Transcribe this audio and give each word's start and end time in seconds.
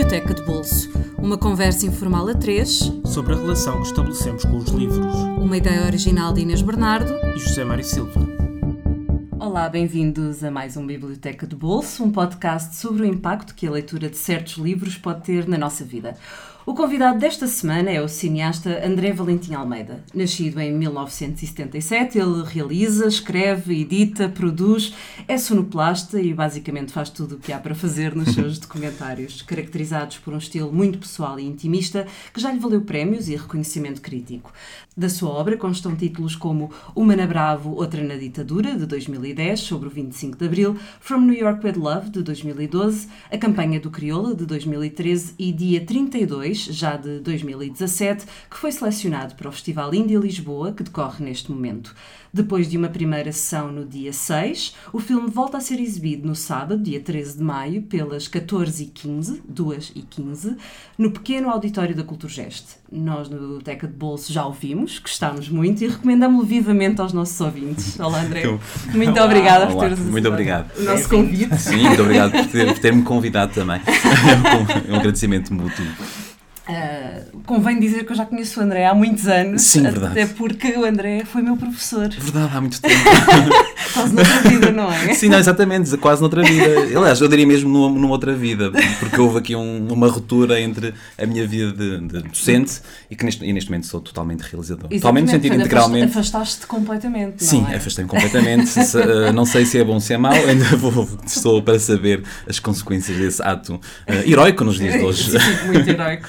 Biblioteca 0.00 0.32
de 0.32 0.42
Bolso, 0.44 0.90
uma 1.18 1.36
conversa 1.36 1.84
informal 1.84 2.26
a 2.26 2.34
três 2.34 2.90
sobre 3.04 3.34
a 3.34 3.36
relação 3.36 3.82
que 3.82 3.88
estabelecemos 3.88 4.46
com 4.46 4.56
os 4.56 4.70
livros. 4.70 5.14
Uma 5.36 5.58
ideia 5.58 5.84
original 5.84 6.32
de 6.32 6.40
Inês 6.40 6.62
Bernardo 6.62 7.12
e 7.36 7.38
José 7.38 7.64
Mário 7.64 7.84
Silva. 7.84 8.18
Olá, 9.38 9.68
bem-vindos 9.68 10.42
a 10.42 10.50
mais 10.50 10.74
um 10.78 10.86
Biblioteca 10.86 11.46
de 11.46 11.54
Bolso, 11.54 12.02
um 12.02 12.10
podcast 12.10 12.76
sobre 12.76 13.02
o 13.02 13.06
impacto 13.06 13.54
que 13.54 13.66
a 13.66 13.70
leitura 13.70 14.08
de 14.08 14.16
certos 14.16 14.54
livros 14.54 14.96
pode 14.96 15.20
ter 15.20 15.46
na 15.46 15.58
nossa 15.58 15.84
vida. 15.84 16.16
O 16.66 16.74
convidado 16.74 17.18
desta 17.18 17.46
semana 17.46 17.90
é 17.90 18.02
o 18.02 18.06
cineasta 18.06 18.86
André 18.86 19.14
Valentim 19.14 19.54
Almeida. 19.54 20.04
Nascido 20.14 20.60
em 20.60 20.70
1977, 20.70 22.18
ele 22.18 22.44
realiza, 22.44 23.06
escreve, 23.06 23.80
edita, 23.80 24.28
produz, 24.28 24.94
é 25.26 25.38
sonoplasta 25.38 26.20
e 26.20 26.34
basicamente 26.34 26.92
faz 26.92 27.08
tudo 27.08 27.36
o 27.36 27.38
que 27.38 27.50
há 27.50 27.58
para 27.58 27.74
fazer 27.74 28.14
nos 28.14 28.34
seus 28.34 28.58
documentários, 28.60 29.40
caracterizados 29.40 30.18
por 30.18 30.34
um 30.34 30.38
estilo 30.38 30.70
muito 30.70 30.98
pessoal 30.98 31.40
e 31.40 31.46
intimista 31.46 32.06
que 32.32 32.40
já 32.40 32.52
lhe 32.52 32.60
valeu 32.60 32.82
prémios 32.82 33.30
e 33.30 33.36
reconhecimento 33.36 34.02
crítico. 34.02 34.52
Da 34.94 35.08
sua 35.08 35.30
obra 35.30 35.56
constam 35.56 35.96
títulos 35.96 36.36
como 36.36 36.70
Uma 36.94 37.16
na 37.16 37.26
Bravo, 37.26 37.70
Outra 37.70 38.02
na 38.02 38.16
Ditadura, 38.16 38.76
de 38.76 38.84
2010, 38.84 39.60
sobre 39.60 39.88
o 39.88 39.90
25 39.90 40.36
de 40.36 40.44
Abril, 40.44 40.76
From 41.00 41.20
New 41.20 41.34
York 41.34 41.66
with 41.66 41.76
Love, 41.76 42.10
de 42.10 42.22
2012, 42.22 43.08
A 43.32 43.38
Campanha 43.38 43.80
do 43.80 43.90
Crioula, 43.90 44.34
de 44.34 44.44
2013 44.44 45.34
e 45.38 45.52
Dia 45.52 45.80
32, 45.86 46.49
já 46.58 46.96
de 46.96 47.20
2017, 47.20 48.26
que 48.50 48.56
foi 48.56 48.72
selecionado 48.72 49.34
para 49.34 49.48
o 49.48 49.52
Festival 49.52 49.94
Indie 49.94 50.16
Lisboa, 50.16 50.72
que 50.72 50.82
decorre 50.82 51.24
neste 51.24 51.50
momento. 51.50 51.94
Depois 52.32 52.70
de 52.70 52.76
uma 52.76 52.88
primeira 52.88 53.32
sessão 53.32 53.72
no 53.72 53.84
dia 53.84 54.12
6, 54.12 54.76
o 54.92 55.00
filme 55.00 55.28
volta 55.28 55.56
a 55.56 55.60
ser 55.60 55.80
exibido 55.80 56.28
no 56.28 56.36
sábado, 56.36 56.80
dia 56.80 57.00
13 57.00 57.38
de 57.38 57.42
maio, 57.42 57.82
pelas 57.82 58.28
14h15, 58.28 59.40
2h15, 59.52 60.56
no 60.96 61.10
pequeno 61.10 61.50
auditório 61.50 61.94
da 61.94 62.04
Culturgest. 62.04 62.76
Nós 62.90 63.28
no 63.28 63.60
Teca 63.60 63.86
de 63.88 63.94
Bolso 63.94 64.32
já 64.32 64.46
o 64.46 64.52
vimos, 64.52 65.00
gostámos 65.00 65.48
muito 65.48 65.82
e 65.82 65.88
recomendamos-lo 65.88 66.46
vivamente 66.46 67.00
aos 67.00 67.12
nossos 67.12 67.40
ouvintes. 67.40 67.98
Olá, 67.98 68.22
André. 68.22 68.40
Então, 68.40 68.60
muito 68.94 69.12
Olá. 69.12 69.24
obrigada 69.24 69.66
por 69.66 69.80
teres 69.80 69.98
Muito 69.98 70.28
obrigado. 70.28 70.70
o 70.78 70.82
nosso 70.84 71.08
convite. 71.08 71.56
Sim, 71.58 71.82
muito 71.88 72.02
obrigado 72.02 72.30
por 72.30 72.46
ter-me 72.46 72.74
ter 72.74 73.02
convidado 73.02 73.52
também. 73.52 73.80
É 74.88 74.92
um 74.92 74.96
agradecimento 74.96 75.52
mútuo. 75.52 75.84
Uh, 76.70 77.40
convém 77.44 77.80
dizer 77.80 78.04
que 78.04 78.12
eu 78.12 78.16
já 78.16 78.24
conheço 78.24 78.60
o 78.60 78.62
André 78.62 78.86
há 78.86 78.94
muitos 78.94 79.26
anos. 79.26 79.62
Sim, 79.62 79.82
verdade. 79.82 80.12
Até 80.12 80.26
porque 80.26 80.68
o 80.76 80.84
André 80.84 81.24
foi 81.24 81.42
meu 81.42 81.56
professor. 81.56 82.08
Verdade, 82.08 82.56
há 82.56 82.60
muito 82.60 82.78
tempo. 82.80 82.94
quase 83.92 84.14
noutra 84.14 84.40
vida, 84.42 84.70
não 84.70 84.92
é? 84.92 85.14
Sim, 85.14 85.28
não, 85.30 85.38
exatamente, 85.38 85.96
quase 85.96 86.20
noutra 86.20 86.44
vida. 86.44 86.96
Aliás, 86.96 87.20
eu 87.20 87.28
diria 87.28 87.46
mesmo 87.46 87.68
numa, 87.68 87.88
numa 87.98 88.10
outra 88.10 88.34
vida, 88.34 88.70
porque 89.00 89.20
houve 89.20 89.38
aqui 89.38 89.56
um, 89.56 89.92
uma 89.92 90.08
ruptura 90.08 90.60
entre 90.60 90.94
a 91.18 91.26
minha 91.26 91.46
vida 91.46 91.72
de, 91.72 91.98
de 92.06 92.22
docente 92.22 92.80
e 93.10 93.16
que 93.16 93.24
neste, 93.24 93.44
e 93.44 93.52
neste 93.52 93.68
momento 93.68 93.86
sou 93.86 94.00
totalmente 94.00 94.42
realizador. 94.42 94.86
Exatamente, 94.90 95.00
totalmente 95.00 95.24
no 95.24 95.30
sentido 95.30 95.54
integralmente. 95.56 96.04
Afastaste-te 96.04 96.66
completamente. 96.66 97.44
Sim, 97.44 97.66
é? 97.68 97.76
afastei-me 97.76 98.08
completamente. 98.08 98.68
se, 98.68 98.96
uh, 98.96 99.32
não 99.32 99.44
sei 99.44 99.66
se 99.66 99.78
é 99.78 99.84
bom 99.84 99.94
ou 99.94 100.00
se 100.00 100.12
é 100.12 100.18
mau, 100.18 100.32
ainda 100.32 100.76
vou, 100.76 101.08
estou 101.26 101.60
para 101.62 101.78
saber 101.78 102.22
as 102.48 102.60
consequências 102.60 103.16
desse 103.16 103.42
ato 103.42 103.74
uh, 103.74 104.28
heroico 104.28 104.62
nos 104.62 104.78
dias 104.78 104.94
de 104.94 105.00
hoje. 105.04 105.30
Sim, 105.30 105.66
muito 105.66 105.88
heroico. 105.88 106.28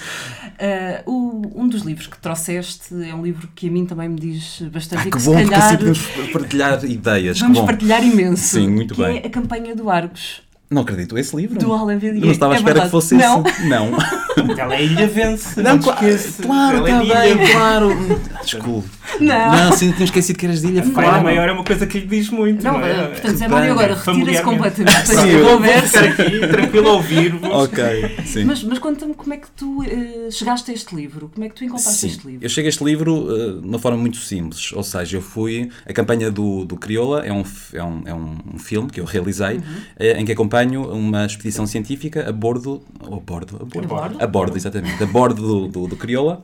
Uh, 0.62 1.12
o, 1.12 1.64
um 1.64 1.68
dos 1.68 1.82
livros 1.82 2.06
que 2.06 2.20
trouxeste 2.20 2.94
é 3.04 3.16
um 3.16 3.24
livro 3.24 3.50
que 3.56 3.68
a 3.68 3.72
mim 3.72 3.84
também 3.84 4.08
me 4.08 4.20
diz 4.20 4.62
bastante. 4.72 5.00
Ah, 5.00 5.04
que, 5.06 5.10
que 5.18 5.24
bom, 5.24 5.34
calhar, 5.34 5.48
porque 5.48 5.56
assim 5.56 5.78
podemos 5.78 6.32
partilhar 6.32 6.86
ideias. 6.86 7.40
Vamos 7.40 7.62
partilhar 7.62 8.04
imenso. 8.04 8.44
Sim, 8.44 8.70
muito 8.70 8.94
que 8.94 9.02
bem. 9.02 9.22
é 9.24 9.26
a 9.26 9.30
campanha 9.30 9.76
do 9.76 9.90
Argos. 9.90 10.44
Não 10.70 10.84
acredito, 10.84 11.18
esse 11.18 11.36
livro? 11.36 11.60
Do 11.60 11.74
Alain 11.74 11.98
Villiers. 11.98 12.24
Não 12.24 12.32
estava 12.32 12.54
à 12.54 12.56
é 12.56 12.60
espera 12.60 12.74
verdade. 12.76 12.88
que 12.88 12.92
fosse 12.92 13.16
não. 13.16 13.44
esse. 13.44 13.68
Não. 13.68 13.92
Ela 14.58 14.76
é 14.76 14.84
ilha 14.84 15.08
vence. 15.08 15.62
Não, 15.62 15.74
não 15.74 15.80
claro, 15.80 16.08
claro, 16.42 16.88
está 16.88 17.22
bem, 17.22 17.52
claro. 17.52 18.22
Desculpe. 18.44 18.90
Não. 19.20 19.52
Não, 19.52 19.72
sim, 19.74 19.92
tinha 19.92 20.06
esquecido 20.06 20.38
que 20.38 20.46
eras 20.46 20.62
de 20.62 20.68
ilha. 20.68 20.82
A 20.82 20.90
claro. 20.90 21.24
maior 21.24 21.50
é 21.50 21.52
uma 21.52 21.64
coisa 21.64 21.86
que 21.86 22.00
lhe 22.00 22.06
diz 22.06 22.30
muito. 22.30 22.64
Não, 22.64 22.80
não 22.80 22.86
é? 22.86 23.08
portanto, 23.08 23.36
Zé 23.36 23.48
Mário 23.48 23.72
agora 23.72 23.96
retira-se 23.96 24.44
completamente 24.44 25.16
da 25.16 25.50
conversa. 25.50 26.02
Vou 26.02 26.10
aqui, 26.10 26.48
tranquilo 26.48 26.90
a 26.90 26.94
ouvir-vos. 26.94 27.50
Ok, 27.50 27.84
sim. 28.26 28.46
Mas, 28.46 28.64
mas 28.64 28.80
conta-me 28.80 29.14
como 29.14 29.34
é 29.34 29.38
que 29.38 29.50
tu 29.52 29.82
uh, 29.82 30.32
chegaste 30.32 30.72
a 30.72 30.74
este 30.74 30.96
livro? 30.96 31.30
Como 31.34 31.46
é 31.46 31.50
que 31.50 31.56
tu 31.56 31.64
encontraste 31.64 32.00
sim. 32.00 32.08
este 32.08 32.28
livro? 32.28 32.46
Eu 32.46 32.50
cheguei 32.50 32.68
a 32.68 32.70
este 32.70 32.84
livro 32.84 33.14
uh, 33.16 33.62
de 33.62 33.68
uma 33.68 33.80
forma 33.80 33.98
muito 33.98 34.18
simples. 34.18 34.72
Ou 34.74 34.84
seja, 34.84 35.18
eu 35.18 35.22
fui. 35.22 35.70
A 35.86 35.94
campanha 35.94 36.32
do, 36.32 36.66
do 36.66 36.78
Crioula 36.78 37.26
é 37.26 37.34
um, 37.34 37.44
é, 37.74 37.84
um, 37.84 38.04
é 38.06 38.14
um 38.14 38.58
filme 38.58 38.90
que 38.90 39.00
eu 39.00 39.06
realizei 39.06 39.58
uhum. 39.58 39.62
uh, 39.62 40.20
em 40.20 40.26
que 40.26 40.32
acompanho 40.32 40.90
uma 40.92 41.26
expedição 41.26 41.68
científica 41.68 42.28
a 42.28 42.32
bordo. 42.32 42.82
A 43.02 43.10
bordo? 43.16 43.58
A 43.62 43.66
bordo, 43.66 43.96
a 43.96 44.00
bordo? 44.00 44.21
A 44.22 44.28
bordo 44.28 44.56
exatamente. 44.56 45.02
A 45.02 45.08
bordo 45.08 45.42
do, 45.42 45.68
do, 45.68 45.88
do 45.88 45.98
Crioula. 45.98 46.44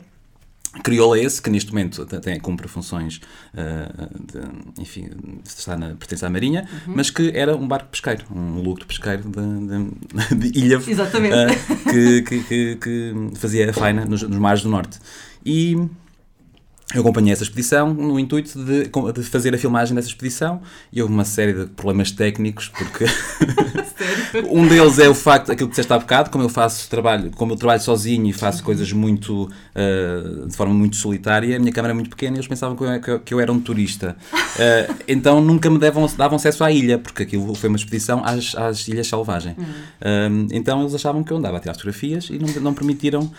Crioula 0.83 1.17
é 1.17 1.23
esse 1.23 1.41
que 1.41 1.49
neste 1.49 1.71
momento 1.71 2.05
tem, 2.05 2.39
cumpre 2.39 2.67
funções, 2.67 3.19
uh, 3.53 4.09
de, 4.19 4.81
enfim, 4.81 5.09
está 5.43 5.75
na, 5.75 5.95
pertence 5.95 6.25
à 6.25 6.29
Marinha, 6.29 6.67
uhum. 6.71 6.93
mas 6.95 7.09
que 7.09 7.31
era 7.33 7.55
um 7.55 7.67
barco 7.67 7.89
pesqueiro, 7.89 8.25
um 8.31 8.61
lucro 8.61 8.85
pesqueiro 8.85 9.23
de, 9.23 10.35
de, 10.35 10.51
de 10.51 10.59
Ilha, 10.59 10.77
uh, 10.77 10.81
que, 11.91 12.21
que, 12.21 12.43
que, 12.43 12.75
que, 12.75 13.13
fazia 13.35 13.69
a 13.69 13.73
faina 13.73 14.05
nos, 14.05 14.21
nos 14.21 14.37
mares 14.37 14.61
do 14.61 14.69
Norte. 14.69 14.99
E 15.43 15.75
eu 16.93 17.01
acompanhei 17.01 17.33
essa 17.33 17.43
expedição 17.43 17.93
no 17.93 18.17
intuito 18.17 18.63
de, 18.63 18.85
de, 18.85 19.23
fazer 19.23 19.53
a 19.53 19.57
filmagem 19.57 19.93
dessa 19.93 20.07
expedição 20.07 20.61
e 20.91 21.01
houve 21.01 21.13
uma 21.13 21.25
série 21.25 21.53
de 21.53 21.65
problemas 21.65 22.11
técnicos, 22.11 22.69
porque 22.69 23.05
um 24.49 24.67
deles 24.67 24.99
é 24.99 25.09
o 25.09 25.13
facto, 25.13 25.51
aquilo 25.51 25.67
que 25.67 25.71
disseste 25.71 25.91
há 25.91 25.99
bocado, 25.99 26.29
como 26.29 26.43
eu 26.43 26.49
faço 26.49 26.89
trabalho, 26.89 27.31
como 27.31 27.53
eu 27.53 27.57
trabalho 27.57 27.81
sozinho 27.81 28.27
e 28.27 28.33
faço 28.33 28.63
coisas 28.63 28.91
muito, 28.91 29.43
uh, 29.45 30.47
de 30.47 30.55
forma 30.55 30.73
muito 30.73 30.95
solitária, 30.95 31.55
a 31.55 31.59
minha 31.59 31.71
câmera 31.71 31.93
é 31.93 31.95
muito 31.95 32.09
pequena 32.09 32.35
e 32.35 32.37
eles 32.37 32.47
pensavam 32.47 32.75
que 32.75 33.09
eu, 33.09 33.19
que 33.19 33.33
eu, 33.33 33.39
era 33.39 33.51
um 33.51 33.59
turista. 33.59 34.15
Uh, 34.33 34.95
então 35.07 35.41
nunca 35.41 35.69
me 35.69 35.79
davam, 35.79 36.07
davam 36.17 36.35
acesso 36.35 36.63
à 36.63 36.71
ilha, 36.71 36.97
porque 36.97 37.23
aquilo 37.23 37.53
foi 37.55 37.69
uma 37.69 37.77
expedição 37.77 38.21
às, 38.23 38.55
às 38.55 38.87
Ilhas 38.87 39.07
Selvagem. 39.07 39.53
Uh, 39.53 40.47
então 40.51 40.81
eles 40.81 40.93
achavam 40.93 41.23
que 41.23 41.31
eu 41.31 41.37
andava 41.37 41.57
a 41.57 41.59
tirar 41.59 41.73
fotografias 41.73 42.29
e 42.29 42.37
não, 42.37 42.47
não 42.61 42.73
permitiram 42.73 43.31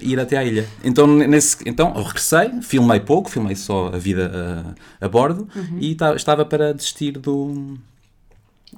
ir 0.00 0.18
até 0.18 0.36
à 0.36 0.44
ilha. 0.44 0.66
Então, 0.84 1.06
nesse, 1.06 1.56
então 1.66 1.92
eu 1.96 2.02
regressei, 2.02 2.50
filmei 2.62 2.91
filmei 2.92 3.00
pouco, 3.00 3.30
filmei 3.30 3.56
só 3.56 3.88
a 3.88 3.98
vida 3.98 4.74
a, 5.00 5.06
a 5.06 5.08
bordo 5.08 5.48
uhum. 5.54 5.78
e 5.80 5.96
estava 6.16 6.44
para 6.44 6.72
desistir 6.72 7.12
do, 7.12 7.78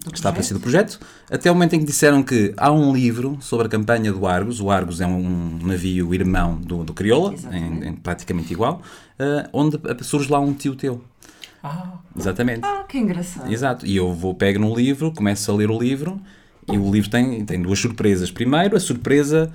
do 0.05 0.15
estava 0.15 0.35
para 0.35 0.41
desistir 0.41 0.55
do 0.55 0.61
projeto, 0.61 1.01
até 1.31 1.51
o 1.51 1.55
momento 1.55 1.75
em 1.75 1.81
que 1.81 1.87
disseram 1.87 2.23
que 2.23 2.55
há 2.57 2.71
um 2.71 2.93
livro 2.93 3.39
sobre 3.41 3.67
a 3.67 3.71
campanha 3.71 4.13
do 4.13 4.27
Argos, 4.27 4.61
o 4.61 4.71
Argos 4.71 5.01
é 5.01 5.07
um 5.07 5.59
navio 5.63 6.15
irmão 6.15 6.57
do, 6.57 6.85
do 6.85 6.93
Crioula, 6.93 7.35
em, 7.53 7.89
em, 7.89 7.93
praticamente 7.95 8.53
igual, 8.53 8.83
uh, 9.19 9.49
onde 9.53 9.79
surge 10.03 10.31
lá 10.31 10.39
um 10.39 10.53
tio 10.53 10.75
teu. 10.75 11.03
Ah. 11.63 11.99
Exatamente. 12.17 12.61
Ah, 12.63 12.85
que 12.87 12.99
engraçado. 12.99 13.51
Exato. 13.51 13.87
E 13.87 13.97
eu 13.97 14.13
vou, 14.13 14.35
pego 14.35 14.59
no 14.59 14.75
livro, 14.77 15.11
começo 15.13 15.51
a 15.51 15.55
ler 15.55 15.71
o 15.71 15.79
livro 15.79 16.21
e 16.71 16.77
o 16.77 16.91
livro 16.93 17.09
tem, 17.09 17.45
tem 17.45 17.61
duas 17.61 17.79
surpresas. 17.79 18.31
Primeiro, 18.31 18.77
a 18.77 18.81
surpresa 18.81 19.51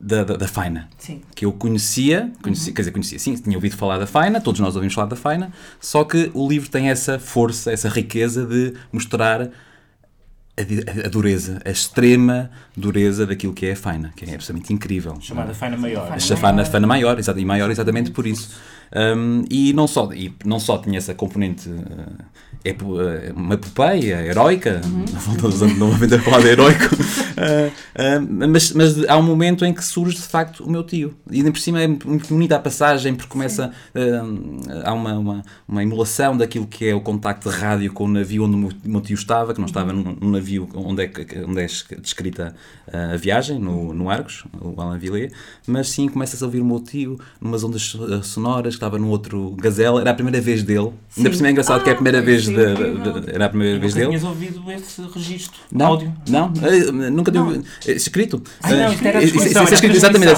da, 0.00 0.22
da, 0.22 0.36
da, 0.36 0.48
Faina. 0.48 0.88
Sim. 0.96 1.22
Que 1.34 1.44
eu 1.44 1.52
conhecia, 1.52 2.32
conhecia 2.42 2.68
uhum. 2.68 2.74
quer 2.74 2.82
dizer, 2.82 2.92
conhecia, 2.92 3.18
sim, 3.18 3.34
tinha 3.34 3.56
ouvido 3.56 3.76
falar 3.76 3.98
da 3.98 4.06
Faina, 4.06 4.40
todos 4.40 4.60
nós 4.60 4.74
ouvimos 4.76 4.94
falar 4.94 5.08
da 5.08 5.16
Faina, 5.16 5.52
só 5.80 6.04
que 6.04 6.30
o 6.34 6.48
livro 6.48 6.70
tem 6.70 6.88
essa 6.88 7.18
força, 7.18 7.72
essa 7.72 7.88
riqueza 7.88 8.46
de 8.46 8.74
mostrar 8.92 9.42
a, 9.42 11.06
a 11.06 11.08
dureza, 11.08 11.60
a 11.64 11.70
extrema 11.70 12.50
dureza 12.76 13.26
daquilo 13.26 13.52
que 13.52 13.66
é 13.66 13.72
a 13.72 13.76
Faina, 13.76 14.12
que 14.14 14.24
é 14.24 14.34
absolutamente 14.34 14.72
incrível. 14.72 15.16
Chamada 15.20 15.52
Faina 15.52 15.76
Maior. 15.76 16.12
A 16.12 16.36
Faina, 16.36 16.64
Faina 16.64 16.86
Maior, 16.86 17.18
exato, 17.18 17.38
e 17.38 17.44
maior 17.44 17.70
exatamente 17.70 18.10
por 18.10 18.26
isso. 18.26 18.56
Um, 18.94 19.44
e, 19.50 19.72
não 19.72 19.86
só, 19.86 20.12
e 20.12 20.34
não 20.44 20.58
só 20.58 20.78
tinha 20.78 20.98
essa 20.98 21.14
componente. 21.14 21.68
Uh, 21.68 22.38
é 22.64 23.32
uma 23.34 23.54
epopeia 23.54 24.26
heroica, 24.26 24.80
uhum. 24.84 25.76
novamente 25.78 26.14
a 26.14 26.20
falar 26.20 26.40
de 26.40 26.48
heroico, 26.48 26.94
uh, 26.94 27.68
uh, 28.44 28.48
mas, 28.48 28.72
mas 28.72 29.08
há 29.08 29.16
um 29.16 29.22
momento 29.22 29.64
em 29.64 29.72
que 29.72 29.84
surge 29.84 30.16
de 30.16 30.22
facto 30.22 30.64
o 30.64 30.70
meu 30.70 30.82
tio. 30.82 31.14
E 31.30 31.38
ainda 31.38 31.52
por 31.52 31.60
cima 31.60 31.80
é 31.80 31.86
muito 31.86 32.28
bonita 32.28 32.56
a 32.56 32.58
passagem, 32.58 33.14
porque 33.14 33.30
começa. 33.30 33.72
Uh, 33.94 34.82
há 34.84 34.92
uma, 34.92 35.18
uma, 35.18 35.42
uma, 35.66 35.82
emulação 35.82 36.36
daquilo 36.36 36.66
que 36.66 36.88
é 36.88 36.94
o 36.94 37.00
contacto 37.00 37.48
de 37.48 37.56
rádio 37.56 37.92
com 37.92 38.04
o 38.04 38.08
navio 38.08 38.44
onde 38.44 38.56
o 38.56 38.88
meu 38.90 39.00
tio 39.00 39.14
estava, 39.14 39.54
que 39.54 39.60
não 39.60 39.66
estava 39.66 39.92
uhum. 39.92 40.16
num, 40.20 40.30
navio 40.30 40.68
onde 40.74 41.04
é, 41.04 41.10
onde 41.46 41.60
é 41.60 41.66
descrita 42.00 42.54
a 42.92 43.16
viagem, 43.16 43.58
no, 43.58 43.94
no 43.94 44.10
Argos, 44.10 44.44
o 44.60 44.80
Alain 44.80 44.98
Villet, 44.98 45.32
mas 45.66 45.90
sim 45.90 46.08
começas 46.08 46.42
a 46.42 46.46
ouvir 46.46 46.60
o 46.60 46.64
meu 46.64 46.80
tio 46.80 47.18
numas 47.40 47.62
ondas 47.62 47.96
sonoras 48.22 48.76
estava 48.78 48.98
no 48.98 49.08
outro 49.08 49.54
Gazelle, 49.60 49.98
era 49.98 50.10
a 50.10 50.14
primeira 50.14 50.40
vez 50.40 50.62
dele. 50.62 50.90
Ainda 51.16 51.30
por 51.30 51.36
cima 51.36 51.48
é 51.48 51.50
engraçado 51.50 51.80
Ah, 51.80 51.84
que 51.84 51.90
é 51.90 51.92
a 51.92 51.96
primeira 51.96 52.22
vez 52.22 52.42
isso 52.42 52.52
de, 52.52 52.60
é 52.64 52.70
incrível. 52.72 53.20
de- 53.20 53.30
era 53.34 53.44
a 53.46 53.48
primeira 53.48 53.78
vez 53.78 53.94
Nunca 53.94 54.06
dele. 54.06 54.18
tinhas 54.18 54.24
ouvido 54.34 54.72
esse 54.72 55.02
registro 55.14 55.58
Não, 55.72 55.86
áudio? 55.86 56.12
não, 56.28 56.52
eh, 56.62 57.10
nunca 57.10 57.32
tive 57.32 57.62
eh, 57.86 57.92
escrito. 57.92 58.42
Ah, 58.62 58.70
não, 58.70 58.76
Eh, 58.88 58.92
isto 58.94 59.06
era 59.06 59.22
isso- 59.24 59.36
isso- 59.36 59.58
é 59.58 59.62
escrito, 59.74 59.96
exatamente, 59.96 60.32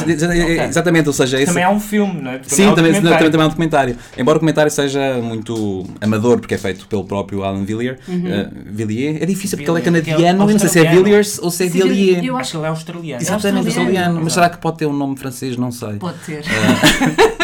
exatamente, 0.69 1.07
ou 1.09 1.13
seja, 1.13 1.37
esse, 1.37 1.47
Também 1.47 1.65
há 1.65 1.71
um 1.71 1.81
filme, 1.81 2.21
não 2.21 2.31
é? 2.33 2.41
Sim, 2.43 2.67
um 2.69 2.75
também, 2.75 2.93
também, 2.95 3.13
também 3.31 3.41
há 3.43 3.45
um 3.47 3.49
documentário. 3.49 3.97
Embora 4.17 4.37
o 4.37 4.39
documentário 4.39 4.71
seja 4.71 5.19
muito 5.23 5.85
amador, 6.01 6.39
porque 6.41 6.55
é 6.55 6.59
feito 6.59 6.87
pelo 6.87 7.05
próprio 7.05 7.43
Alan 7.45 7.65
Villiers. 7.65 7.99
eh, 8.09 8.49
Villiers. 8.67 9.21
É 9.23 9.27
difícil 9.27 9.59
porque 9.59 9.71
ele 9.71 9.79
é 9.79 9.81
é 9.81 9.85
canadiano, 9.85 10.43
eu 10.45 10.53
não 10.53 10.59
sei 10.59 10.69
se 10.69 10.79
é. 10.81 10.91
Villiers 10.91 11.39
ou 11.43 11.51
se 11.51 11.65
é 11.65 11.69
Sim, 11.69 11.73
Villiers. 11.81 12.25
eu 12.25 12.37
Acho 12.37 12.53
que 12.53 12.57
ele 12.57 12.65
é 12.67 12.69
australiano. 12.69 13.23
Exatamente, 13.23 13.67
australiano. 13.67 13.89
australiano. 13.91 14.21
Mas 14.25 14.33
será 14.33 14.49
que 14.49 14.59
pode 14.59 14.79
ter 14.79 14.87
um 14.87 14.93
nome 14.93 15.17
francês? 15.17 15.57
Não 15.57 15.71
sei. 15.71 15.95
Pode 15.95 16.19
ter. 16.25 16.43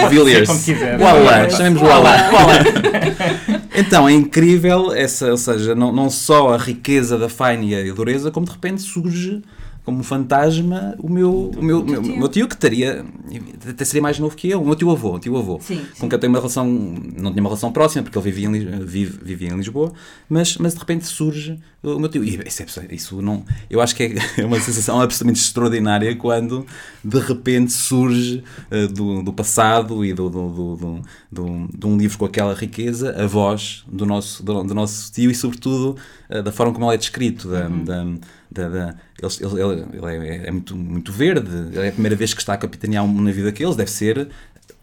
Villiers. 0.08 0.48
como 0.48 0.62
quiser. 0.62 0.98
Voilà, 0.98 1.50
chamemos-lo 1.50 1.88
Voilà. 1.88 2.30
Então, 3.74 4.08
é 4.08 4.12
incrível, 4.12 4.92
essa, 4.92 5.30
ou 5.30 5.36
seja, 5.36 5.74
não, 5.74 5.92
não 5.92 6.08
só 6.08 6.54
a 6.54 6.56
riqueza 6.56 7.18
da 7.18 7.28
Fine 7.28 7.74
e 7.74 7.90
a 7.90 7.94
dureza, 7.94 8.30
como 8.30 8.46
de 8.46 8.52
repente 8.52 8.80
surge 8.82 9.42
como 9.86 10.02
fantasma 10.02 10.96
o 10.98 11.08
meu, 11.08 11.50
o 11.56 11.62
meu, 11.62 11.82
meu, 11.84 12.02
meu 12.02 12.28
tio, 12.28 12.48
que 12.48 12.56
teria, 12.56 13.06
até 13.70 13.84
seria 13.84 14.02
mais 14.02 14.18
novo 14.18 14.34
que 14.36 14.50
eu, 14.50 14.60
o 14.60 14.66
meu 14.66 14.74
tio 14.74 14.90
avô, 14.90 15.14
o 15.14 15.18
tio 15.20 15.36
avô, 15.36 15.60
Sim, 15.62 15.76
com 15.76 15.84
sim. 15.94 16.08
quem 16.08 16.10
eu 16.12 16.18
tenho 16.18 16.32
uma 16.32 16.40
relação, 16.40 16.66
não 16.66 17.30
tinha 17.30 17.40
uma 17.40 17.48
relação 17.48 17.70
próxima, 17.70 18.02
porque 18.02 18.18
ele 18.18 18.24
vivia 18.30 18.48
em, 18.48 18.84
vive, 18.84 19.18
vivia 19.22 19.48
em 19.48 19.56
Lisboa, 19.56 19.92
mas, 20.28 20.56
mas 20.58 20.74
de 20.74 20.80
repente 20.80 21.06
surge 21.06 21.58
o 21.84 22.00
meu 22.00 22.08
tio. 22.08 22.24
E 22.24 22.36
isso, 22.46 22.62
é- 22.80 22.88
isso 22.94 23.22
não, 23.22 23.44
eu 23.70 23.80
acho 23.80 23.94
que 23.94 24.02
é, 24.02 24.14
é 24.42 24.44
uma 24.44 24.58
sensação 24.60 25.00
absolutamente 25.00 25.40
extraordinária 25.40 26.14
quando 26.16 26.66
de 27.04 27.18
repente 27.20 27.72
surge 27.72 28.42
eh, 28.72 28.88
do, 28.88 29.22
do 29.22 29.32
passado 29.32 30.04
e 30.04 30.12
do, 30.12 30.28
do, 30.28 30.48
do, 30.50 30.76
do, 30.76 31.02
do- 31.30 31.68
de 31.78 31.86
um 31.86 31.96
livro 31.96 32.18
com 32.18 32.24
aquela 32.24 32.54
riqueza 32.54 33.14
a 33.22 33.26
voz 33.28 33.84
do 33.86 34.04
nosso, 34.04 34.42
do, 34.42 34.64
do 34.64 34.74
nosso 34.74 35.12
tio 35.12 35.30
e, 35.30 35.34
sobretudo, 35.34 35.96
eh, 36.28 36.42
da 36.42 36.50
forma 36.50 36.72
como 36.72 36.86
ele 36.86 36.94
é 36.96 36.98
descrito. 36.98 37.48
Da, 37.48 37.68
da, 37.68 38.04
da, 38.56 38.68
da- 38.68 38.94
ele, 39.20 39.60
ele- 39.60 39.86
ele 40.16 40.28
é, 40.28 40.48
é 40.48 40.50
muito, 40.50 40.76
muito 40.76 41.12
verde, 41.12 41.50
é 41.78 41.88
a 41.88 41.92
primeira 41.92 42.16
vez 42.16 42.32
que 42.34 42.40
está 42.40 42.54
a 42.54 42.56
capitanear 42.56 43.04
um 43.04 43.20
navio 43.22 43.44
daqueles, 43.44 43.76
deve 43.76 43.90
ser 43.90 44.28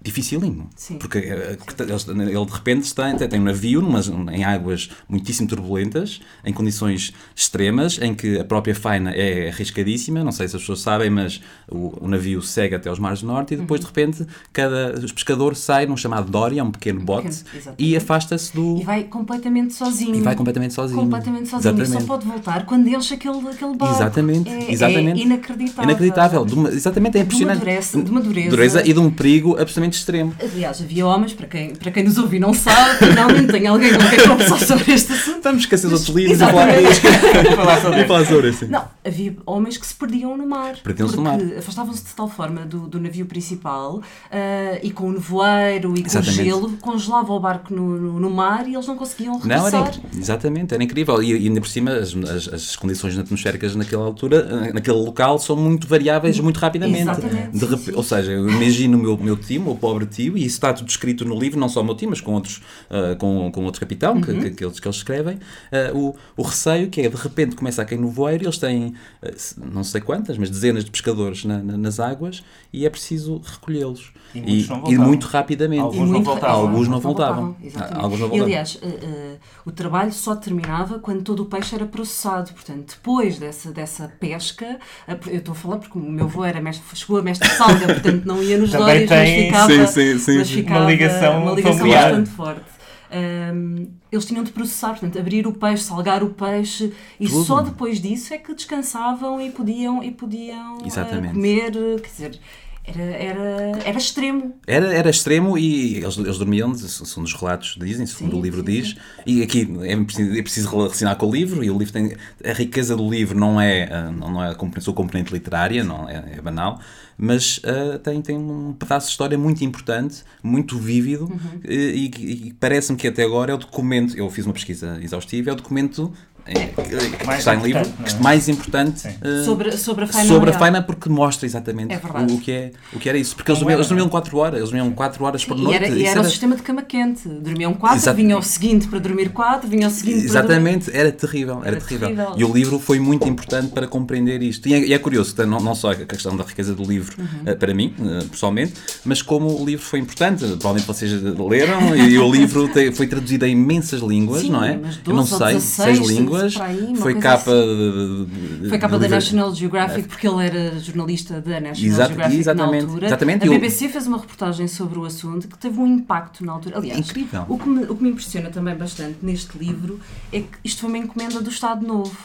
dificílimo. 0.04 0.70
Sim. 0.76 0.98
Porque 0.98 1.18
eh, 1.20 1.58
ele 1.80 2.46
de 2.46 2.52
repente 2.52 2.84
está, 2.84 3.12
tem 3.14 3.40
um 3.40 3.44
navio 3.44 3.82
numas, 3.82 4.08
em 4.32 4.44
águas 4.44 4.90
muitíssimo 5.08 5.48
turbulentas, 5.48 6.20
em 6.46 6.52
condições 6.52 7.14
extremas, 7.36 8.00
em 8.02 8.14
que 8.14 8.38
a 8.40 8.44
própria 8.44 8.76
faina 8.76 9.12
é 9.12 9.50
arriscadíssima. 9.50 10.24
Não 10.24 10.32
sei 10.32 10.48
se 10.48 10.56
as 10.56 10.62
pessoas 10.62 10.82
sabem, 10.82 11.10
mas 11.10 11.42
o, 11.72 11.94
o 12.06 12.08
navio 12.08 12.42
segue 12.42 12.76
até 12.76 12.90
aos 12.90 13.00
mares 13.00 13.22
do 13.22 13.28
norte 13.28 13.54
e 13.54 13.58
depois 13.58 13.80
de 13.80 13.88
repente 13.88 14.26
cada 14.52 14.94
os 15.04 15.12
pescador 15.12 15.56
sai 15.56 15.86
num 15.86 15.96
chamado 15.98 16.30
Doria, 16.30 16.64
um 16.64 16.72
pequeno 16.72 17.00
bote, 17.02 17.28
exatamente. 17.28 17.76
e 17.78 17.96
afasta-se 17.96 18.54
do. 18.54 18.80
E 18.82 18.84
vai 18.84 19.04
completamente 19.04 19.74
sozinho. 19.74 20.16
E 20.16 20.22
vai 20.22 20.36
completamente 20.36 20.74
sozinho. 20.74 21.00
Completamente 21.00 21.50
sozinho. 21.50 21.74
E 21.74 21.78
só 21.78 21.82
Exatamente. 21.84 22.08
pode 22.08 22.26
voltar 22.28 22.66
quando 22.66 22.88
enche 22.88 23.14
aquele, 23.14 23.38
aquele 23.48 23.76
barco. 23.76 23.96
Exatamente, 23.96 24.50
é, 24.50 24.72
exatamente. 24.72 25.22
É 25.22 25.24
inacreditável. 25.26 25.84
Inacreditável. 25.84 26.46
De 26.46 26.54
uma- 26.56 26.70
exatamente, 26.70 27.18
é 27.18 27.24
De 27.24 27.24
uma 27.24 27.26
impressionante. 27.26 27.60
dureza- 27.60 28.02
de 28.04 28.12
uma 28.12 28.22
dureza. 28.22 28.88
e 28.90 28.94
de 28.94 29.00
um 29.00 29.10
perigo 29.10 29.52
absolutamente 29.60 29.93
extremo. 29.98 30.34
Aliás, 30.42 30.82
havia 30.82 31.06
homens, 31.06 31.34
para 31.34 31.48
quem, 31.48 31.76
para 31.76 31.92
quem 31.92 32.04
nos 32.04 32.18
ouve 32.18 32.38
e 32.38 32.40
não 32.40 32.54
sabe, 32.54 32.98
finalmente 33.00 33.52
tem 33.52 33.68
alguém 33.68 33.92
com 33.94 34.10
quem 34.10 34.28
conversar 34.28 34.60
sobre 34.60 34.94
este 34.94 35.14
assunto. 35.14 35.38
Estamos 35.38 35.62
esquecendo 35.64 35.94
outros 35.96 36.16
livros 36.16 36.38
e 36.38 37.56
falar 37.56 37.82
sobre 37.82 38.06
falar 38.06 38.26
sobre 38.26 38.50
isso. 38.50 38.68
Não, 38.70 38.86
havia 39.06 39.36
homens 39.46 39.78
que 39.78 39.86
se 39.86 39.94
perdiam 39.96 40.38
no 40.38 40.48
mar. 40.48 40.76
Perdiam-se 40.84 41.16
no 41.18 41.24
porque 41.24 41.56
afastavam-se 41.56 42.04
de 42.04 42.14
tal 42.16 42.30
forma 42.30 42.62
do, 42.66 42.88
do 42.88 43.00
navio 43.00 43.26
principal 43.26 44.02
ah, 44.32 44.80
e 44.82 44.92
com 44.92 45.08
o 45.10 45.12
nevoeiro 45.14 45.94
e 45.98 46.02
com 46.02 46.08
Exatamente. 46.08 46.42
o 46.42 46.44
gelo, 46.44 46.70
congelava 46.78 47.32
o 47.34 47.40
barco 47.40 47.74
no, 47.74 47.98
no, 48.00 48.20
no 48.20 48.30
mar 48.30 48.68
e 48.68 48.74
eles 48.74 48.88
não 48.88 48.96
conseguiam 48.96 49.40
Não, 49.44 49.68
era 49.68 49.78
regressar. 49.78 50.04
Exatamente, 50.18 50.74
era 50.74 50.84
incrível. 50.84 51.22
E, 51.22 51.32
e 51.34 51.48
ainda 51.48 51.62
por 51.62 51.68
cima, 51.70 51.92
as, 51.92 52.16
as, 52.16 52.54
as 52.54 52.76
condições 52.76 53.18
atmosféricas 53.18 53.76
naquela 53.76 54.06
altura, 54.06 54.48
eh, 54.68 54.74
naquele 54.74 54.98
local, 54.98 55.40
são 55.40 55.56
muito 55.56 55.88
variáveis 55.88 56.40
muito 56.40 56.58
rapidamente. 56.58 57.02
Exatamente, 57.02 57.52
De 57.52 57.60
sim, 57.60 57.66
repe- 57.72 57.84
sim. 57.84 57.92
Ou 57.96 58.04
seja, 58.04 58.32
eu 58.32 58.50
imagino 58.50 58.98
o 58.98 59.02
meu, 59.02 59.18
meu 59.18 59.38
tio, 59.38 59.62
pobre 59.84 60.06
tio, 60.06 60.38
e 60.38 60.46
isso 60.46 60.56
está 60.56 60.72
tudo 60.74 60.88
escrito 60.90 61.26
no 61.26 61.38
livro, 61.38 61.60
não 61.60 61.68
só 61.68 61.82
o 61.82 61.84
meu 61.84 61.96
tio, 61.96 62.10
mas 62.10 62.22
com 62.22 62.34
outros, 62.34 62.62
ah, 62.90 63.16
com, 63.18 63.52
com 63.52 63.64
outros 63.66 63.80
capitão 63.80 64.22
que, 64.22 64.32
Uhum. 64.32 64.40
que, 64.42 64.52
que 64.52 64.64
eles, 64.66 64.80
que 64.80 64.88
eles 64.88 64.98
escrevem. 64.98 65.40
ah, 65.72 65.92
o, 65.94 66.16
o 66.38 66.42
receio 66.44 66.90
que 66.90 67.02
é, 67.02 67.10
de 67.10 67.16
repente, 67.18 67.56
começa 67.56 67.82
a 67.82 67.86
cair 67.86 68.00
no 68.00 68.10
voeiro, 68.10 68.46
eles 68.46 68.58
têm, 68.58 68.94
ah, 69.22 69.28
não 69.74 69.84
sei 69.84 70.00
quantas, 70.02 70.38
mas 70.38 70.50
dezenas 70.50 70.86
de 70.86 70.92
pescadores 70.92 71.44
na- 71.46 71.62
na- 71.62 71.78
nas 71.78 72.00
águas, 72.00 72.44
e 72.72 72.86
é 72.86 72.90
preciso 72.90 73.42
recolhê-los. 73.44 74.12
E 74.36 74.40
e 74.62 74.64
voltavam. 74.64 75.06
muito 75.08 75.28
rapidamente. 75.28 75.82
Alguns 75.82 75.96
E 75.96 76.00
não 76.00 76.08
muito- 76.08 76.26
voltavam. 76.26 76.62
Alguns 76.62 76.88
não 76.88 77.00
voltavam. 77.00 77.56
exatamente. 77.64 78.02
Alguns 78.04 78.20
não 78.20 78.26
E, 78.28 78.30
voltavam. 78.30 78.46
aliás, 78.46 78.80
eh, 78.82 78.88
eh, 79.04 79.36
o 79.64 79.72
trabalho 79.72 80.12
só 80.12 80.36
terminava 80.36 80.98
quando 80.98 81.22
todo 81.22 81.42
o 81.44 81.46
peixe 81.46 81.76
era 81.76 81.86
processado. 81.86 82.52
Portanto, 82.52 82.96
depois 82.98 83.38
dessa, 83.38 83.72
dessa 83.72 84.08
pesca, 84.20 84.80
eu 85.28 85.38
estou 85.38 85.52
a 85.52 85.56
falar 85.56 85.78
porque 85.78 85.98
o 86.00 86.02
meu 86.02 86.26
avô 86.26 86.44
era 86.44 86.60
mestre, 86.60 86.84
chegou 86.96 87.18
a 87.20 87.22
mestre 87.22 87.48
de 87.48 87.56
salga, 87.56 87.86
portanto 87.94 88.26
não 88.26 88.42
ia 88.42 88.58
nos 88.58 88.72
Também 88.72 89.06
dólares, 89.06 89.10
mas 89.12 89.30
ficava, 89.46 89.73
Sim, 89.78 89.88
sim, 89.88 90.20
sim, 90.20 90.38
mas 90.40 90.50
ficava 90.52 90.80
Uma 90.82 90.90
ligação 90.92 91.44
uma 91.44 91.52
ligação 91.54 91.78
familiar. 91.80 92.04
bastante 92.10 92.30
forte. 92.32 92.74
Ahm, 93.12 93.86
eles 94.12 94.26
tinham 94.26 94.44
de 94.44 94.52
processar, 94.52 94.90
portanto, 94.92 95.20
abrir 95.20 95.46
o 95.46 95.54
peixe, 95.54 95.84
salgar 95.84 96.24
o 96.24 96.30
peixe 96.32 96.92
e 97.20 97.28
Tudo. 97.28 97.44
só 97.44 97.62
depois 97.62 98.02
disso 98.02 98.34
é 98.34 98.38
que 98.40 98.54
descansavam 98.56 99.40
e 99.40 99.52
podiam, 99.52 100.04
e 100.04 100.10
podiam 100.12 100.80
Exatamente. 100.86 101.34
comer, 101.36 101.72
quer 102.02 102.08
dizer, 102.10 102.40
era, 102.86 103.02
era, 103.02 103.80
era 103.86 103.98
extremo. 103.98 104.56
Era, 104.68 104.94
era 104.94 105.10
extremo 105.10 105.58
e 105.58 105.98
eles, 105.98 106.18
eles 106.18 106.38
dormiam, 106.38 106.74
são 106.76 107.24
dos 107.24 107.34
relatos 107.34 107.78
dizem, 107.80 108.06
segundo 108.06 108.32
Sim, 108.34 108.40
o 108.40 108.42
livro 108.42 108.60
sim, 108.60 108.66
diz, 108.66 108.96
e 109.26 109.42
aqui 109.42 109.68
é 109.84 109.96
preciso, 110.04 110.38
é 110.38 110.42
preciso 110.42 110.70
relacionar 110.70 111.16
com 111.16 111.28
o 111.28 111.32
livro, 111.32 111.64
e 111.64 111.70
o 111.72 111.78
livro 111.78 111.94
tem, 111.94 112.14
a 112.44 112.52
riqueza 112.54 112.96
do 112.96 113.10
livro 113.10 113.40
não 113.40 113.60
é, 113.60 113.90
ah, 113.92 114.12
não 114.12 114.44
é 114.44 114.52
a 114.52 114.56
componente, 114.56 114.84
sua 114.84 114.94
componente 114.94 115.32
literária, 115.34 115.84
não 115.84 116.10
é, 116.10 116.34
é 116.38 116.42
banal, 116.42 116.80
mas 117.18 117.62
ah, 117.64 118.00
tem, 118.00 118.22
tem 118.22 118.38
um 118.38 118.74
pedaço 118.74 119.08
de 119.08 119.12
história 119.12 119.38
muito 119.38 119.64
importante, 119.64 120.24
muito 120.44 120.78
vívido, 120.78 121.24
Uhum. 121.26 121.60
e, 121.68 122.12
e- 122.50 122.54
parece-me 122.60 122.98
que 122.98 123.08
até 123.08 123.24
agora 123.24 123.52
é 123.52 123.56
o 123.56 123.58
documento, 123.58 124.18
eu 124.18 124.30
fiz 124.30 124.46
uma 124.46 124.54
pesquisa 124.54 125.00
exaustiva, 125.02 125.50
é 125.52 125.54
o 125.54 125.56
documento 125.56 126.12
que 126.46 127.26
Mais 127.26 127.40
está 127.40 127.56
em 127.56 127.62
livro, 127.62 127.82
é? 127.82 128.22
mais 128.22 128.50
importante 128.50 129.08
ah, 129.08 129.44
Sobre, 129.46 129.72
sobre 129.78 130.04
a 130.04 130.08
faina 130.08 130.28
sobre 130.28 130.50
a 130.50 130.54
faina 130.54 130.82
porque 130.82 131.08
mostra 131.10 131.46
exatamente 131.46 131.94
É 131.94 131.98
o, 131.98 132.34
o 132.36 132.40
que 132.40 132.52
é, 132.52 132.72
o 132.94 133.00
que 133.00 133.08
era 133.08 133.18
isso. 133.18 133.36
Porque 133.36 133.50
eles 133.52 133.60
Como 133.60 133.70
dormiam, 133.70 133.78
eles 133.80 133.88
dormiam 133.88 134.06
não 134.06 134.10
é? 134.10 134.12
4 134.12 134.38
horas, 134.38 134.58
eles 134.60 134.70
dormiam 134.70 134.92
4 134.92 135.24
horas 135.24 135.46
por 135.46 135.58
E 135.58 135.62
noite. 135.62 135.76
era, 135.78 135.88
e 135.88 136.06
era 136.06 136.22
o 136.22 136.24
sistema 136.26 136.56
de 136.56 136.62
cama 136.62 136.82
quente. 136.82 137.28
Dormiam 137.28 137.74
quatro, 137.74 137.98
Exato. 137.98 138.18
vinha 138.18 138.38
o 138.38 138.42
seguinte 138.44 138.88
para 138.88 139.00
dormir 139.00 139.30
quatro, 139.30 139.70
vinha 139.70 139.88
o 139.88 139.92
seguinte 139.92 140.28
para 140.28 140.42
dormir... 140.42 140.48
Exatamente, 140.50 140.92
era 140.94 141.12
terrível, 141.12 141.60
era, 141.64 141.68
Era 141.78 141.82
terrível. 141.86 142.08
terrível. 142.10 142.34
E 142.38 142.44
o 142.44 142.54
livro 142.54 142.78
foi 142.80 143.00
muito 143.00 143.28
importante 143.28 143.70
para 143.72 143.88
compreender 143.88 144.42
isto. 144.42 144.68
E 144.68 144.74
é, 144.74 144.86
e 144.88 144.94
é 144.94 145.00
curioso, 145.00 145.36
não, 145.46 145.60
não 145.60 145.76
só 145.76 145.92
a 145.92 145.96
questão 145.96 146.36
da 146.36 146.44
riqueza 146.44 146.74
do 146.76 146.84
livro 146.84 147.14
Uhum. 147.18 147.26
eh, 147.46 147.56
para 147.56 147.74
mim, 147.74 147.94
eh, 148.00 148.26
pessoalmente, 148.32 148.74
mas 149.06 149.22
como 149.22 149.62
o 149.62 149.66
livro 149.66 149.86
foi 149.86 150.00
importante. 150.00 150.40
Provavelmente 150.46 150.86
vocês 150.88 151.12
leram 151.22 151.96
e 151.96 152.18
o 152.18 152.32
livro 152.32 152.68
te- 152.68 152.92
foi 152.92 153.08
traduzido 153.08 153.46
em 153.46 153.52
imensas 153.52 154.02
línguas, 154.02 154.42
Sim, 154.42 154.50
não 154.52 154.64
é? 154.64 154.78
mas 154.82 155.00
Eu 155.06 155.14
não 155.14 155.24
12 155.24 155.34
ou 155.34 155.40
sei, 155.40 155.54
16, 155.56 155.98
seis 155.98 156.10
línguas. 156.34 156.58
aí, 156.62 156.96
foi 156.96 157.16
capa 157.20 157.52
assim. 157.52 158.26
de- 158.26 158.60
de- 158.64 158.70
Foi 158.70 158.78
capa 158.80 159.00
da 159.00 159.08
National 159.08 159.54
Geographic 159.56 160.08
porque 160.08 160.28
ele 160.28 160.46
era 160.46 160.80
jornalista 160.80 161.42
da 161.42 161.60
National 161.60 161.92
Exato- 161.92 162.10
Geographic 162.10 162.40
exatamente, 162.40 162.82
na 162.84 162.88
altura. 162.90 163.06
exatamente. 163.08 163.46
A 163.46 163.50
BBC 163.50 163.90
fez 163.90 164.08
uma 164.08 164.18
reportagem 164.18 164.68
sobre 164.68 165.00
o 165.00 165.06
assunto 165.06 165.48
que 165.48 165.58
teve 165.58 165.80
um 165.80 165.88
impacto 165.88 166.46
na 166.46 166.54
altura. 166.54 166.78
Aliás, 166.78 167.00
Incrível. 167.00 167.46
O, 167.48 167.58
que 167.58 167.70
me, 167.70 167.84
o 167.86 167.96
que 167.96 168.04
me 168.04 168.10
impressiona 168.10 168.50
também 168.50 168.76
bastante 168.76 169.18
neste 169.22 169.58
livro 169.58 170.00
é 170.32 170.40
que 170.40 170.48
isto 170.64 170.82
foi 170.82 170.90
uma 170.90 170.98
encomenda 170.98 171.42
do 171.42 171.50
Estado 171.50 171.86
Novo. 171.86 172.16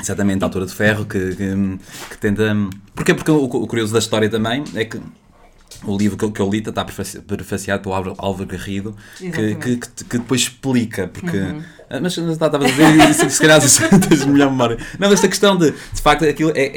Exatamente, 0.00 0.42
a 0.42 0.46
altura 0.46 0.66
de 0.66 0.74
ferro 0.74 1.04
que, 1.06 1.34
que, 1.36 1.78
que 2.10 2.18
tenta. 2.18 2.54
Porquê? 2.94 3.14
Porque 3.14 3.30
o, 3.30 3.44
o 3.44 3.66
curioso 3.66 3.92
da 3.92 3.98
história 3.98 4.28
também 4.28 4.62
é 4.74 4.84
que 4.84 5.00
o 5.84 5.96
livro 5.96 6.16
que, 6.16 6.24
eu- 6.24 6.32
que 6.32 6.40
eu 6.40 6.48
li 6.50 6.58
está 6.58 6.84
prefaci- 6.84 7.20
prefaciado 7.20 7.82
pelo 7.82 7.94
Álvaro, 7.94 8.46
Garrido, 8.46 8.96
que, 9.18 9.30
que, 9.56 9.76
que, 9.76 9.88
depois 10.18 10.42
explica, 10.42 11.08
porque. 11.08 11.38
Ah, 11.88 12.00
Mas 12.00 12.16
estava 12.16 12.56
a 12.64 12.68
dizer, 12.68 13.10
isso, 13.10 13.30
se 13.30 13.40
calhar 13.40 13.60
tens 14.08 14.24
melhor 14.24 14.50
memória. 14.50 14.76
Não, 14.98 15.12
esta 15.12 15.28
questão 15.28 15.56
de, 15.56 15.70
de 15.70 16.02
facto, 16.02 16.24
aquilo 16.24 16.50
é, 16.56 16.60
é, 16.62 16.70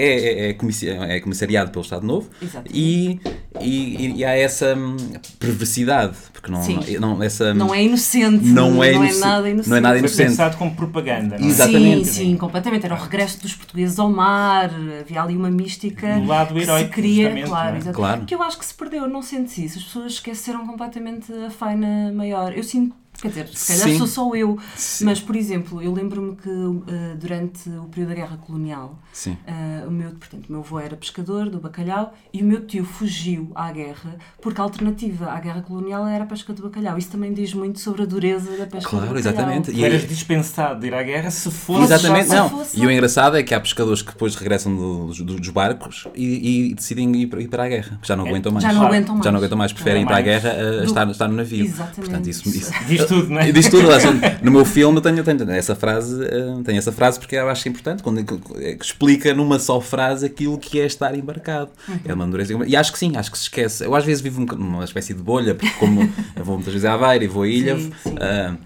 é, 0.47 0.49
é, 0.49 0.53
comissi- 0.53 0.87
é 0.87 1.19
comissariado 1.19 1.71
pelo 1.71 1.83
Estado 1.83 2.05
Novo 2.05 2.29
Exatamente. 2.39 2.77
e, 2.77 3.19
e, 3.59 4.17
e 4.17 4.23
há 4.25 4.35
essa 4.37 4.75
hum, 4.75 4.95
perversidade, 5.39 6.15
porque 6.31 6.51
não, 6.51 6.61
Sim. 6.61 6.79
não, 6.99 7.15
não- 7.15 7.23
essa, 7.23 7.53
Não 7.53 7.73
é 7.73 7.83
inocente. 7.83 8.45
Não 8.45 8.83
é 8.83 8.91
não 8.93 9.03
inocente. 9.03 9.17
é 9.23 9.25
nada 9.25 9.49
inocente. 9.49 9.69
Não 9.69 9.77
é 9.77 9.79
nada 9.81 9.93
Foi 9.95 9.99
inocente. 9.99 10.27
pensado 10.29 10.57
como 10.57 10.75
propaganda. 10.75 11.37
não 11.39 11.45
é? 11.45 11.49
Exatamente. 11.49 12.07
Sim, 12.07 12.13
sim, 12.13 12.37
completamente. 12.37 12.85
Era 12.85 12.95
o 12.95 12.97
regresso 12.97 13.41
dos 13.41 13.55
portugueses 13.55 13.97
ao 13.97 14.09
mar, 14.09 14.69
havia 15.01 15.21
ali 15.23 15.35
uma 15.35 15.49
mística 15.49 16.19
Do 16.19 16.25
lado 16.25 16.53
que 16.53 16.61
heróico, 16.61 16.89
se 16.89 16.93
queria, 16.95 17.23
justamente, 17.23 17.47
claro, 17.49 17.77
é? 17.77 17.91
Claro. 17.91 18.25
Que 18.25 18.35
eu 18.35 18.43
acho 18.43 18.57
que 18.59 18.65
se 18.65 18.73
perdeu, 18.73 19.07
não 19.09 19.21
sentes 19.21 19.57
isso? 19.57 19.77
As 19.79 19.83
pessoas 19.85 20.13
esqueceram 20.13 20.65
completamente 20.67 21.33
a 21.33 21.49
faina 21.49 22.11
maior. 22.13 22.53
Eu 22.55 22.63
sinto 22.63 22.95
Quer 23.21 23.27
dizer, 23.29 23.47
se 23.49 23.73
calhar 23.73 23.87
Sim. 23.89 23.97
sou 23.97 24.07
só 24.07 24.35
eu. 24.35 24.57
Sim. 24.75 25.05
Mas, 25.05 25.19
por 25.19 25.35
exemplo, 25.35 25.81
eu 25.81 25.93
lembro-me 25.93 26.35
que 26.35 26.49
eh, 26.49 27.15
durante 27.19 27.69
o 27.69 27.83
período 27.85 28.09
da 28.09 28.15
Guerra 28.15 28.37
Colonial, 28.37 28.97
Sim. 29.11 29.37
eh, 29.45 29.83
o 29.87 29.91
meu, 29.91 30.11
portanto, 30.11 30.45
o 30.47 30.51
meu 30.51 30.61
avô 30.61 30.79
era 30.79 30.95
pescador 30.95 31.49
do 31.49 31.59
bacalhau 31.59 32.13
e 32.33 32.41
o 32.41 32.45
meu 32.45 32.65
tio 32.65 32.85
fugiu 32.85 33.51
à 33.55 33.71
guerra 33.71 34.15
porque 34.41 34.61
a 34.61 34.63
alternativa 34.63 35.31
à 35.31 35.39
guerra 35.39 35.61
colonial 35.61 36.07
era 36.07 36.23
a 36.23 36.27
pesca 36.27 36.53
do 36.53 36.63
bacalhau. 36.63 36.97
Isso 36.97 37.09
também 37.11 37.33
diz 37.33 37.53
muito 37.53 37.79
sobre 37.79 38.03
a 38.03 38.05
dureza 38.05 38.51
da 38.57 38.65
pesca 38.65 38.89
Claro, 38.89 39.07
do 39.07 39.13
bacalhau. 39.13 39.17
exatamente. 39.17 39.71
E- 39.71 39.83
eras 39.83 40.07
dispensado 40.07 40.79
de 40.79 40.87
ir 40.87 40.93
à 40.93 41.03
guerra 41.03 41.29
se 41.29 41.51
fosse 41.51 41.83
Exatamente, 41.83 42.29
não. 42.29 42.49
fosse- 42.49 42.79
E 42.79 42.85
o 42.85 42.91
engraçado 42.91 43.35
é 43.37 43.43
que 43.43 43.53
há 43.53 43.59
pescadores 43.59 44.01
que 44.01 44.11
depois 44.11 44.35
regressam 44.35 44.73
dos, 44.75 45.19
dos 45.19 45.49
barcos 45.49 46.07
e, 46.15 46.69
e 46.69 46.73
decidem 46.75 47.13
ir 47.17 47.27
para, 47.27 47.41
ir 47.41 47.47
para 47.49 47.63
a 47.65 47.67
guerra. 47.67 47.99
Já 48.03 48.15
não 48.15 48.25
aguentam 48.25 48.51
mais. 48.51 48.63
Já 48.63 48.71
não 48.73 48.85
aguentam 48.87 49.15
mais. 49.15 49.25
Já 49.25 49.31
não 49.31 49.37
aguentam 49.39 49.57
mais, 49.57 49.73
preferem 49.73 50.03
ir 50.03 50.05
para 50.05 50.17
a 50.17 50.21
guerra 50.21 50.51
a 50.51 50.77
Do- 50.79 50.83
estar, 50.85 51.09
estar 51.09 51.27
no 51.27 51.35
navio. 51.35 51.65
Exatamente. 51.65 51.95
Portanto, 51.99 52.27
isso, 52.29 52.47
isso, 52.49 52.71
Diz 52.87 53.05
tudo, 53.09 53.29
não 53.29 53.39
é? 53.41 53.49
E 53.49 53.51
diz 53.51 53.67
tudo, 53.67 53.87
no 54.41 54.51
meu 54.51 54.63
filme 54.63 54.97
eu 54.97 55.01
tenho, 55.01 55.23
tenho 55.23 55.51
essa 55.51 55.75
frase, 55.75 56.23
eh, 56.23 56.61
tenho 56.63 56.77
essa 56.77 56.91
frase 56.91 57.19
porque 57.19 57.35
eu 57.35 57.49
acho 57.49 57.67
importante, 57.67 58.01
quando 58.01 58.19
é 58.21 58.73
que 58.75 58.85
explica 58.85 59.33
numa 59.33 59.59
só 59.59 59.81
frase 59.81 60.25
aquilo 60.25 60.57
que 60.57 60.79
é 60.79 60.85
estar 60.85 61.13
embarcado. 61.15 61.71
É 62.05 62.13
uma 62.13 62.25
dureza. 62.27 62.53
E 62.65 62.75
acho 62.75 62.91
que 62.93 62.99
sim, 62.99 63.17
acho 63.17 63.31
que 63.31 63.37
se 63.37 63.43
esquece. 63.43 63.83
Eu 63.85 63.93
às 63.95 64.05
vezes 64.05 64.21
vivo 64.21 64.41
um- 64.41 64.45
numa 64.57 64.83
espécie 64.85 65.13
de 65.13 65.21
bolha, 65.21 65.53
porque 65.55 65.73
como 65.79 66.01
eu 66.35 66.45
vou 66.45 66.55
muitas 66.55 66.73
vezes 66.73 66.85
à 66.85 66.93
Aveiro 66.93 67.23
e 67.25 67.27
vou 67.27 67.43
a 67.43 67.47
Ilha, 67.47 67.77
Sim, 67.77 67.91
sim. 68.03 68.13
na- 68.13 68.57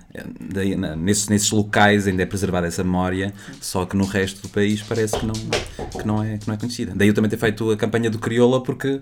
nesses, 0.95 1.27
nesses 1.29 1.51
locais 1.51 2.07
ainda 2.07 2.23
é 2.23 2.25
preservada 2.25 2.67
essa 2.67 2.83
memória, 2.83 3.33
só 3.59 3.85
que 3.85 3.95
no 3.95 4.05
resto 4.05 4.41
do 4.43 4.49
país 4.49 4.81
parece 4.81 5.17
que 5.17 5.25
não, 5.25 5.33
que 5.33 6.05
não, 6.07 6.23
é, 6.23 6.37
que 6.37 6.47
não 6.47 6.53
é 6.53 6.57
conhecida. 6.57 6.93
Daí 6.95 7.07
eu 7.07 7.13
também 7.13 7.29
ter 7.29 7.37
feito 7.37 7.71
a 7.71 7.77
campanha 7.77 8.09
do 8.09 8.19
Crioula 8.19 8.61
porque 8.61 8.99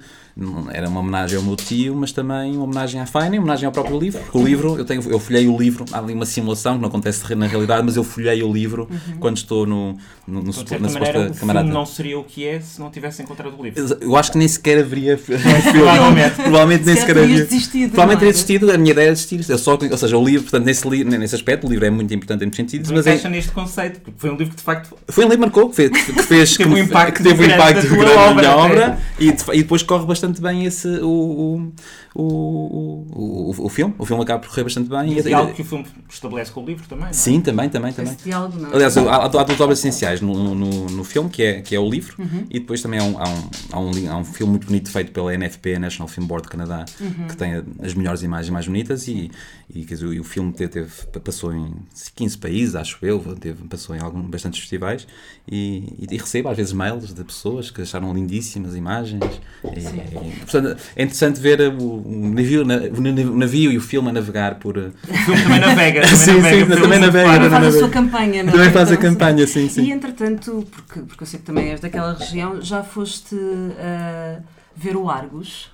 era 0.71 0.87
uma 0.87 1.01
homenagem 1.01 1.37
ao 1.37 1.43
meu 1.43 1.55
tio, 1.55 1.95
mas 1.95 2.11
também 2.11 2.55
uma 2.55 2.63
homenagem 2.63 3.01
à 3.01 3.05
Faina 3.05 3.35
uma 3.35 3.41
homenagem 3.43 3.65
ao 3.65 3.71
próprio 3.71 3.99
livro. 3.99 4.21
Porque 4.21 4.37
o 4.37 4.43
livro, 4.43 4.77
eu, 4.77 4.85
tenho, 4.85 5.01
eu 5.09 5.19
folhei 5.19 5.47
o 5.47 5.57
livro, 5.57 5.85
há 5.91 5.99
ali 5.99 6.13
uma 6.13 6.25
simulação 6.25 6.75
que 6.75 6.81
não 6.81 6.89
acontece 6.89 7.35
na 7.35 7.47
realidade, 7.47 7.83
mas 7.85 7.95
eu 7.95 8.03
folhei 8.03 8.41
o 8.43 8.51
livro 8.51 8.89
quando 9.19 9.37
estou 9.37 9.65
no, 9.65 9.97
no, 10.27 10.41
no, 10.41 10.53
supo- 10.53 10.73
na 10.79 10.89
maneira, 10.89 11.05
suposta 11.23 11.31
o 11.31 11.39
camarada. 11.39 11.67
não 11.69 11.85
seria 11.85 12.17
o 12.19 12.23
que 12.23 12.45
é 12.45 12.59
se 12.59 12.79
não 12.79 12.89
tivesse 12.89 13.21
encontrado 13.21 13.55
o 13.59 13.63
livro. 13.63 13.97
Eu 13.99 14.15
acho 14.15 14.31
que 14.31 14.37
nem 14.37 14.47
sequer 14.47 14.79
haveria 14.79 15.17
filme. 15.19 15.41
Provavelmente. 15.73 16.35
Provavelmente 16.35 16.85
nem 16.85 16.95
Se 16.95 17.01
sequer 17.01 17.15
terias 17.15 17.47
desistido, 17.49 17.89
Provavelmente 17.91 18.19
teria 18.19 18.29
é? 18.29 18.33
desistido, 18.33 18.71
a 18.71 18.77
minha 18.77 18.91
ideia 18.91 19.07
é 19.09 19.11
desistir. 19.11 19.45
Eu 19.49 19.57
só, 19.57 19.77
ou 19.77 19.97
seja, 19.97 20.17
o 20.17 20.23
livro, 20.23 20.43
portanto, 20.43 20.65
nesse, 20.65 20.87
li, 21.03 21.17
nesse 21.17 21.35
aspecto, 21.35 21.67
o 21.67 21.69
livro 21.69 21.85
é 21.85 21.89
muito 21.89 22.13
importante 22.13 22.41
em 22.41 22.45
muitos 22.45 22.57
sentidos, 22.57 22.89
Mas 22.91 22.97
mas 22.99 23.07
é, 23.07 23.11
encaixa 23.11 23.29
neste 23.29 23.51
conceito, 23.51 23.99
porque 24.01 24.19
foi 24.19 24.29
um 24.29 24.35
livro 24.35 24.51
que 24.51 24.57
de 24.57 24.63
facto 24.63 24.95
foi 25.09 25.25
um 25.25 25.29
livro 25.29 25.43
que 25.45 25.55
marcou, 25.57 25.69
que 25.69 25.75
fez, 25.75 25.91
que 25.91 26.23
fez 26.23 26.55
Teve 26.57 26.69
um 26.73 26.77
impacto 26.77 27.17
que 27.17 27.23
teve 27.23 27.33
um 27.43 27.47
grande 27.47 27.53
impacto 27.55 27.87
tua 27.87 27.97
grande 27.97 28.15
na 28.15 28.33
minha 28.35 28.55
obra, 28.55 28.81
obra 28.83 28.99
e, 29.19 29.31
de- 29.31 29.43
e 29.53 29.57
depois 29.63 29.83
corre 29.83 30.05
bastante 30.05 30.41
bem 30.41 30.65
esse, 30.65 30.87
o, 30.87 31.71
o, 32.15 32.21
o, 32.23 33.51
o, 33.51 33.65
o 33.65 33.69
filme. 33.69 33.93
O 33.97 34.05
filme 34.05 34.23
acaba 34.23 34.39
por 34.39 34.49
correr 34.49 34.63
bastante 34.63 34.89
bem. 34.89 35.13
e 35.13 35.19
E- 35.19 35.29
é 35.31 35.33
algo 35.33 35.53
que 35.53 35.61
o 35.61 35.65
filme 35.65 35.85
estabelece 36.09 36.51
com 36.51 36.61
o 36.61 36.65
livro 36.65 36.83
também. 36.87 37.03
não 37.05 37.09
é? 37.09 37.13
Sim, 37.13 37.39
também, 37.41 37.69
também, 37.69 37.93
também. 37.93 38.15
Diálogo 38.23 38.59
não. 38.59 38.73
Aliás, 38.73 38.97
há, 38.97 39.15
há 39.25 39.27
duas 39.27 39.59
obras 39.59 39.79
essenciais 39.79 40.21
no, 40.21 40.53
no, 40.55 40.85
no 40.87 41.03
filme, 41.03 41.29
que 41.29 41.41
é, 41.43 41.61
que 41.61 41.75
é 41.75 41.79
o 41.79 41.89
livro, 41.89 42.15
Uhum. 42.19 42.45
e 42.49 42.59
depois 42.59 42.81
também 42.81 42.99
há 42.99 43.03
um, 43.03 43.17
há, 43.17 43.27
um, 43.29 43.49
há, 43.71 43.79
um, 43.79 44.11
há 44.11 44.17
um 44.17 44.23
filme 44.25 44.51
muito 44.51 44.67
bonito 44.67 44.91
feito 44.91 45.11
pela 45.11 45.33
NFP, 45.33 45.79
National 45.79 46.07
Film 46.07 46.27
Board 46.27 46.43
de 46.45 46.49
Canadá, 46.51 46.85
Uhum. 46.99 47.27
que 47.27 47.35
tem 47.37 47.63
as 47.81 47.93
melhores 47.93 48.21
imagens 48.23 48.49
mais 48.49 48.65
bonitas, 48.67 49.07
e, 49.07 49.31
e, 49.73 49.83
quer 49.85 49.95
dizer, 49.95 50.05
o 50.19 50.23
filme 50.23 50.51
teve, 50.51 50.85
teve- 51.11 51.19
passou 51.23 51.53
em 51.53 51.73
15 52.15 52.37
países, 52.37 52.75
acho 52.75 52.97
eu, 53.01 53.19
teve, 53.39 53.63
passou 53.67 53.95
em 53.95 53.99
algum, 53.99 54.21
bastantes 54.23 54.59
festivais, 54.59 55.07
e, 55.49 55.93
e, 55.99 56.07
e 56.15 56.17
recebo 56.17 56.49
às 56.49 56.57
vezes 56.57 56.73
mails 56.73 57.13
de 57.13 57.23
pessoas 57.23 57.71
que 57.71 57.81
acharam 57.81 58.13
lindíssimas 58.13 58.75
imagens. 58.75 59.23
E, 59.63 60.39
portanto, 60.41 60.77
é 60.95 61.03
interessante 61.03 61.39
ver 61.39 61.61
o, 61.61 61.83
o 61.83 62.31
navio, 62.33 62.65
na- 62.65 62.75
o 62.77 63.37
navio- 63.37 63.71
e 63.71 63.77
o 63.77 63.81
filme 63.81 64.09
a 64.09 64.13
navegar 64.13 64.55
por. 64.55 64.77
O 64.77 64.91
filme 65.25 65.41
também 65.43 65.59
navega. 65.59 66.01
Também 66.11 66.17
Sim, 66.17 66.33
navega 66.35 66.59
sim, 66.59 66.65
pelo 66.67 66.81
também 66.81 66.99
navega. 66.99 67.31
Também 67.33 67.49
faz 67.49 67.75
a 67.75 67.79
sua 67.79 67.89
campanha, 67.89 68.43
não 68.43 68.49
é? 68.49 68.51
Também 68.55 68.71
faz 68.71 68.91
a 68.91 68.97
campanha, 68.97 69.47
sim, 69.47 69.69
sim. 69.69 69.83
E 69.83 69.91
entretanto, 69.91 70.67
porque, 70.71 70.99
porque 71.01 71.23
eu 71.23 71.27
sei 71.27 71.39
que 71.39 71.45
também 71.45 71.69
és 71.69 71.79
daquela 71.79 72.13
região, 72.13 72.61
já 72.61 72.83
foste 72.83 73.35
ah, 73.79 74.39
ver 74.75 74.95
o 74.95 75.09
Argos? 75.09 75.69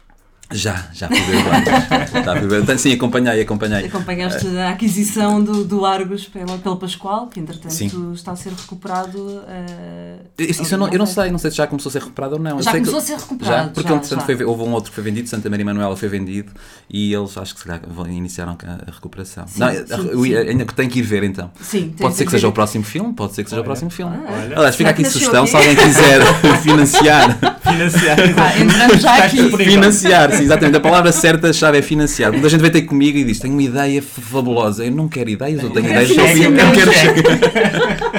Já, 0.50 0.86
já 0.94 1.10
fui 1.10 1.20
ver 1.20 1.44
já 2.24 2.38
fui 2.38 2.48
ver. 2.48 2.58
Portanto, 2.60 2.80
sim, 2.80 2.94
acompanhei, 2.94 3.42
acompanhei. 3.42 3.86
Acompanhaste 3.88 4.48
a 4.58 4.70
aquisição 4.70 5.44
do, 5.44 5.66
do 5.66 5.86
Argos 5.86 6.24
pela, 6.26 6.58
pela 6.58 6.78
Pascoal, 6.78 7.28
que 7.28 7.38
entretanto 7.40 7.74
Sim. 7.74 8.14
está 8.14 8.32
a 8.32 8.36
ser 8.38 8.54
recuperado. 8.54 9.44
ah, 9.46 10.16
Isso, 10.40 10.62
isso 10.62 10.74
eu, 10.76 10.78
não, 10.78 10.88
eu 10.88 10.98
não 11.00 11.06
sei, 11.06 11.30
não 11.32 11.38
sei 11.38 11.52
se 11.52 11.58
já 11.58 11.68
começou 11.68 11.90
a 11.90 11.94
ser 11.94 12.00
recuperado 12.00 12.36
ou 12.36 12.40
não. 12.40 12.62
Já 12.62 12.72
sei 12.72 12.80
que- 12.82 12.90
começou 12.90 13.00
a 13.00 13.02
ser 13.18 13.22
recuperado, 13.22 13.58
Já, 13.68 13.74
porque 13.74 13.90
já, 13.90 13.96
entretanto 13.96 14.20
já. 14.22 14.26
foi- 14.38 14.46
houve 14.46 14.64
um 14.64 14.72
outro 14.72 14.90
que 14.92 14.96
foi 14.96 15.04
vendido, 15.04 15.28
Santa 15.28 15.50
Maria 15.50 15.66
Manuela 15.66 15.98
foi 15.98 16.08
vendido 16.08 16.52
e 16.90 17.14
eles 17.14 17.38
acho 17.38 17.54
que 17.54 17.60
se 17.60 17.66
calhar 17.68 17.82
vão- 17.86 18.08
iniciaram 18.08 18.58
a, 18.66 18.92
recuperação. 18.92 19.46
Sim, 19.48 19.60
não, 19.60 19.70
sim, 19.72 20.10
eu- 20.32 20.50
ainda 20.50 20.64
que 20.66 20.74
tenho 20.74 20.90
que 20.90 21.00
ir 21.00 21.04
ver 21.04 21.24
então. 21.26 21.52
Sim, 21.62 21.94
Pode 22.00 22.16
ser 22.16 22.24
que 22.24 22.32
seja 22.32 22.48
o 22.48 22.54
próximo. 22.54 22.86
filme, 22.86 23.12
pode 23.14 23.36
ser 23.36 23.44
que 23.44 23.50
seja 23.50 23.60
o 23.60 23.64
Olha. 23.64 23.66
próximo 23.66 23.90
filme. 23.90 24.16
Ah, 24.26 24.32
Olha. 24.32 24.56
Aliás, 24.60 24.76
fica 24.78 24.92
aqui 24.92 25.02
Será 25.04 25.12
que 25.12 25.20
sugestão, 25.20 25.46
se 25.46 25.56
alguém 25.58 25.76
quiser 25.76 26.22
financiar, 26.64 27.57
Financiar. 27.72 28.18
Ah, 28.38 28.60
entramos 28.60 29.02
já 29.02 29.16
aqui. 29.24 29.50
financiar, 29.58 30.32
sim, 30.32 30.44
exatamente. 30.44 30.78
A 30.78 30.82
palavra 30.82 31.12
certa 31.12 31.52
chave 31.54 31.78
é 31.78 31.82
financiar. 31.82 32.32
Muita 32.32 32.50
gente 32.50 32.62
vem 32.62 32.72
ter 32.72 32.82
comigo 32.84 33.18
e 33.18 33.24
diz: 33.24 33.40
Tenho 33.40 33.54
uma 33.54 33.64
ideia 33.64 34.02
fabulosa. 34.02 34.86
Eu 34.86 34.92
não 34.92 35.08
quero 35.08 35.30
ideias, 35.30 35.62
eu 35.64 35.70
tenho 35.70 35.86
ideias, 35.90 36.10
eu 36.10 36.16
eu 36.54 36.72
quero. 36.72 36.92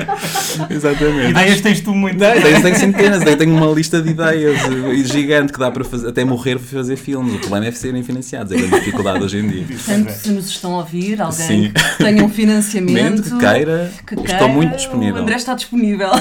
Exatamente. 0.71 1.31
Ideias 1.31 1.61
tens 1.61 1.81
tu 1.81 1.95
muito. 1.95 2.19
Não, 2.19 2.37
ideias 2.37 2.63
tenho 2.63 2.77
centenas, 2.77 3.23
eu 3.25 3.37
tenho 3.37 3.55
uma 3.55 3.67
lista 3.73 4.01
de 4.03 4.11
ideias 4.11 4.59
eh, 4.65 5.05
gigante 5.05 5.53
que 5.53 5.59
dá 5.59 5.71
para 5.71 5.85
fazer, 5.85 6.09
até 6.09 6.25
morrer 6.25 6.57
para 6.59 6.79
fazer 6.79 6.97
filmes. 6.97 7.35
O 7.35 7.39
problema 7.39 7.67
é 7.67 7.73
serem 7.73 8.03
financiados, 8.03 8.53
é 8.53 8.57
a 8.57 8.59
grande 8.59 8.79
dificuldade 8.81 9.23
hoje 9.23 9.39
em 9.39 9.49
dia. 9.49 9.65
Portanto, 9.69 10.11
se 10.11 10.31
nos 10.31 10.49
estão 10.49 10.75
a 10.75 10.79
ouvir, 10.79 11.21
alguém 11.21 11.47
Sim. 11.47 11.73
que 11.73 12.05
tenha 12.05 12.25
um 12.25 12.29
financiamento. 12.29 13.23
que 13.23 13.39
queira, 13.39 13.93
que 14.07 14.15
estou 14.15 14.25
queira, 14.27 14.49
muito 14.49 14.77
disponível. 14.77 15.17
O 15.17 15.23
André 15.23 15.37
está 15.37 15.55
disponível. 15.55 16.11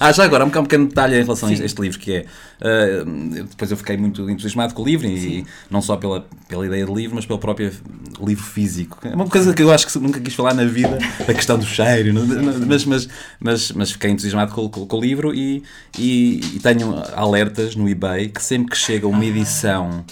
Ah, 0.00 0.12
já 0.12 0.24
agora, 0.24 0.44
um 0.44 0.48
pequeno- 0.48 0.62
um 0.62 0.66
pequeno 0.66 0.86
detalhe 0.88 1.14
em 1.18 1.22
relação 1.22 1.48
Sim. 1.48 1.62
a 1.62 1.64
este 1.64 1.80
livro, 1.80 1.98
que 2.04 2.12
é, 2.12 2.26
eh, 2.60 3.04
depois 3.48 3.70
eu 3.70 3.76
fiquei 3.76 3.96
muito 3.96 4.28
entusiasmado 4.28 4.74
com 4.74 4.82
o 4.82 4.84
livro, 4.84 5.06
e 5.06 5.46
não 5.70 5.80
só 5.80 5.96
pela, 5.96 6.26
pela 6.48 6.66
ideia 6.66 6.84
do 6.84 6.94
livro, 6.94 7.16
mas 7.16 7.24
pelo 7.26 7.38
próprio 7.38 7.72
livro 8.24 8.44
físico. 8.44 8.98
É 9.02 9.14
uma 9.14 9.26
coisa 9.28 9.52
que 9.54 9.62
eu 9.62 9.72
acho 9.72 9.86
que 9.86 9.98
nunca 9.98 10.20
quis 10.20 10.34
falar 10.34 10.54
na 10.54 10.64
vida, 10.64 10.98
a 11.28 11.32
questão 11.34 11.58
do 11.58 11.64
cheiro, 11.64 12.12
não- 12.12 12.26
não- 12.26 12.66
mas, 12.66 12.84
mas, 12.84 13.08
mas, 13.40 13.72
mas 13.72 13.90
fiquei 13.92 14.10
entusiasmado 14.10 14.52
com, 14.54 14.68
com- 14.68 14.86
com 14.86 14.96
o 14.98 15.00
livro 15.00 15.34
e, 15.34 15.62
e, 15.98 16.40
e 16.54 16.60
tenho 16.60 16.94
alertas 17.14 17.74
no 17.74 17.88
eBay 17.88 18.28
que 18.28 18.42
sempre 18.42 18.70
que 18.72 18.76
chega 18.76 19.06
uma 19.08 19.24
edição 19.24 20.04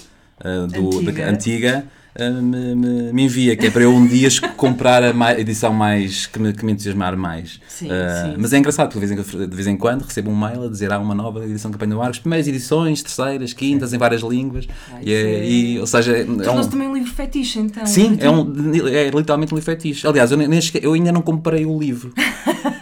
eh, 0.43 0.67
do, 0.69 0.99
Antiga. 1.01 1.29
antiga 1.31 1.85
me, 2.19 2.75
me- 2.75 3.13
me 3.13 3.23
envia, 3.25 3.57
que 3.57 3.67
é 3.67 3.71
para 3.71 3.83
eu 3.83 3.95
um 3.95 4.07
dia 4.07 4.29
comprar 4.57 5.03
a 5.03 5.13
mai- 5.15 5.41
edição 5.41 5.73
mais 5.73 6.27
que 6.27 6.39
me, 6.39 6.53
que 6.53 6.65
me 6.65 6.73
entusiasmar 6.73 7.17
mais. 7.17 7.59
Sim, 7.69 7.89
Eh, 7.91 8.23
sim. 8.25 8.35
Mas 8.39 8.53
é 8.53 8.59
engraçado, 8.59 8.89
porque 8.93 9.07
de 9.07 9.15
vez, 9.15 9.29
em, 9.35 9.47
de 9.49 9.57
vez 9.57 9.67
em 9.67 9.77
quando 9.77 10.03
recebo 10.03 10.31
um 10.31 10.37
mail 10.37 10.65
a 10.65 10.69
dizer 10.69 10.93
há 10.93 10.99
uma 10.99 11.15
nova 11.15 11.45
edição 11.45 11.71
de 11.71 11.77
Campanha 11.79 11.95
do 11.95 12.03
Arcos, 12.03 12.19
primeiras 12.19 12.47
edições, 12.47 13.03
terceiras, 13.03 13.53
quintas, 13.55 13.93
em 13.95 13.99
várias 13.99 14.21
línguas. 14.23 14.67
Ah, 14.93 14.99
e, 15.03 15.13
é, 15.13 15.21
é- 15.23 15.49
e, 15.49 15.79
ou 15.79 15.87
seja, 15.87 16.17
é 16.17 16.25
um, 16.51 16.69
também 16.69 16.87
um 16.89 16.95
livro 16.95 17.11
fetiche, 17.13 17.59
então. 17.59 17.87
Sim, 17.87 18.17
é, 18.21 18.31
um, 18.31 18.53
é 18.89 19.09
literalmente 19.11 19.55
um 19.55 19.57
livro 19.57 19.71
fetiche. 19.71 20.07
Aliás, 20.07 20.31
eu, 20.31 20.37
nem- 20.37 20.49
eu 20.83 20.93
ainda 20.93 21.13
não 21.13 21.23
comprei 21.23 21.65
o 21.65 21.79
livro. 21.79 22.13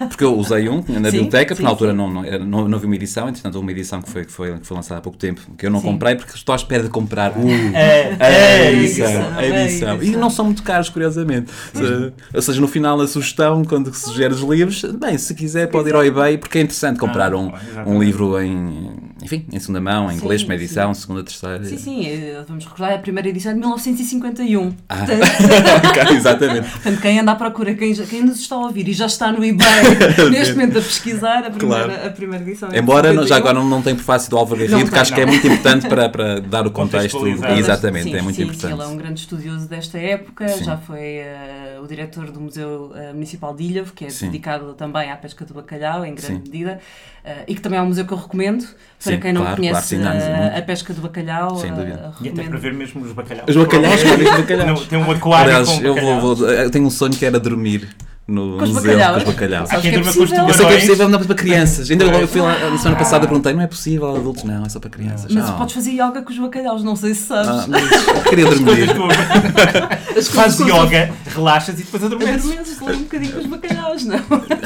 Porque 0.09 0.25
eu 0.25 0.37
usei 0.37 0.69
um 0.69 0.77
na 0.89 1.11
Sim, 1.11 1.17
biblioteca, 1.19 1.47
porque 1.55 1.57
sim, 1.59 1.63
na 1.63 1.69
altura 1.71 1.91
sim. 1.93 1.97
não, 1.97 2.11
não, 2.11 2.23
não, 2.23 2.69
não 2.69 2.77
havia 2.79 2.87
uma 2.89 2.95
edição, 2.97 3.29
entretanto 3.29 3.55
houve 3.55 3.67
uma 3.67 3.73
edição 3.73 4.01
que 4.03 4.11
foi, 4.11 4.25
que 4.25 4.33
foi, 4.33 4.59
que 4.59 4.67
foi 4.67 4.77
lançada 4.77 4.99
há 4.99 5.03
pouco 5.03 5.17
tempo, 5.19 5.41
que 5.57 5.67
eu 5.67 5.71
não 5.71 5.81
Sim. 5.81 5.87
comprei 5.87 6.15
porque 6.17 6.35
estou 6.35 6.53
à 6.53 6.57
espera 6.57 6.83
de 6.83 6.89
comprar 6.89 7.33
o, 7.37 7.49
É, 7.75 8.17
a 8.19 8.27
é, 8.31 8.73
edição. 8.73 9.20
Edição, 9.21 9.89
A 9.89 9.93
a 9.93 9.95
edição. 9.97 10.03
E 10.03 10.17
não 10.17 10.31
são 10.31 10.45
muito 10.45 10.63
caros, 10.63 10.89
curiosamente. 10.89 11.51
Se- 11.75 12.13
Ou 12.35 12.43
seja, 12.43 12.61
no 12.61 12.69
final 12.69 13.01
a 13.01 13.07
sugestão, 13.09 13.65
quando 13.65 13.93
se 13.95 14.05
sugere 14.05 14.33
os 14.35 14.41
livros, 14.41 14.83
bem, 14.85 15.17
se 15.19 15.35
quiser 15.35 15.69
pode 15.69 15.89
ir 15.89 15.95
ao 15.95 16.05
eBay, 16.05 16.39
porque 16.39 16.59
é 16.59 16.63
interessante 16.63 16.99
comprar 16.99 17.33
Ah, 17.33 17.37
um, 17.39 17.53
um 17.87 18.03
livro 18.03 18.41
em, 18.41 18.93
enfim, 19.23 19.45
em 19.53 19.59
segunda 19.61 19.81
mão, 19.81 20.07
em 20.07 20.15
Sim, 20.15 20.17
inglês, 20.25 20.43
uma 20.43 20.49
sim. 20.49 20.55
edição, 20.65 20.95
segunda, 20.95 21.23
terceira. 21.23 21.65
Sim, 21.65 21.77
sim, 21.79 22.07
eh, 22.07 22.43
vamos 22.49 22.65
recordar 22.65 22.95
a 22.95 22.99
primeira 22.99 23.29
edição 23.29 23.53
de 23.53 23.59
1951. 23.61 24.75
Ah. 24.89 24.97
Portanto, 24.97 26.13
Exatamente. 26.15 26.71
portanto, 26.71 27.01
quem 27.01 27.19
anda 27.21 27.33
à 27.33 27.35
procura, 27.35 27.75
quem, 27.75 27.95
já- 27.95 28.05
quem 28.05 28.23
nos 28.25 28.41
está 28.41 28.57
a 28.57 28.61
ouvir 28.61 28.89
e 28.89 28.93
já 28.93 29.07
está 29.07 29.31
no 29.33 29.45
eBay 29.45 29.67
neste 30.31 30.55
momento 30.55 30.79
a 30.79 30.83
pesquisar 30.83 31.45
a 31.47 31.51
primeira, 31.51 31.85
Claro. 31.85 32.07
a 32.07 32.11
primeira 32.11 32.45
edição. 32.45 32.69
é 32.73 32.79
Embora 32.79 33.13
não- 33.13 33.23
já 33.27 33.37
51. 33.37 33.37
agora 33.37 33.55
não, 33.59 33.69
não 33.69 33.83
tem 33.83 33.95
prefácio 33.95 34.31
do 34.31 34.37
Álvaro 34.39 34.61
Não 34.63 34.69
Garrido, 34.69 34.91
que 34.91 34.99
acho 34.99 35.15
que 35.15 35.21
é 35.21 35.27
não. 35.27 35.33
muito 35.33 35.47
importante 35.47 35.87
para, 35.89 36.09
para 36.09 36.41
dar 36.41 36.67
o 36.67 36.71
contexto. 36.71 37.27
Exatamente, 37.27 38.05
Sim, 38.11 38.17
é 38.17 38.23
muito 38.23 38.37
sim, 38.37 38.43
importante. 38.43 38.67
Sim, 38.69 38.73
ele 38.81 38.83
é 38.83 38.87
um 38.87 38.97
grande 38.97 39.21
estudioso 39.21 39.69
desta 39.69 39.99
época, 39.99 40.49
Sim. 40.49 40.65
já 40.65 40.77
foi 40.77 40.99
eh, 41.01 41.60
o 41.83 41.87
diretor 41.87 42.31
do 42.31 42.41
Museu 42.41 42.93
eh, 42.95 43.13
Municipal 43.13 43.55
de 43.55 43.65
Ilhavo, 43.65 43.93
que 43.93 44.05
é 44.05 44.11
Sim. 44.11 44.27
dedicado 44.27 44.75
também 44.75 45.11
à 45.11 45.17
pesca 45.17 45.45
do 45.45 45.55
bacalhau, 45.55 46.05
em 46.05 46.15
grande 46.15 46.27
Sim. 46.37 46.43
medida, 46.51 46.81
eh, 47.25 47.45
e 47.49 47.55
que 47.55 47.61
também 47.61 47.79
é 47.79 47.83
um 47.83 47.87
museu 47.87 48.05
que 48.07 48.13
eu 48.13 48.19
recomendo 48.19 48.65
para 48.65 49.13
Sim, 49.15 49.21
quem 49.21 49.33
não 49.33 49.43
claro, 49.43 49.57
conhece 49.57 49.97
claro, 49.97 50.19
a 50.59 50.63
pesca 50.63 50.93
do 50.95 51.01
bacalhau. 51.03 51.57
Sem 51.57 51.71
eh, 51.71 51.75
dúvida. 51.75 52.15
E 52.21 52.29
até 52.29 52.43
para 52.45 52.59
ver 52.59 52.73
mesmo 52.73 53.03
os 53.03 53.13
bacalhaus. 53.13 53.49
Os 53.49 53.57
bacalhaus, 53.57 54.03
claro, 54.03 54.23
os 54.25 54.31
bacalhaus. 54.31 54.81
Não, 54.81 54.87
Tem 54.87 54.99
um 54.99 55.11
aquário 55.11 55.53
Aliás, 55.57 55.69
com 55.69 55.83
eu, 55.83 55.95
vou, 56.21 56.37
vou- 56.37 56.49
eu 56.51 56.71
tenho 56.71 56.87
um 56.87 56.91
sonho 56.91 57.15
que 57.15 57.25
era 57.25 57.39
dormir 57.41 57.89
no 58.31 58.57
Com 58.59 58.65
os 58.65 58.71
museu 58.71 58.93
bacalhaus. 58.93 59.23
com 59.25 59.29
os 59.31 59.35
bacalhaus. 59.35 59.69
Sabes 59.69 59.79
Há 59.79 59.83
quem 59.83 59.91
que 59.91 59.97
é 59.97 60.01
durma 60.01 60.13
com 60.15 60.23
os 60.23 60.31
possível? 60.31 60.49
Eu 60.49 60.55
sei 60.55 60.67
que 60.67 60.73
é 60.73 60.77
possível, 60.81 61.09
não 61.09 61.19
para 61.21 61.35
crianças. 61.35 61.91
Ainda 61.91 62.05
eu 62.05 62.29
fui 62.29 62.41
lá 62.41 62.53
na 62.71 62.79
semana 62.79 62.97
Ah. 62.97 62.99
passada 62.99 63.25
e 63.25 63.29
perguntei, 63.29 63.53
não 63.53 63.63
é 63.63 63.67
possível, 63.67 64.17
adultos 64.17 64.45
não, 64.45 64.65
é 64.65 64.69
só 64.69 64.79
para 64.81 64.91
crianças. 64.91 65.33
Mas 65.33 65.45
Não. 65.47 65.57
podes 65.59 65.75
fazer 65.75 65.91
yoga 65.93 66.23
com 66.23 66.31
os 66.33 66.39
bacalhaus, 66.39 66.83
não 66.85 66.97
sei 66.97 67.15
se 67.15 67.23
sabes. 67.27 67.49
Ah, 67.51 67.65
mas 67.69 68.07
eu 68.09 68.23
queria 68.23 68.45
dormir. 68.47 68.89
Faz 70.33 70.59
yoga, 70.61 71.11
relaxas 71.35 71.81
e 71.81 71.83
depois 71.85 72.03
adormeces. 72.05 72.45
Adormeces 72.45 72.81
logo 72.81 72.93
um 72.95 72.99
bocadinho 73.03 73.33
com 73.33 73.39
os 73.41 73.47
bacalhaus, 73.47 74.05
não? 74.05 74.21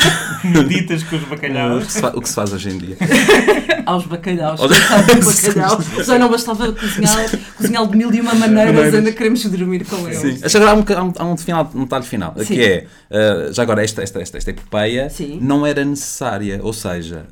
Meditas 0.45 1.03
com 1.05 1.17
os 1.17 1.23
O 1.23 1.25
que, 1.27 1.31
bacalhaus. 1.35 1.93
se 1.93 2.05
o 2.05 2.21
que 2.21 2.29
se 2.29 2.35
faz 2.35 2.53
hoje 2.53 2.71
em 2.71 2.79
dia. 2.79 2.97
Aos 3.87 4.07
bacalhaus. 4.07 4.61
Aos- 4.61 4.71
bacalhau. 4.71 5.81
Já 6.05 6.19
não 6.19 6.29
bastava 6.29 6.73
cozinhar, 6.73 7.31
cozinhar 7.57 7.87
de 7.87 7.97
mil 7.97 8.13
e 8.13 8.21
uma 8.21 8.35
maneiras, 8.35 8.95
ainda 8.95 9.13
queremos 9.13 9.45
dormir 9.45 9.85
com 9.85 9.97
eles. 10.07 10.19
Sim. 10.19 10.39
Acho 10.43 10.49
que 10.51 10.57
agora 10.57 10.71
há 10.73 10.75
um, 10.75 10.79
boca- 10.79 10.99
há 10.99 11.03
um, 11.05 11.13
há 11.19 11.25
um 11.25 11.37
final, 11.37 11.71
um 11.75 11.81
detalhe 11.85 12.05
final, 12.05 12.35
Sim. 12.39 12.45
que 12.45 12.63
é, 12.63 12.87
ah, 13.11 13.51
já 13.55 13.63
agora, 13.63 13.83
esta, 13.83 14.03
esta, 14.03 14.21
esta, 14.21 14.37
esta 14.39 14.51
epopeia 14.51 15.09
Sim. 15.09 15.39
não 15.41 15.65
era 15.65 15.85
necessária, 15.85 16.61
ou 16.63 16.73
seja, 16.73 17.27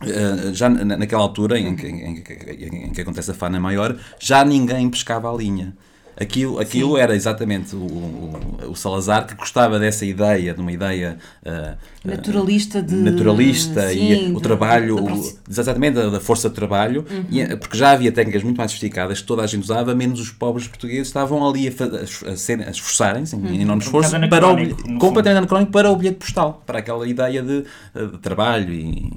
ah, 0.00 0.52
já 0.52 0.68
na- 0.68 0.96
naquela 0.96 1.22
altura 1.22 1.58
em 1.58 1.74
que, 1.74 1.86
em, 1.86 2.22
que- 2.22 2.32
em 2.32 2.92
que 2.92 3.00
acontece 3.00 3.30
a 3.30 3.34
fana 3.34 3.58
maior, 3.58 3.96
já 4.20 4.44
ninguém 4.44 4.88
pescava 4.90 5.32
a 5.32 5.36
linha. 5.36 5.74
Aquilo, 6.18 6.58
aquilo 6.58 6.96
era 6.96 7.14
exatamente 7.14 7.76
o, 7.76 7.78
o, 7.80 8.70
o 8.70 8.74
Salazar 8.74 9.26
que 9.26 9.34
gostava 9.34 9.78
dessa 9.78 10.06
ideia, 10.06 10.54
de 10.54 10.60
uma 10.62 10.72
ideia 10.72 11.18
ah, 11.44 11.74
ah, 11.76 12.08
Naturalista 12.08 12.80
de. 12.82 12.94
naturalista 12.94 13.90
Sim, 13.90 14.12
e 14.12 14.32
o 14.32 14.36
de- 14.36 14.40
trabalho, 14.42 14.96
proxi- 14.96 15.36
exatamente 15.50 15.94
da, 15.94 16.08
da 16.08 16.18
força 16.20 16.48
de 16.48 16.54
trabalho, 16.54 17.04
e, 17.30 17.40
eh, 17.42 17.54
porque 17.56 17.76
já 17.76 17.90
havia 17.90 18.10
técnicas 18.10 18.42
muito 18.42 18.56
mais 18.56 18.70
sofisticadas 18.70 19.20
que 19.20 19.26
toda 19.26 19.42
a 19.42 19.46
gente 19.46 19.62
usava, 19.64 19.94
menos 19.94 20.18
os 20.18 20.30
pobres 20.30 20.66
portugueses 20.66 21.08
estavam 21.08 21.46
ali 21.46 21.68
a, 21.68 22.30
a 22.32 22.36
ser- 22.36 22.66
a 22.66 22.70
esforçarem-se 22.70 23.36
em 23.36 23.60
enorme 23.60 23.82
esforço 23.82 24.10
para 24.30 24.46
o, 24.48 24.98
completamente 24.98 25.38
anacrónico 25.38 25.70
para 25.72 25.90
o 25.90 25.96
bilhete 25.96 26.16
postal, 26.18 26.62
para 26.64 26.78
aquela 26.78 27.06
ideia 27.06 27.42
de, 27.42 27.62
de 27.94 28.18
trabalho 28.22 28.72
e 28.72 29.12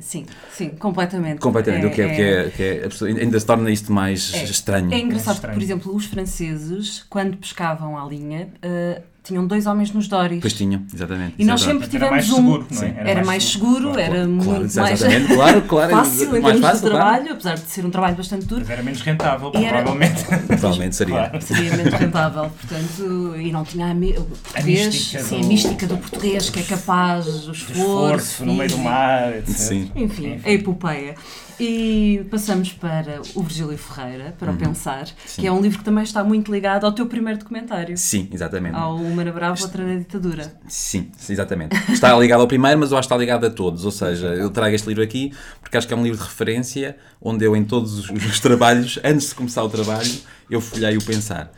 Sim, 0.00 0.26
sim, 0.52 0.70
completamente. 0.70 1.40
completamente, 1.40 1.86
o 1.86 1.90
que 1.90 2.02
é, 2.02 2.08
que 2.14 2.22
é, 2.22 2.50
que 2.50 2.62
é 2.62 2.84
absurdo. 2.84 3.18
ainda 3.18 3.38
se 3.40 3.46
torna 3.46 3.70
isto 3.70 3.92
mais 3.92 4.32
É. 4.34 4.44
estranho. 4.44 4.92
É 4.92 4.98
engraçado 4.98 5.34
estranho. 5.34 5.54
porque, 5.54 5.66
por 5.66 5.72
exemplo, 5.72 5.96
os 5.96 6.06
franceses, 6.06 7.04
quando 7.08 7.36
pescavam 7.36 7.98
à 7.98 8.08
linha, 8.08 8.48
eh, 8.62 9.02
tinham 9.24 9.46
dois 9.46 9.66
homens 9.66 9.92
nos 9.92 10.08
doris. 10.08 10.40
Pois 10.40 10.52
tinham, 10.52 10.82
exatamente. 10.92 11.34
E 11.38 11.44
nós 11.44 11.60
isso 11.60 11.70
é 11.70 11.72
sempre 11.74 11.96
Era 11.96 12.10
mais 12.10 12.24
tivemos 12.26 12.30
um. 12.30 12.52
seguro, 12.52 12.66
não 12.70 12.82
é? 12.82 12.86
Sim, 12.88 12.94
Era, 12.98 13.24
mais 13.24 13.44
seguro, 13.44 13.82
Claro, 13.92 14.00
era 14.00 14.14
Claro, 14.14 14.30
muito 14.30 14.48
mais 14.50 15.00
exatamente, 15.02 15.34
claro, 15.34 15.62
claro, 15.62 15.90
fácil 15.92 16.24
em 16.24 16.40
mais 16.40 16.44
termos 16.44 16.60
fácil, 16.60 16.84
de 16.84 16.90
claro. 16.90 16.96
trabalho, 17.06 17.32
apesar 17.32 17.54
de 17.54 17.60
ser 17.70 17.86
um 17.86 17.90
trabalho 17.90 18.16
bastante 18.16 18.46
duro. 18.46 18.60
Mas 18.62 18.70
era 18.70 18.82
menos 18.82 19.00
rentável, 19.02 19.52
E 19.54 19.64
era- 19.64 19.82
provavelmente. 19.82 20.24
Provavelmente 20.46 20.96
seria. 20.96 21.14
Claro. 21.14 21.42
Seria 21.42 21.76
menos 21.76 21.94
rentável, 21.94 22.50
portanto, 22.50 23.36
e 23.36 23.52
não 23.52 23.64
tinha 23.64 23.86
a, 23.86 23.92
o 23.92 24.24
português, 24.24 24.86
mística 24.86 25.22
sim, 25.22 25.38
do- 25.40 25.44
a 25.44 25.48
mística 25.48 25.86
do 25.86 25.96
português, 25.98 26.50
que 26.50 26.60
é 26.60 26.62
capaz, 26.64 27.26
o 27.26 27.52
esforço, 27.52 27.72
esforço 27.72 28.44
no 28.44 28.54
meio 28.54 28.70
do 28.70 28.78
mar, 28.78 29.36
etc. 29.36 29.54
Sim. 29.56 29.90
Enfim, 29.94 30.40
a 30.44 30.50
epopeia. 30.50 31.14
E 31.60 32.26
passamos 32.30 32.72
para 32.72 33.20
o 33.34 33.42
Virgílio 33.42 33.76
Ferreira, 33.78 34.34
para 34.38 34.50
o 34.52 34.56
Pensar, 34.56 35.02
Uhum. 35.02 35.12
Sim. 35.26 35.42
que 35.42 35.46
é 35.46 35.52
um 35.52 35.60
livro 35.60 35.78
que 35.78 35.84
também 35.84 36.02
está 36.04 36.24
muito 36.24 36.50
ligado 36.52 36.84
ao 36.84 36.92
teu 36.92 37.06
primeiro 37.06 37.38
documentário. 37.38 37.96
Sim, 37.96 38.28
exatamente. 38.32 38.74
Ao 38.76 38.96
Uma 38.96 39.24
na 39.24 39.32
Brava, 39.32 39.60
outra 39.62 39.84
na 39.84 39.96
ditadura. 39.98 40.52
Sim, 40.68 41.10
exatamente. 41.28 41.76
Está 41.92 42.18
ligado 42.18 42.40
ao 42.40 42.48
primeiro, 42.48 42.78
mas 42.80 42.90
eu 42.90 42.98
acho 42.98 43.06
que 43.08 43.14
está 43.14 43.20
ligado 43.20 43.44
a 43.46 43.50
todos. 43.50 43.84
Ou 43.84 43.90
seja, 43.90 44.28
eu 44.28 44.50
trago 44.50 44.74
este 44.74 44.88
livro 44.88 45.02
aqui 45.02 45.32
porque 45.60 45.76
acho 45.76 45.86
que 45.86 45.94
é 45.94 45.96
um 45.96 46.02
livro 46.02 46.18
de 46.18 46.24
referência 46.24 46.96
onde 47.20 47.44
eu, 47.44 47.54
em 47.56 47.64
todos 47.64 47.98
os, 47.98 48.10
os 48.10 48.40
trabalhos, 48.40 48.98
antes 49.04 49.28
de 49.28 49.34
começar 49.34 49.62
o 49.62 49.68
trabalho, 49.68 50.10
eu 50.50 50.60
folhei 50.60 50.96
o 50.96 51.02
pensar. 51.02 51.52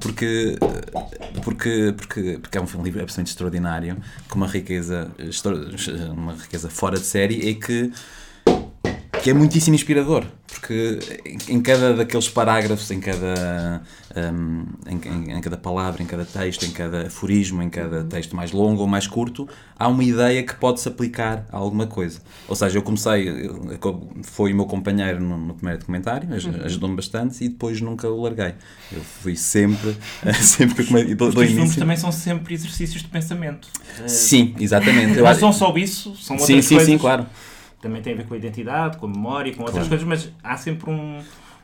Porque, 0.00 0.56
porque, 1.42 1.94
porque, 1.96 2.38
porque 2.40 2.58
é 2.58 2.60
um 2.60 2.64
livro 2.82 3.00
absolutamente 3.00 3.30
extraordinário, 3.30 3.96
com 4.28 4.36
uma 4.36 4.46
riqueza, 4.46 5.10
uma 6.12 6.32
riqueza 6.34 6.70
fora 6.70 6.98
de 6.98 7.04
série 7.04 7.34
e 7.48 7.54
que 7.54 7.92
que 9.22 9.30
é 9.30 9.34
muitíssimo 9.34 9.74
inspirador, 9.74 10.24
porque 10.46 10.98
em- 11.48 11.60
cada 11.60 11.92
daqueles 11.94 12.28
parágrafos, 12.28 12.90
em 12.90 13.00
cada, 13.00 13.82
hum, 14.32 14.64
em, 14.86 15.32
em- 15.36 15.40
cada 15.40 15.56
palavra, 15.56 16.02
em 16.02 16.06
cada 16.06 16.24
texto, 16.24 16.64
em 16.64 16.70
cada 16.70 17.06
aforismo, 17.06 17.62
em 17.62 17.68
cada 17.68 18.02
texto 18.04 18.34
mais 18.34 18.50
longo 18.52 18.80
ou 18.80 18.86
mais 18.86 19.06
curto, 19.06 19.48
há 19.78 19.88
uma 19.88 20.02
ideia 20.02 20.42
que 20.42 20.54
pode-se 20.54 20.88
aplicar 20.88 21.46
a 21.52 21.56
alguma 21.58 21.86
coisa. 21.86 22.20
Ou 22.48 22.56
seja, 22.56 22.78
eu 22.78 22.82
comecei, 22.82 23.50
foi 24.22 24.52
o 24.52 24.56
meu 24.56 24.64
companheiro 24.66 25.20
no, 25.20 25.36
no 25.36 25.54
primeiro 25.54 25.80
documentário, 25.80 26.32
aj- 26.34 26.48
ajudou-me 26.64 26.96
bastante 26.96 27.44
e 27.44 27.48
depois 27.48 27.80
nunca 27.80 28.08
o 28.08 28.22
larguei. 28.22 28.54
Eu 28.90 29.02
fui 29.02 29.36
sempre, 29.36 29.96
sempre 30.40 30.74
que 30.76 30.82
eu 30.82 30.86
come- 30.86 31.14
do, 31.14 31.26
Os 31.28 31.34
do 31.34 31.46
filmes 31.46 31.76
também 31.76 31.96
são 31.96 32.10
sempre 32.10 32.54
exercícios 32.54 33.02
de 33.02 33.08
pensamento. 33.08 33.68
Sim, 34.06 34.54
exatamente. 34.58 35.20
Mas 35.20 35.40
não 35.40 35.52
só 35.52 35.76
isso, 35.76 36.16
são 36.16 36.36
outras 36.36 36.46
Sim, 36.46 36.62
sim, 36.62 36.74
coisas. 36.76 36.92
sim, 36.92 36.98
claro. 36.98 37.26
Também 37.80 38.02
tem 38.02 38.12
a 38.12 38.16
ver 38.16 38.26
com 38.26 38.34
a 38.34 38.36
identidade, 38.36 38.98
com 38.98 39.06
a 39.06 39.08
memória, 39.08 39.52
com 39.54 39.62
outras 39.62 39.86
Claro. 39.88 40.04
coisas, 40.04 40.06
mas 40.06 40.32
há 40.42 40.56
sempre 40.56 40.90
um- 40.90 41.20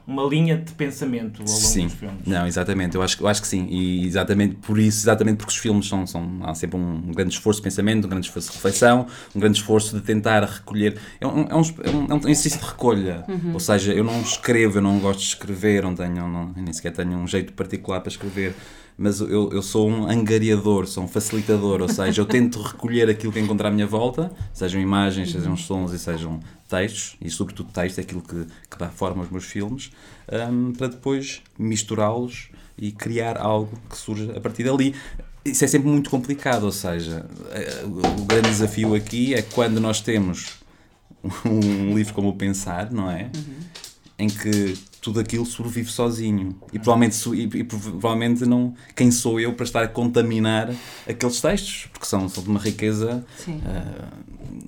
uma 0.07 0.23
linha 0.23 0.57
de 0.57 0.71
pensamento 0.73 1.43
ao 1.43 1.49
longo 1.49 1.59
Sim, 1.61 1.87
dos 1.89 1.95
filmes. 1.95 2.25
não, 2.25 2.47
exatamente, 2.47 2.95
eu 2.95 3.03
acho, 3.03 3.21
eu 3.21 3.27
acho 3.27 3.43
que 3.43 3.49
sim, 3.49 3.67
e 3.69 4.07
exatamente 4.07 4.55
por 4.55 4.79
isso, 4.79 5.01
exatamente 5.03 5.39
porque 5.39 5.51
os 5.51 5.57
filmes 5.59 5.89
são, 5.89 6.07
são 6.07 6.39
há 6.45 6.55
sempre 6.55 6.79
um 6.79 7.11
grande 7.13 7.35
esforço 7.35 7.59
de 7.59 7.65
pensamento, 7.65 8.05
um 8.07 8.09
grande 8.09 8.27
esforço 8.27 8.51
de 8.51 8.55
reflexão, 8.55 9.09
um 9.35 9.41
grande 9.41 9.59
esforço 9.59 9.97
de 9.97 10.03
tentar 10.03 10.45
recolher, 10.45 10.97
é 11.21 11.27
um, 11.27 11.41
é 11.49 11.55
um, 11.57 11.61
é 11.61 11.91
um, 11.91 12.07
é 12.09 12.15
um 12.15 12.19
exercício 12.19 12.61
de 12.61 12.67
recolha, 12.67 13.25
ou 13.53 13.59
seja, 13.59 13.93
eu 13.93 14.05
não 14.05 14.21
escrevo, 14.23 14.79
eu 14.79 14.83
não 14.83 14.97
gosto 15.01 15.19
de 15.19 15.27
escrever, 15.27 15.83
não 15.83 15.95
tenho, 15.97 16.29
não, 16.29 16.53
nem 16.55 16.73
sequer 16.73 16.93
tenho 16.93 17.11
um 17.19 17.27
jeito 17.27 17.53
particular 17.53 17.99
para 18.01 18.09
escrever, 18.11 18.55
mas 18.99 19.21
eu, 19.21 19.51
eu 19.53 19.63
sou 19.63 19.89
um 19.89 20.09
angariador, 20.09 20.87
sou 20.87 21.05
um 21.05 21.09
facilitador, 21.09 21.83
ou 21.83 21.89
seja, 21.89 22.21
eu 22.21 22.27
tento 22.27 22.61
recolher 22.63 23.11
aquilo 23.11 23.33
que 23.33 23.39
encontro 23.39 23.67
à 23.67 23.71
minha 23.71 23.87
volta, 23.87 24.33
sejam 24.55 24.81
imagens, 24.81 25.33
sejam 25.33 25.57
sons 25.57 25.93
e 25.93 25.99
sejam 25.99 26.41
textos, 26.69 27.17
e 27.21 27.29
sobretudo 27.29 27.71
texto, 27.71 27.99
é 27.99 28.03
aquilo 28.03 28.23
que, 28.23 28.47
que 28.71 28.79
dá 28.79 28.89
forma 28.89 29.23
aos 29.23 29.31
meus 29.31 29.45
filmes, 29.45 29.91
hum, 30.51 30.73
para 30.73 30.89
depois 30.89 31.43
misturá-los 31.59 32.49
e 32.79 32.91
criar 32.91 33.37
algo 33.37 33.79
que 33.89 33.97
surja 33.97 34.33
a 34.37 34.41
partir 34.41 34.65
dali. 34.65 34.95
Isso 35.45 35.65
é 35.65 35.69
sempre 35.69 35.89
muito 35.89 36.11
complicado, 36.11 36.65
ou 36.65 36.73
seja, 36.73 37.25
eh, 37.51 37.85
o 37.85 38.25
grande 38.25 38.49
desafio 38.49 38.95
aqui 38.95 39.35
é 39.35 39.43
quando 39.43 39.79
nós 39.79 40.01
temos 40.01 40.59
um 41.45 41.95
livro 41.95 42.15
como 42.15 42.31
o 42.31 42.35
Pensar, 42.35 42.91
não 42.91 43.11
é? 43.11 43.31
Em 44.19 44.29
que 44.29 44.75
tudo 45.07 45.21
aquilo 45.21 45.47
sobrevive 45.47 45.89
sozinho. 45.89 46.57
E 46.73 46.81
provavelmente, 46.81 47.17
e, 47.33 47.43
e 47.61 47.63
provavelmente 47.65 48.45
não. 48.45 48.75
Quem 48.97 49.09
sou 49.13 49.39
eu 49.39 49.53
para 49.53 49.63
estar 49.65 49.83
a 49.85 49.87
contaminar 49.89 50.69
aqueles 51.09 51.41
textos? 51.41 51.87
Porque 51.93 52.07
são, 52.07 52.29
são 52.29 52.43
de 52.43 52.49
uma 52.51 52.59
riqueza 52.59 53.25
ah, 53.65 54.09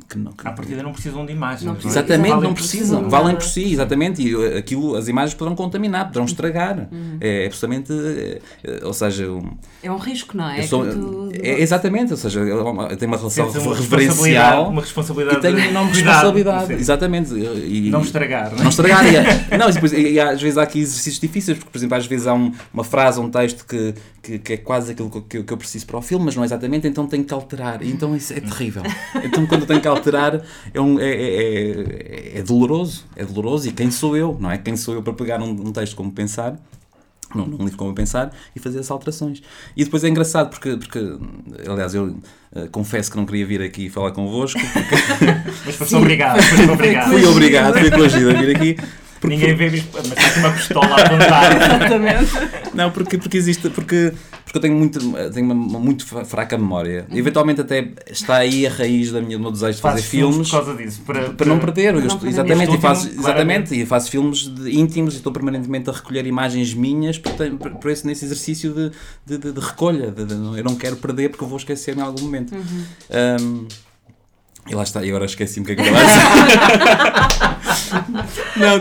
que 0.09 0.17
não. 0.17 0.31
que- 0.33 0.47
À 0.47 0.53
partida 0.53 0.81
não 0.81 0.93
precisam 0.93 1.27
de 1.27 1.33
imagens. 1.33 1.65
Não 1.65 1.73
é? 1.73 1.75
precisa- 1.75 1.99
Exatamente, 1.99 2.29
Valem 2.31 2.43
não 2.45 2.51
si. 2.57 2.63
precisam, 2.63 2.97
nada. 3.03 3.09
valem 3.11 3.35
por 3.35 3.45
si, 3.45 3.73
exatamente. 3.73 4.23
E 4.23 4.35
uh, 4.37 4.59
aquilo, 4.59 4.95
as 4.95 5.09
imagens 5.09 5.35
poderão 5.35 5.57
contaminar, 5.57 6.07
poderão 6.07 6.25
estragar. 6.27 6.89
Uhum. 6.93 7.17
É, 7.21 7.43
é 7.43 7.47
absolutamente. 7.47 7.93
eh, 7.93 8.41
eh, 8.63 8.81
ou 8.85 8.93
seja, 8.93 9.29
um- 9.29 9.57
É 9.83 9.91
um 9.91 9.99
risco, 9.99 10.37
não 10.37 10.49
é? 10.49 10.61
eu 10.61 10.63
sou, 10.69 10.87
tu- 10.89 11.31
é, 11.35 11.61
exatamente, 11.61 12.13
ou 12.13 12.17
seja, 12.17 12.39
eu 12.41 12.59
eu 12.59 12.97
tenho 12.97 13.11
uma 13.11 13.17
relação 13.19 13.49
uma 13.49 13.75
reverencial 13.75 14.71
Uma 14.71 14.83
responsabilidade. 14.83 15.39
e 15.39 15.41
tenho 15.43 15.57
uma 15.57 15.67
enorme 15.67 15.91
responsabilidade. 15.91 16.73
Exatamente. 16.75 17.35
E, 17.35 17.91
Não 17.91 18.03
estragar, 18.03 18.53
não 18.53 18.59
é? 18.61 18.63
não 18.63 18.69
estragar. 18.71 19.05
E, 19.53 19.57
não, 19.59 19.69
e 19.69 19.73
depois, 19.73 19.93
e 19.93 20.19
há- 20.29 20.33
às 20.33 20.41
vezes 20.43 20.59
há 20.59 20.63
aqui 20.63 20.81
exercícios 20.81 21.19
difíceis, 21.21 21.57
porque, 21.59 21.71
por 21.71 21.79
exemplo, 21.79 21.97
às 21.97 22.07
vezes 22.07 22.27
há 22.27 22.35
um- 22.35 22.53
uma 22.73 22.85
frase, 22.85 23.19
um 23.21 23.31
texto 23.31 23.65
que, 23.67 23.95
que, 24.23 24.39
que 24.39 24.53
é 24.53 24.57
quase 24.57 24.93
aquilo 24.93 25.11
que, 25.29 25.39
eu- 25.39 25.45
que 25.45 25.53
eu 25.53 25.57
preciso 25.57 25.87
para 25.87 25.99
o 25.99 26.03
filme, 26.03 26.25
mas 26.27 26.37
não 26.37 26.43
é 26.43 26.47
exatamente, 26.47 26.87
então 26.87 27.07
tenho 27.07 27.25
que 27.25 27.35
alterar. 27.35 27.83
E 27.83 27.91
então 27.91 28.15
isso 28.15 28.33
é 28.33 28.41
terrível. 28.41 28.83
Então 29.25 29.47
quando 29.47 29.67
tenho 29.67 29.81
que 29.81 29.89
alterar, 29.89 30.41
é, 30.73 30.81
um, 30.81 30.99
é, 31.01 31.09
é, 31.11 31.71
é, 32.35 32.39
é 32.39 32.43
doloroso. 32.43 33.05
É 33.17 33.25
doloroso. 33.25 33.69
E 33.69 33.73
quem 33.73 33.91
sou 33.91 34.17
eu? 34.17 34.37
Não 34.41 34.51
é? 34.51 34.59
Quem 34.59 34.77
sou 34.77 34.95
eu 34.95 35.03
para 35.03 35.13
pegar 35.13 35.41
um, 35.43 35.51
um 35.51 35.73
texto 35.73 35.97
como 35.97 36.13
pensar? 36.13 36.57
Num, 37.35 37.45
num 37.45 37.59
livro 37.59 37.77
como 37.77 37.93
pensar 37.95 38.33
e 38.57 38.59
fazer 38.59 38.79
as 38.79 38.91
alterações. 38.91 39.43
E 39.77 39.85
depois 39.85 40.03
é 40.03 40.09
engraçado 40.09 40.49
porque, 40.49 40.79
porque 40.79 40.99
aliás, 41.71 41.95
eu 41.95 42.17
eh, 42.55 42.69
confesso 42.73 43.11
que 43.11 43.19
não 43.19 43.27
queria 43.27 43.45
vir 43.45 43.61
aqui 43.61 43.91
falar 43.91 44.13
convosco, 44.13 44.59
porque 44.59 44.95
Mas 45.67 45.75
foste 45.77 45.95
obrigado. 45.95 46.39
Obrigado. 46.73 47.11
fui 47.11 47.27
obrigado, 47.27 47.79
fui 47.79 47.91
coagido 47.91 48.31
a 48.31 48.33
vir 48.33 48.57
aqui. 48.57 48.77
Porque, 49.21 49.37
Ninguém 49.37 49.55
vê, 49.57 49.83
mas 49.93 50.07
está 50.07 50.27
aqui 50.27 50.39
uma 50.39 50.51
pistola 50.53 50.87
a 50.97 51.03
apontar. 51.03 51.57
Exatamente. 51.57 52.31
Não, 52.75 52.91
porque, 52.91 53.19
porque 53.19 53.37
existe. 53.37 53.69
Porque, 53.71 54.13
porque 54.45 54.59
eu 54.59 54.63
tenho 54.63 54.77
muito, 54.77 54.99
tenho 55.33 55.45
uma, 55.47 55.55
uma 55.55 55.79
muito 55.81 56.07
fraca 56.25 56.57
memória. 56.57 57.05
Eventualmente 57.13 57.61
até 57.61 57.89
está 58.11 58.37
aí 58.37 58.67
a 58.67 58.71
raiz 58.71 59.11
da 59.11 59.21
minha, 59.21 59.37
do 59.37 59.43
meu 59.43 59.51
desejo 59.51 59.75
de 59.77 59.81
fazer 59.83 60.03
filmes 60.03 60.35
filmes. 60.37 60.51
por 60.51 60.57
causa 60.65 60.75
disso. 60.83 61.01
Para, 61.05 61.31
Para 61.31 61.47
não 61.47 61.59
perder, 61.59 61.93
não 61.95 62.07
estou- 62.07 62.29
exatamente, 62.29 62.75
e 62.75 62.79
faço, 62.79 63.05
último, 63.07 63.23
exatamente, 63.23 63.75
e 63.83 63.85
faço 63.87 64.11
filmes 64.11 64.39
de- 64.47 64.79
íntimos 64.79 65.15
e 65.15 65.17
estou 65.19 65.33
permanentemente 65.33 65.91
a 65.91 65.93
recolher 65.93 66.25
imagens 66.27 66.73
minhas 66.73 67.19
por, 67.19 67.33
por, 67.59 67.71
por 67.73 67.91
esse, 67.91 68.07
nesse 68.07 68.25
exercício 68.25 68.73
de, 68.73 68.91
de, 69.27 69.39
de- 69.39 69.53
de 69.53 69.61
recolha. 69.61 70.11
de- 70.13 70.25
de- 70.25 70.35
eu 70.35 70.65
não 70.65 70.77
quero 70.77 70.97
perder 70.97 71.31
porque 71.31 71.43
eu 71.45 71.49
vou 71.49 71.59
esquecer 71.59 71.97
em 71.97 72.01
algum 72.01 72.23
momento. 72.23 72.55
Uhum. 72.55 72.85
Um, 73.41 73.67
E 74.71 74.75
lá 74.75 74.83
está, 74.83 75.05
e 75.05 75.09
agora 75.09 75.25
esqueci-me 75.25 75.65
que 75.65 75.73
é 75.73 75.75
que 75.77 75.81
eu 75.81 75.87
estava 75.87 76.05
a 76.05 77.27
dizer. 77.27 77.49
não, 78.57 78.77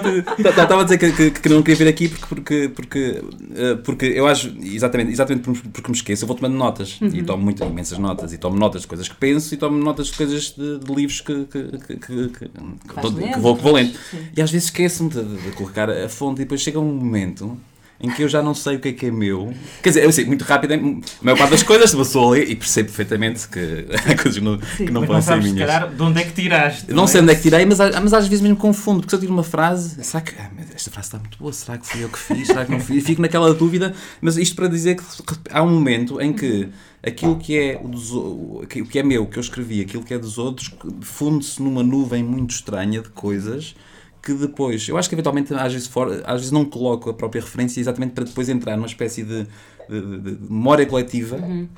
estava 0.50 0.82
a 0.82 0.84
dizer 0.84 0.98
que, 0.98 1.12
que, 1.12 1.32
que, 1.32 1.50
não 1.50 1.62
queria 1.62 1.76
vir 1.78 1.88
aqui 1.88 2.10
porque, 2.10 2.28
porque, 2.28 2.70
porque, 2.76 3.22
uh, 3.52 3.78
porque 3.84 4.06
eu 4.06 4.28
acho, 4.28 4.54
exatamente, 4.62 5.12
exatamente 5.12 5.44
porque 5.44 5.90
me 5.90 5.96
esqueço, 5.96 6.24
eu 6.24 6.28
vou 6.28 6.36
tomando 6.36 6.56
notas 6.56 7.00
uhum. 7.00 7.08
e 7.08 7.24
tomo 7.24 7.44
muito, 7.44 7.64
imensas 7.64 7.98
notas 7.98 8.34
e 8.34 8.38
tomo 8.38 8.58
notas 8.58 8.82
de 8.82 8.88
coisas 8.88 9.08
que 9.08 9.16
penso 9.16 9.54
e 9.54 9.58
tomo 9.58 9.78
notas 9.78 10.08
de 10.08 10.14
coisas 10.18 10.54
de, 10.58 10.80
de 10.80 10.94
livros 10.94 11.22
que, 11.22 11.46
que, 11.46 11.64
que, 11.64 11.96
que, 11.96 12.30
que, 12.30 12.50
que 12.50 13.40
vou, 13.40 13.56
que 13.56 13.64
vou 13.64 13.74
lendo. 13.74 13.98
E 14.36 14.42
às 14.42 14.52
vezes 14.52 14.68
esqueço-me 14.68 15.10
de, 15.10 15.24
de, 15.24 15.52
colocar 15.52 15.90
a 15.90 16.10
fonte 16.10 16.42
e 16.42 16.46
depois 16.46 16.62
chega 16.62 16.80
um 16.80 16.94
momento 16.94 17.58
em 18.00 18.10
que 18.10 18.22
eu 18.22 18.30
já 18.30 18.44
não 18.44 18.54
sei 18.54 18.76
o 18.76 18.80
que 18.80 18.90
é 18.90 18.94
que 18.94 19.06
é 19.08 19.12
meu. 19.12 19.54
Quer 19.82 19.90
dizer, 19.90 20.04
eu 20.04 20.12
sei 20.12 20.26
muito 20.26 20.44
rápido, 20.44 20.74
a 20.74 20.78
maior 21.22 21.38
parte 21.38 21.52
das 21.52 21.64
coisas 21.64 21.94
uma 21.94 22.04
pessoa 22.04 22.36
lê 22.36 22.46
e 22.46 22.56
percebo 22.56 22.90
perfeitamente 22.90 23.48
que 23.48 23.88
há 24.12 24.22
coisas 24.22 24.42
não, 24.42 24.58
que 24.58 24.92
não 24.92 25.06
podem 25.06 25.22
ser 25.22 25.38
minhas. 25.38 25.68
Calhar, 25.68 25.90
de 25.90 26.02
onde 26.02 26.22
é 26.22 26.24
que 26.24 26.32
tiraste? 26.32 26.90
Não, 26.90 26.98
não 26.98 27.04
é? 27.06 27.08
sei 27.08 27.22
onde 27.22 27.32
é 27.32 27.36
que 27.36 27.42
tirei, 27.42 27.66
mas, 27.66 27.80
mas 27.80 28.14
às 28.14 28.28
vezes 28.28 28.42
mesmo 28.42 28.58
confundo, 28.58 29.00
porque 29.00 29.10
se 29.10 29.16
eu 29.16 29.20
tiro 29.20 29.34
uma 29.34 29.44
frase, 29.44 30.04
será 30.04 30.22
que 30.22 30.34
ah, 30.40 30.50
esta 30.76 30.92
frase 30.92 31.08
está 31.08 31.18
muito 31.18 31.38
boa, 31.40 31.52
será 31.52 31.78
que 31.78 31.88
fui 31.88 32.04
eu 32.04 32.10
que 32.10 32.20
fiz, 32.20 32.48
será 32.48 32.66
que 32.66 32.72
não 32.72 32.80
fiz? 32.80 32.98
E 32.98 33.02
fico 33.02 33.22
naquela 33.22 33.54
dúvida, 33.54 33.94
mas 34.22 34.38
isto 34.38 34.56
para 34.56 34.68
dizer 34.68 34.96
que 34.96 35.04
há 35.50 35.64
um 35.64 35.72
momento 35.72 36.22
em 36.22 36.34
que 36.34 36.70
aquilo 37.02 37.38
que 37.38 37.58
é, 37.58 37.80
o, 37.84 37.88
dos, 37.88 38.12
o 38.12 38.64
que 38.68 39.00
é 39.00 39.04
meu, 39.04 39.26
que 39.26 39.38
eu 39.38 39.42
escrevi, 39.42 39.82
aquilo 39.82 40.04
que 40.04 40.14
é 40.14 40.20
dos 40.20 40.38
outros, 40.38 40.72
funde-se 41.02 41.62
numa 41.62 41.82
nuvem 41.82 42.24
muito 42.24 42.52
estranha 42.52 43.02
de 43.02 43.10
coisas 43.10 43.76
que 44.28 44.34
depois, 44.34 44.86
eu 44.90 44.98
acho 44.98 45.08
que 45.08 45.16
eventualmente 45.16 45.54
às 45.54 45.72
vezes, 45.72 45.88
for, 45.88 46.22
às 46.26 46.34
vezes 46.34 46.52
não 46.52 46.66
coloco 46.66 47.10
a 47.10 47.14
própria 47.14 47.42
referência 47.42 47.80
exatamente 47.80 48.12
para 48.12 48.26
depois 48.26 48.50
entrar 48.50 48.76
numa 48.76 48.86
espécie 48.86 49.24
de, 49.24 49.48
de, 49.90 50.02
de, 50.02 50.36
de 50.36 50.52
memória 50.52 50.86
coletiva 50.86 51.38
uhum. 51.38 51.70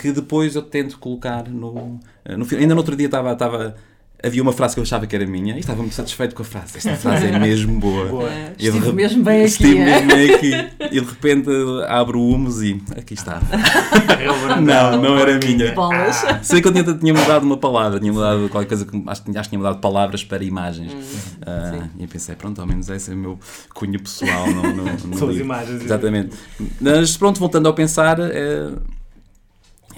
que 0.00 0.10
depois 0.10 0.56
eu 0.56 0.62
tento 0.62 0.98
colocar 0.98 1.46
no, 1.46 2.00
no 2.26 2.44
filme. 2.46 2.64
Ainda 2.64 2.74
no 2.74 2.80
outro 2.80 2.96
dia 2.96 3.04
estava, 3.04 3.32
estava 3.34 3.76
havia 4.22 4.42
uma 4.42 4.52
frase 4.52 4.74
que 4.74 4.80
eu 4.80 4.82
achava 4.82 5.06
que 5.06 5.14
era 5.14 5.26
minha 5.26 5.56
e 5.56 5.60
estava 5.60 5.80
muito 5.80 5.94
satisfeito 5.94 6.34
com 6.34 6.42
a 6.42 6.44
frase. 6.44 6.76
Esta 6.76 6.96
frase 6.96 7.26
é 7.26 7.38
mesmo 7.38 7.78
boa. 7.78 8.06
boa. 8.06 8.30
Estive 8.58 8.80
de, 8.80 8.92
mesmo 8.92 9.22
bem 9.22 9.40
aqui. 9.40 9.46
Estive 9.46 9.78
é? 9.78 9.84
mesmo 9.84 10.08
bem 10.08 10.34
aqui. 10.34 10.52
E 10.90 11.00
de 11.00 11.06
repente 11.06 11.50
abro 11.88 12.20
o 12.20 12.34
humus 12.34 12.62
e 12.62 12.82
aqui 12.96 13.14
está. 13.14 13.40
não, 14.60 15.00
não 15.00 15.18
era 15.18 15.38
minha. 15.38 15.72
Bolas. 15.72 16.24
Ah, 16.24 16.40
sei 16.42 16.60
que 16.60 16.68
eu 16.68 16.72
tinha, 16.72 16.84
tinha 16.94 17.14
mudado 17.14 17.44
uma 17.44 17.56
palavra, 17.56 17.98
tinha 17.98 18.12
mudado 18.12 18.48
qualquer 18.48 18.68
coisa 18.68 18.84
que 18.84 18.96
acho, 19.06 19.22
acho 19.22 19.22
que 19.22 19.48
tinha 19.48 19.58
mudado 19.58 19.80
palavras 19.80 20.22
para 20.24 20.44
imagens. 20.44 20.92
Hum, 20.92 21.00
uh, 21.42 21.88
e 21.98 22.06
pensei, 22.06 22.34
pronto, 22.34 22.60
ao 22.60 22.66
menos 22.66 22.88
esse 22.88 23.10
é 23.10 23.14
o 23.14 23.16
meu 23.16 23.38
cunho 23.74 24.00
pessoal. 24.00 24.46
No, 24.50 24.62
no, 24.62 24.84
no 24.84 25.16
São 25.18 25.28
as 25.28 25.36
imagens. 25.36 25.82
Exatamente. 25.82 26.36
Mas 26.80 27.16
pronto, 27.16 27.38
voltando 27.38 27.66
ao 27.66 27.74
pensar. 27.74 28.18
É, 28.20 28.70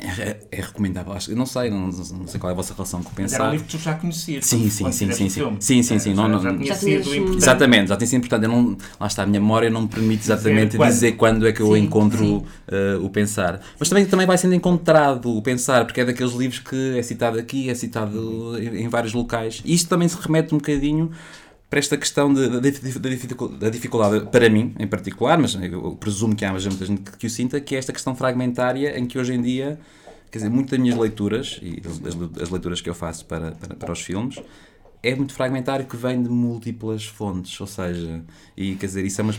é, 0.03 0.37
é, 0.51 0.61
recomendável, 0.61 1.12
acho. 1.12 1.31
Eu 1.31 1.37
não 1.37 1.47
sei, 1.47 1.71
não, 1.71 1.87
não, 1.87 2.27
sei 2.27 2.41
qual 2.41 2.51
é 2.51 2.53
a 2.53 2.57
vossa 2.57 2.75
relação 2.75 3.03
com 3.03 3.11
o 3.11 3.15
pensar. 3.15 3.38
Mas 3.38 3.41
era 3.41 3.49
um 3.49 3.53
livro 3.53 3.67
que 3.67 3.77
tu 3.77 3.83
já 3.83 3.95
conhecias. 3.95 4.45
Sim, 4.45 4.69
sim, 4.69 4.91
sim, 4.91 5.12
sim, 5.12 5.29
sim. 5.29 5.57
Sim, 5.61 5.83
sim, 5.83 5.99
sim. 5.99 6.15
Já, 6.15 6.29
não, 6.29 6.29
não, 6.29 6.41
já 6.41 6.57
tinha 6.57 6.75
sido 6.75 7.15
importante. 7.15 7.37
Exatamente, 7.37 7.88
já 7.88 7.97
tinha 7.97 8.07
sido 8.09 8.19
importante. 8.19 8.45
Eu 8.45 8.51
não, 8.51 8.77
lá 8.99 9.07
está, 9.07 9.23
a 9.23 9.27
minha 9.27 9.41
memória 9.41 9.71
não 9.71 9.83
me 9.83 9.88
permite 9.88 10.25
exatamente 10.25 10.77
dizer 10.77 10.79
quando, 10.79 10.91
dizer 10.91 11.12
quando 11.12 11.47
é 11.47 11.53
que 11.53 11.62
eu 11.62 11.75
sim, 11.75 11.81
encontro 11.81 12.37
uh, 12.37 12.45
o 13.05 13.09
pensar. 13.11 13.61
Mas 13.79 13.88
também, 13.88 14.05
também 14.07 14.27
vai 14.27 14.37
sendo 14.37 14.55
encontrado 14.55 15.37
o 15.37 15.41
pensar, 15.41 15.85
porque 15.85 16.01
é 16.01 16.05
daqueles 16.05 16.33
livros 16.33 16.59
que 16.59 16.99
é 16.99 17.03
citado 17.03 17.38
aqui, 17.38 17.71
é 17.71 17.75
citado 17.75 18.59
em, 18.59 18.83
em 18.83 18.88
vários 18.88 19.12
locais. 19.12 19.62
E 19.65 19.73
isto 19.73 19.88
também 19.88 20.09
se 20.09 20.17
remete 20.21 20.55
um 20.55 20.59
bocadinho 20.59 21.12
para 21.73 21.79
esta 21.79 21.97
questão 21.97 22.31
de, 22.31 22.61
de, 22.61 22.71
de, 22.71 22.99
da 22.99 23.71
dificuldade, 23.71 24.27
para 24.27 24.47
mim 24.51 24.75
em 24.79 24.87
particular, 24.87 25.39
mas 25.39 25.55
eu 25.55 25.97
presumo 25.97 26.37
que 26.37 26.45
há 26.45 26.53
muita 26.53 26.85
gente 26.85 27.01
que 27.13 27.27
o 27.27 27.31
sinta, 27.31 27.59
que 27.63 27.75
é 27.75 27.79
esta 27.79 27.95
questão 27.95 28.15
fragmentária 28.15 28.99
em 28.99 29.07
que 29.07 29.19
hoje 29.19 29.33
em 29.33 29.41
dia 29.41 29.81
quer 30.31 30.37
dizer, 30.37 30.51
muitas 30.51 30.73
das 30.73 30.81
minhas 30.81 30.99
leituras 30.99 31.59
e 31.63 31.81
as, 31.83 32.43
as 32.43 32.51
leituras 32.51 32.83
que 32.83 32.91
eu 32.91 32.95
faço 32.95 33.25
para, 33.25 33.53
para, 33.53 33.75
para, 33.75 33.91
os 33.91 34.03
filmes 34.03 34.39
é 35.03 35.15
muito 35.15 35.33
fragmentário 35.33 35.87
que 35.87 35.97
vem 35.97 36.23
de 36.23 36.29
múltiplas 36.29 37.07
fontes, 37.07 37.59
ou 37.59 37.67
seja, 37.67 38.23
e 38.55 38.75
quer 38.75 38.85
dizer, 38.85 39.07
isso 39.07 39.23
é 39.23 39.25
uma 39.25 39.35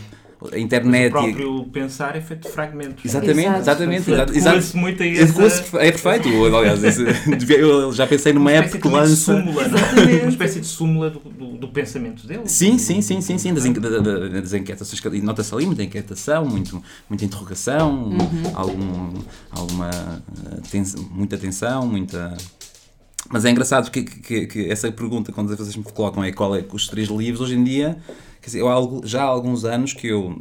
a 0.52 0.58
internet. 0.58 1.12
Mas 1.12 1.22
o 1.22 1.26
próprio 1.26 1.62
e... 1.62 1.70
pensar 1.70 2.16
é 2.16 2.20
feito 2.20 2.46
de 2.46 2.52
fragmentos. 2.52 3.04
Exatamente, 3.04 3.40
Exato. 3.40 3.60
exatamente. 3.60 4.10
exatamente. 4.10 4.76
muito 4.76 5.02
a 5.02 5.06
essa... 5.06 5.78
É 5.78 5.90
perfeito. 5.90 6.28
Aliás, 6.54 6.98
eu 7.50 7.92
já 7.92 8.06
pensei 8.06 8.32
numa 8.32 8.44
uma 8.44 8.52
época 8.52 8.78
que 8.78 8.88
lança. 8.88 9.16
Súmula, 9.16 9.62
é? 9.62 10.22
uma 10.22 10.28
espécie 10.28 10.60
de 10.60 10.66
súmula 10.66 11.10
do, 11.10 11.18
do, 11.18 11.46
do, 11.56 11.68
pensamento 11.68 12.26
dele. 12.26 12.42
Sim, 12.44 12.78
sim, 12.78 13.00
sim, 13.00 13.20
sim, 13.20 13.38
sim. 13.38 13.52
Das, 13.54 13.64
das 13.64 14.52
inquietações. 14.52 15.22
Nota-se 15.22 15.54
ali 15.54 15.66
muita 15.66 15.82
inquietação, 15.82 16.44
muito, 16.44 16.82
muita 17.08 17.24
interrogação, 17.24 18.10
uhum. 18.10 18.52
algum, 18.54 19.12
alguma. 19.50 19.90
muita 21.10 21.38
tensão, 21.38 21.86
muita. 21.86 22.36
Mas 23.30 23.44
é 23.44 23.50
engraçado 23.50 23.90
que, 23.90 24.02
que, 24.02 24.46
que, 24.46 24.70
essa 24.70 24.90
pergunta, 24.92 25.32
quando 25.32 25.56
vocês 25.56 25.76
me 25.76 25.82
colocam, 25.82 26.22
é 26.22 26.30
qual 26.30 26.54
é 26.54 26.64
os 26.72 26.86
três 26.86 27.08
livros, 27.08 27.40
hoje 27.40 27.54
em 27.54 27.64
dia 27.64 27.98
Quer 28.44 28.48
dizer, 28.48 28.60
eu, 28.60 29.00
já 29.06 29.22
há 29.22 29.24
alguns 29.24 29.64
anos 29.64 29.94
que 29.94 30.06
eu, 30.06 30.38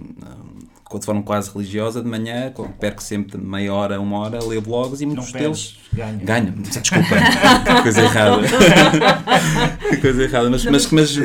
de 0.94 1.06
forma 1.06 1.24
quase 1.24 1.50
religiosa, 1.50 2.04
de 2.04 2.10
manhã, 2.10 2.52
perco 2.78 3.02
sempre 3.02 3.38
meia 3.38 3.74
hora, 3.74 4.02
uma 4.02 4.18
hora 4.20 4.40
a 4.40 4.44
ler 4.44 4.60
blogs 4.60 5.00
e 5.00 5.06
muitos 5.06 5.32
Não 5.32 5.40
deles. 5.40 5.78
Ganho. 5.94 6.20
Ganho. 6.20 6.52
Desculpa. 6.52 7.16
coisa 7.82 8.02
errada. 8.02 8.42
coisa 10.02 10.22
errada. 10.22 10.50
Mas, 10.50 10.66
mas, 10.66 10.92
mas 10.92 11.18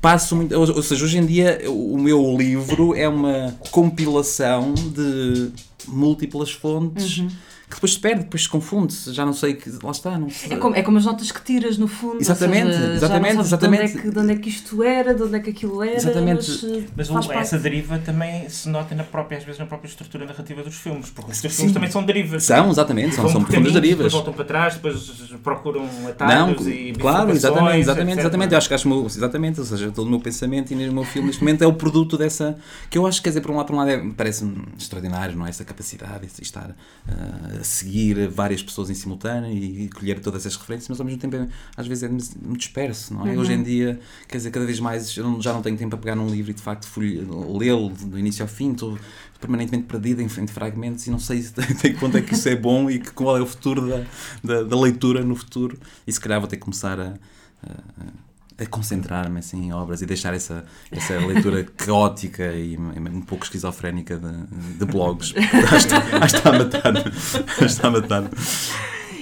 passo 0.00 0.34
muito. 0.34 0.52
Ou, 0.58 0.68
ou 0.74 0.82
seja, 0.82 1.04
hoje 1.04 1.18
em 1.18 1.24
dia 1.24 1.60
o 1.68 1.96
meu 1.98 2.36
livro 2.36 2.96
é 2.96 3.08
uma 3.08 3.54
compilação 3.70 4.74
de 4.74 5.52
múltiplas 5.86 6.50
fontes. 6.50 7.18
Uhum 7.18 7.28
que 7.74 7.80
depois 7.80 7.92
se 7.94 7.98
perde, 7.98 8.22
depois 8.24 8.42
se 8.44 8.48
confunde, 8.48 8.94
já 9.12 9.26
não 9.26 9.32
sei 9.32 9.54
que. 9.54 9.70
Lá 9.82 9.90
está, 9.90 10.16
não 10.18 10.30
sei. 10.30 10.52
É 10.52 10.56
como, 10.56 10.76
é 10.76 10.82
como 10.82 10.98
as 10.98 11.04
notas 11.04 11.32
que 11.32 11.42
tiras 11.42 11.76
no 11.76 11.88
fundo. 11.88 12.20
Exatamente, 12.20 12.72
seja, 12.72 12.94
exatamente, 12.94 13.40
exatamente. 13.40 13.92
De 13.92 13.94
onde, 13.94 13.98
é 13.98 14.02
que, 14.02 14.10
de 14.10 14.18
onde 14.18 14.32
é 14.32 14.36
que 14.36 14.48
isto 14.48 14.82
era, 14.82 15.14
de 15.14 15.22
onde 15.22 15.36
é 15.36 15.40
que 15.40 15.50
aquilo 15.50 15.82
era. 15.82 15.96
Exatamente. 15.96 16.86
Mas, 16.96 17.10
mas 17.10 17.30
essa 17.30 17.58
deriva 17.58 17.98
também 17.98 18.48
se 18.48 18.68
nota 18.68 18.94
na 18.94 19.04
própria, 19.04 19.38
às 19.38 19.44
vezes, 19.44 19.58
na 19.58 19.66
própria 19.66 19.88
estrutura 19.88 20.24
narrativa 20.24 20.62
dos 20.62 20.76
filmes, 20.76 21.10
porque 21.10 21.32
os 21.32 21.40
teus 21.40 21.54
filmes 21.54 21.74
também 21.74 21.90
são 21.90 22.04
derivas. 22.04 22.44
São, 22.44 22.70
exatamente, 22.70 23.14
são, 23.14 23.28
são 23.28 23.42
profundas 23.42 23.72
derivas. 23.72 23.96
Depois 23.96 24.12
voltam 24.12 24.32
para 24.32 24.44
trás, 24.44 24.74
depois 24.74 25.10
procuram 25.42 25.84
atalhos 26.08 26.60
não, 26.60 26.72
e 26.72 26.92
Claro, 26.92 27.30
exatamente, 27.32 27.78
exatamente, 27.78 28.20
exatamente. 28.20 28.52
Eu 28.52 28.58
acho 28.58 28.68
que 28.68 28.74
acho 28.74 28.88
meu, 28.88 29.06
exatamente, 29.06 29.60
ou 29.60 29.66
seja, 29.66 29.90
todo 29.90 30.06
o 30.06 30.10
meu 30.10 30.20
pensamento 30.20 30.72
e 30.72 30.88
o 30.88 30.92
meu 30.92 31.04
filme 31.04 31.28
neste 31.28 31.42
momento 31.42 31.62
é 31.62 31.66
o 31.66 31.72
produto 31.72 32.16
dessa. 32.16 32.56
que 32.88 32.96
eu 32.96 33.06
acho 33.06 33.18
que, 33.18 33.24
quer 33.24 33.30
dizer, 33.30 33.40
por 33.40 33.50
um 33.50 33.56
lado, 33.56 33.66
por 33.66 33.74
um 33.74 33.78
lado 33.78 33.90
é, 33.90 33.98
parece-me 34.16 34.64
extraordinário, 34.78 35.36
não 35.36 35.46
é? 35.46 35.50
Essa 35.50 35.64
capacidade 35.64 36.26
de 36.26 36.42
estar 36.42 36.70
uh, 36.70 37.60
a 37.60 37.63
seguir 37.66 38.28
várias 38.28 38.62
pessoas 38.62 38.90
em 38.90 38.94
simultâneo 38.94 39.50
e, 39.50 39.88
colher 39.88 40.20
todas 40.20 40.44
essas 40.44 40.58
referências, 40.58 40.88
mas 40.88 41.00
ao 41.00 41.06
mesmo 41.06 41.20
tempo 41.20 41.36
é, 41.36 41.48
às 41.76 41.86
vezes 41.86 42.04
é 42.04 42.08
muito 42.08 42.56
disperso, 42.56 43.14
não 43.14 43.26
é? 43.26 43.32
Uhum. 43.32 43.40
Hoje 43.40 43.52
em 43.52 43.62
dia, 43.62 44.00
quer 44.28 44.36
dizer, 44.36 44.50
cada 44.50 44.66
vez 44.66 44.80
mais 44.80 45.16
eu 45.16 45.40
já 45.40 45.52
não 45.52 45.62
tenho 45.62 45.76
tempo 45.76 45.90
para 45.90 45.98
pegar 45.98 46.16
num 46.16 46.28
livro 46.28 46.50
e 46.50 46.54
de 46.54 46.62
facto 46.62 46.88
lê-lo 46.98 47.90
do 47.90 48.18
início 48.18 48.42
ao 48.42 48.48
fim, 48.48 48.72
estou 48.72 48.98
permanentemente 49.40 49.86
perdido 49.86 50.20
em, 50.22 50.26
em 50.26 50.46
fragmentos 50.46 51.06
e 51.06 51.10
não 51.10 51.18
sei 51.18 51.44
até 51.56 51.90
que 51.90 51.98
ponto 51.98 52.16
é 52.16 52.22
que 52.22 52.34
isso 52.34 52.48
é 52.48 52.56
bom 52.56 52.90
e 52.90 52.98
que, 52.98 53.10
qual 53.12 53.36
é 53.36 53.40
o 53.40 53.46
futuro 53.46 53.88
da, 53.88 54.04
da, 54.42 54.62
da 54.62 54.80
leitura 54.80 55.22
no 55.22 55.36
futuro 55.36 55.78
e 56.06 56.12
se 56.12 56.20
calhar 56.20 56.40
vou 56.40 56.48
ter 56.48 56.56
que 56.56 56.62
começar 56.62 56.98
a, 56.98 57.14
a 57.62 58.33
a 58.58 58.66
concentrar-me 58.66 59.38
assim, 59.38 59.66
em 59.66 59.72
obras 59.72 60.00
e 60.00 60.06
deixar 60.06 60.34
essa, 60.34 60.64
essa 60.90 61.18
leitura 61.18 61.64
caótica 61.76 62.52
e 62.52 62.76
um 62.76 63.20
pouco 63.20 63.44
esquizofrénica 63.44 64.16
de, 64.16 64.78
de 64.78 64.84
blogs. 64.84 65.34
acho, 65.72 65.88
que 65.88 66.36
está 66.36 66.50
a 66.50 66.58
matar-me. 66.58 67.00
está 67.66 67.88
a 67.88 67.90
matar 67.90 68.30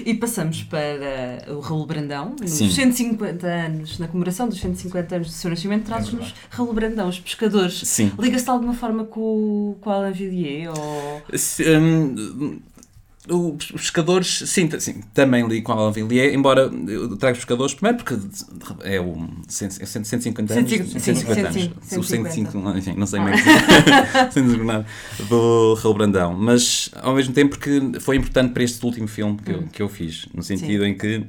E 0.05 0.15
passamos 0.15 0.63
para 0.65 1.45
o 1.49 1.61
Raul 1.61 1.87
Brandão, 1.87 2.37
nos 2.41 2.51
Sim. 2.51 2.71
150 2.71 3.47
anos, 3.47 3.99
na 3.99 4.07
comemoração 4.09 4.49
dos 4.49 4.61
150 4.61 5.15
anos 5.15 5.29
do 5.29 5.33
seu 5.33 5.49
nascimento, 5.49 5.87
traz-nos 5.87 6.31
é 6.31 6.33
Raul 6.51 6.73
Brandão, 6.73 7.09
os 7.09 7.19
pescadores. 7.19 7.99
Liga-se 8.19 8.45
de 8.45 8.51
alguma 8.51 8.75
forma 8.75 9.05
com, 9.05 9.77
com 9.81 9.91
Alain 9.91 10.13
Villiers? 10.13 10.77
Ou... 10.77 11.23
Um, 11.81 12.61
os 13.29 13.71
pescadores, 13.71 14.43
sim, 14.47 14.69
sim, 14.81 15.01
também 15.15 15.47
li 15.47 15.63
com 15.63 15.73
Alain 15.73 15.93
Villiers, 15.93 16.35
embora 16.35 16.63
eu 16.89 17.17
traga 17.17 17.35
os 17.35 17.39
pescadores 17.39 17.73
primeiro 17.75 17.99
porque 18.03 18.19
é 18.83 19.01
o 19.01 19.29
150 19.47 20.53
anos. 20.53 20.71
150 20.71 21.49
anos. 21.49 21.71
O 21.97 22.03
105, 22.03 22.59
enfim, 22.77 22.95
não 22.97 23.07
sei 23.07 23.21
mais. 23.21 23.41
do 25.29 25.75
Raul 25.75 25.95
Brandão. 25.95 26.35
Mas 26.35 26.91
ao 27.01 27.15
mesmo 27.15 27.33
tempo 27.33 27.59
que 27.59 28.01
foi 28.01 28.17
importante 28.17 28.53
para 28.53 28.65
este 28.65 28.85
último 28.85 29.07
filme 29.07 29.39
que, 29.39 29.53
eu, 29.53 29.59
hum. 29.59 29.69
que 29.71 29.83
eu 29.83 29.89
fiz, 29.89 30.27
no 30.35 30.43
sentido 30.43 30.85
em 30.85 30.97
que 30.97 31.25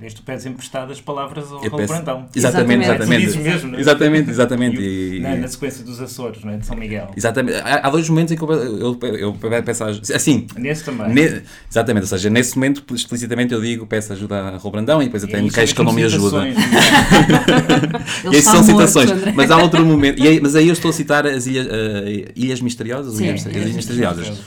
Neste 0.00 0.22
pedes 0.22 0.46
emprestadas 0.46 1.00
palavras 1.00 1.50
ao 1.50 1.58
Raul 1.58 1.86
Brandão. 1.88 2.26
Exatamente, 2.32 2.84
exatamente. 2.84 3.24
exatamente. 3.24 3.38
mesmo, 3.38 3.70
não 3.70 3.78
é? 3.78 3.80
Exatamente, 3.80 4.30
exatamente. 4.30 4.80
E, 4.80 5.18
na, 5.18 5.34
na, 5.34 5.48
sequência 5.48 5.84
dos 5.84 6.00
Açores, 6.00 6.44
não 6.44 6.52
é? 6.52 6.56
de 6.56 6.66
São 6.66 6.76
Miguel. 6.76 7.10
Exatamente. 7.16 7.58
Há, 7.58 7.80
há 7.84 7.90
dois 7.90 8.08
momentos 8.08 8.30
em 8.30 8.36
que 8.36 8.42
eu, 8.44 8.52
eu, 8.52 8.98
eu, 9.02 9.36
eu 9.42 9.62
peço 9.64 9.82
ajuda. 9.82 10.14
Assim. 10.14 10.46
Nesse 10.56 10.84
também. 10.84 11.12
Ne, 11.12 11.42
exatamente, 11.68 12.04
ou 12.04 12.08
seja, 12.08 12.30
nesse 12.30 12.54
momento, 12.54 12.94
explicitamente 12.94 13.52
eu 13.52 13.60
digo, 13.60 13.88
peço 13.88 14.12
ajuda 14.12 14.36
a 14.36 14.50
Raul 14.58 14.70
Brandão 14.70 15.02
e 15.02 15.06
depois 15.06 15.24
eu 15.24 15.28
tenho 15.28 15.50
queixo 15.50 15.74
que 15.74 15.80
ele 15.80 15.88
não 15.88 15.94
me 15.94 16.04
ajuda. 16.04 16.46
É? 16.48 18.32
e 18.32 18.36
aí 18.36 18.42
são 18.42 18.62
citações. 18.62 19.10
Mas 19.34 19.50
há 19.50 19.56
outro 19.56 19.84
momento. 19.84 20.22
Aí, 20.22 20.40
mas 20.40 20.54
aí 20.54 20.68
eu 20.68 20.72
estou 20.72 20.90
a 20.90 20.92
citar 20.92 21.26
as 21.26 21.46
Ilhas, 21.46 21.66
uh, 21.66 22.32
ilhas 22.36 22.60
Misteriosas. 22.60 23.14
Sim, 23.14 23.24
ilhas, 23.24 23.46
as 23.46 23.52
Ilhas 23.52 23.72
Misteriosas. 23.72 24.40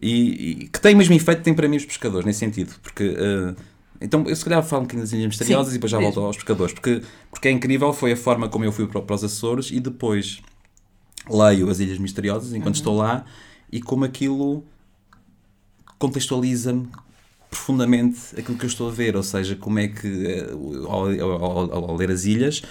E, 0.00 0.10
e, 0.10 0.68
que 0.68 0.80
tem 0.80 0.94
o 0.94 0.98
mesmo 0.98 1.14
efeito 1.14 1.38
que 1.38 1.44
tem 1.44 1.54
para 1.54 1.68
mim 1.68 1.76
os 1.76 1.84
pescadores, 1.84 2.24
nesse 2.24 2.38
sentido. 2.38 2.72
Porque. 2.82 3.04
Uh, 3.08 3.56
Então, 4.00 4.24
eu 4.26 4.36
se 4.36 4.44
calhar 4.44 4.62
falo 4.62 4.82
um 4.82 4.84
bocadinho 4.84 5.02
das 5.04 5.12
Ilhas 5.12 5.26
Misteriosas 5.26 5.68
Sim, 5.68 5.72
e 5.72 5.78
depois 5.78 5.90
já 5.90 5.98
mesmo. 5.98 6.12
volto 6.14 6.26
aos 6.26 6.36
pescadores, 6.36 6.72
porque, 6.74 7.02
porque 7.30 7.48
é 7.48 7.50
incrível, 7.50 7.92
foi 7.92 8.12
a 8.12 8.16
forma 8.16 8.48
como 8.48 8.64
eu 8.64 8.72
fui 8.72 8.86
para, 8.86 9.00
para 9.02 9.16
os 9.16 9.24
Açores 9.24 9.70
e 9.70 9.80
depois 9.80 10.40
leio 11.28 11.68
as 11.70 11.80
Ilhas 11.80 11.98
Misteriosas 11.98 12.52
enquanto 12.52 12.74
Uhum. 12.76 12.80
estou 12.80 12.96
lá 12.96 13.24
e 13.72 13.80
como 13.80 14.04
aquilo 14.04 14.64
contextualiza-me 15.98 16.88
profundamente 17.50 18.18
aquilo 18.38 18.58
que 18.58 18.64
eu 18.64 18.68
estou 18.68 18.88
a 18.88 18.92
ver, 18.92 19.16
ou 19.16 19.22
seja, 19.22 19.56
como 19.56 19.78
é 19.78 19.88
que 19.88 20.26
eh, 20.26 20.50
ao, 20.84 21.06
ao- 21.08 21.44
ao- 21.44 21.90
ao 21.90 21.96
ler 21.96 22.10
as 22.10 22.24
ilhas 22.24 22.62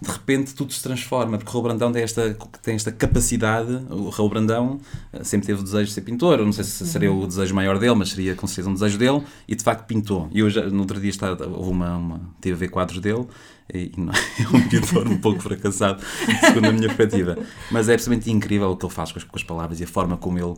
de 0.00 0.10
repente 0.10 0.54
tudo 0.54 0.72
se 0.72 0.82
transforma, 0.82 1.38
porque 1.38 1.50
o 1.50 1.52
Raul 1.52 1.64
Brandão 1.64 1.90
tem 1.90 2.02
esta, 2.02 2.36
tem 2.62 2.74
esta 2.74 2.92
capacidade, 2.92 3.72
o 3.90 4.10
Raul 4.10 4.28
Brandão 4.28 4.80
eh, 5.12 5.24
sempre 5.24 5.46
teve 5.46 5.60
o 5.60 5.64
desejo 5.64 5.86
de 5.86 5.92
ser 5.92 6.02
pintor, 6.02 6.38
não 6.38 6.52
sei 6.52 6.64
se 6.64 6.86
seria 6.86 7.12
o 7.12 7.26
desejo 7.26 7.54
maior 7.54 7.78
dele, 7.78 7.94
mas 7.94 8.10
seria 8.10 8.34
com 8.34 8.46
certeza 8.46 8.68
um 8.68 8.74
desejo 8.74 8.98
dele, 8.98 9.22
e 9.48 9.54
de 9.54 9.64
facto 9.64 9.86
pintou. 9.86 10.28
E 10.32 10.42
hoje, 10.42 10.60
no 10.70 10.80
outro 10.80 11.00
dia, 11.00 11.10
está, 11.10 11.30
houve 11.30 11.70
uma, 11.70 11.96
uma, 11.96 12.20
tive 12.40 12.54
a 12.54 12.58
ver 12.58 12.68
quadros 12.68 13.00
dele, 13.00 13.26
e, 13.72 13.92
e 13.96 14.00
não, 14.00 14.12
é 14.12 14.48
um 14.56 14.68
pintor 14.68 15.08
um 15.08 15.18
pouco 15.18 15.40
fracassado, 15.40 16.02
segundo 16.40 16.66
a 16.66 16.72
minha 16.72 16.88
perspectiva. 16.88 17.38
Mas 17.70 17.88
é 17.88 17.94
absolutamente 17.94 18.30
incrível 18.30 18.70
o 18.70 18.76
que 18.76 18.84
ele 18.84 18.92
faz 18.92 19.12
com 19.12 19.18
as, 19.18 19.24
com 19.24 19.36
as 19.36 19.42
palavras 19.42 19.80
e 19.80 19.84
a 19.84 19.88
forma 19.88 20.16
como 20.16 20.38
ele 20.38 20.54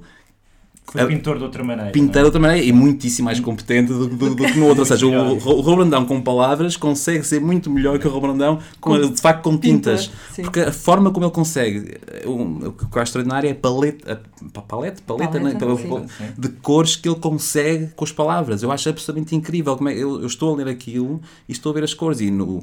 Foi 0.90 1.06
pintor 1.06 1.36
de 1.38 1.44
outra 1.44 1.62
maneira. 1.62 1.90
pintar 1.92 2.14
de 2.14 2.18
é? 2.20 2.24
outra 2.24 2.40
maneira 2.40 2.64
e 2.64 2.72
muitíssimo 2.72 3.26
mais 3.26 3.38
competente 3.40 3.92
do, 3.92 4.06
do- 4.06 4.34
do 4.34 4.44
que 4.46 4.58
no 4.58 4.66
outro. 4.66 4.80
Ou 4.80 4.86
seja, 4.86 5.06
o, 5.06 5.10
o 5.34 5.60
Raul 5.60 5.76
Brandão 5.76 6.04
com 6.06 6.20
palavras 6.20 6.76
consegue 6.76 7.24
ser 7.26 7.40
muito 7.40 7.70
melhor 7.70 7.98
que 7.98 8.06
o 8.06 8.10
Raul 8.10 8.22
Brandão 8.22 8.58
com, 8.80 8.98
de 9.10 9.20
facto 9.20 9.42
com 9.42 9.58
tintas. 9.58 10.10
sim. 10.32 10.42
Porque 10.42 10.60
a 10.60 10.72
forma 10.72 11.10
como 11.10 11.26
ele 11.26 11.32
consegue, 11.32 11.96
um, 12.26 12.68
o 12.68 12.72
que 12.72 12.84
eu 12.84 13.02
acho 13.02 13.10
extraordinário 13.10 13.48
é 13.48 13.52
a 13.52 13.54
paleta, 13.54 14.12
a, 14.12 14.60
paleta, 14.62 15.02
paleta, 15.06 15.38
Paleta, 15.38 15.40
né? 15.40 16.06
De 16.38 16.48
cores 16.48 16.96
que 16.96 17.08
ele 17.08 17.18
consegue 17.18 17.88
com 17.94 18.04
as 18.04 18.12
palavras. 18.12 18.62
Eu 18.62 18.70
acho 18.72 18.88
absolutamente 18.88 19.34
incrível. 19.36 19.76
Como 19.76 19.88
é, 19.88 19.94
eu, 19.94 20.20
eu 20.20 20.26
estou 20.26 20.54
a 20.54 20.56
ler 20.56 20.68
aquilo 20.68 21.20
e 21.48 21.52
estou 21.52 21.70
a 21.70 21.74
ver 21.74 21.84
as 21.84 21.92
cores. 21.94 22.20
E 22.20 22.30
no, 22.30 22.62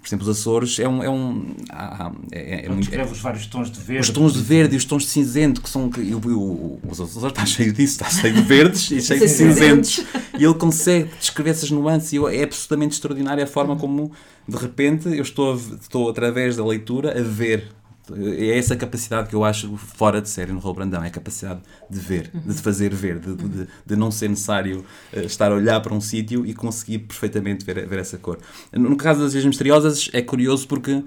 por 0.00 0.08
exemplo, 0.08 0.28
os 0.28 0.38
Açores 0.38 0.78
é 0.78 0.88
um. 0.88 1.02
É 1.02 1.10
um 1.10 1.54
há- 1.70 2.10
é, 2.32 2.64
é 2.64 2.68
muito- 2.68 2.80
descreve 2.82 3.12
os 3.12 3.18
vários 3.20 3.46
tons 3.46 3.70
de 3.70 3.80
verde. 3.80 4.00
os 4.02 4.10
tons 4.10 4.32
de 4.32 4.40
verde 4.42 4.74
e 4.74 4.78
os 4.78 4.84
tons 4.84 5.02
de 5.02 5.08
cinzento, 5.10 5.60
que 5.60 5.68
são. 5.68 5.90
que- 5.90 6.00
Eu, 6.00 6.20
eu, 6.24 6.80
os 6.88 7.00
Açores 7.00 7.24
está 7.28 7.44
cheio 7.46 7.72
disso, 7.72 7.92
está 8.02 8.08
cheio 8.08 8.32
de 8.34 8.42
verdes 8.42 8.90
e 8.90 9.00
cheio 9.02 9.20
de 9.20 9.28
cinzentos. 9.28 10.00
E 10.38 10.44
ele 10.44 10.54
consegue 10.54 11.10
descrever 11.20 11.50
essas 11.50 11.70
nuances 11.70 12.12
e 12.12 12.16
eu- 12.16 12.28
é 12.28 12.42
absolutamente 12.42 12.94
extraordinária 12.94 13.44
a 13.44 13.46
forma 13.46 13.76
como, 13.76 14.10
de 14.48 14.56
repente, 14.56 15.06
eu 15.08 15.22
estou, 15.22 15.54
estou 15.80 16.08
através 16.08 16.56
da 16.56 16.64
leitura 16.64 17.18
a 17.18 17.22
ver. 17.22 17.68
É 18.16 18.58
essa 18.58 18.76
capacidade 18.76 19.28
que 19.28 19.34
eu 19.34 19.44
acho 19.44 19.76
fora 19.76 20.20
de 20.20 20.28
série 20.28 20.52
no 20.52 20.58
Raul 20.60 20.74
Brandão, 20.74 21.02
é 21.02 21.08
a 21.08 21.10
capacidade 21.10 21.60
de 21.88 21.98
ver, 21.98 22.30
de 22.32 22.54
te 22.54 22.60
fazer 22.62 22.92
ver, 22.94 23.18
de, 23.18 23.34
de, 23.34 23.66
de 23.86 23.96
não 23.96 24.10
ser 24.10 24.28
necessário 24.28 24.84
eh, 25.12 25.24
estar 25.24 25.50
a 25.52 25.54
olhar 25.54 25.80
para 25.80 25.94
um 25.94 26.00
sítio 26.00 26.44
e 26.46 26.54
conseguir 26.54 27.00
perfeitamente 27.00 27.64
ver, 27.64 27.86
ver 27.88 27.98
essa 27.98 28.18
cor. 28.18 28.38
No 28.72 28.96
caso 28.96 29.20
das 29.20 29.32
Ilhas 29.34 29.44
Misteriosas 29.46 30.10
é 30.12 30.22
curioso 30.22 30.66
porque 30.68 31.02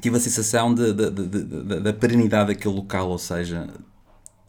tive 0.00 0.16
a 0.16 0.20
sensação 0.20 0.74
de, 0.74 0.92
de- 0.92 1.10
de- 1.10 1.26
de- 1.28 1.44
de- 1.44 1.80
da 1.80 1.92
perenidade 1.92 2.48
daquele 2.48 2.74
local, 2.74 3.08
ou 3.10 3.18
seja, 3.18 3.68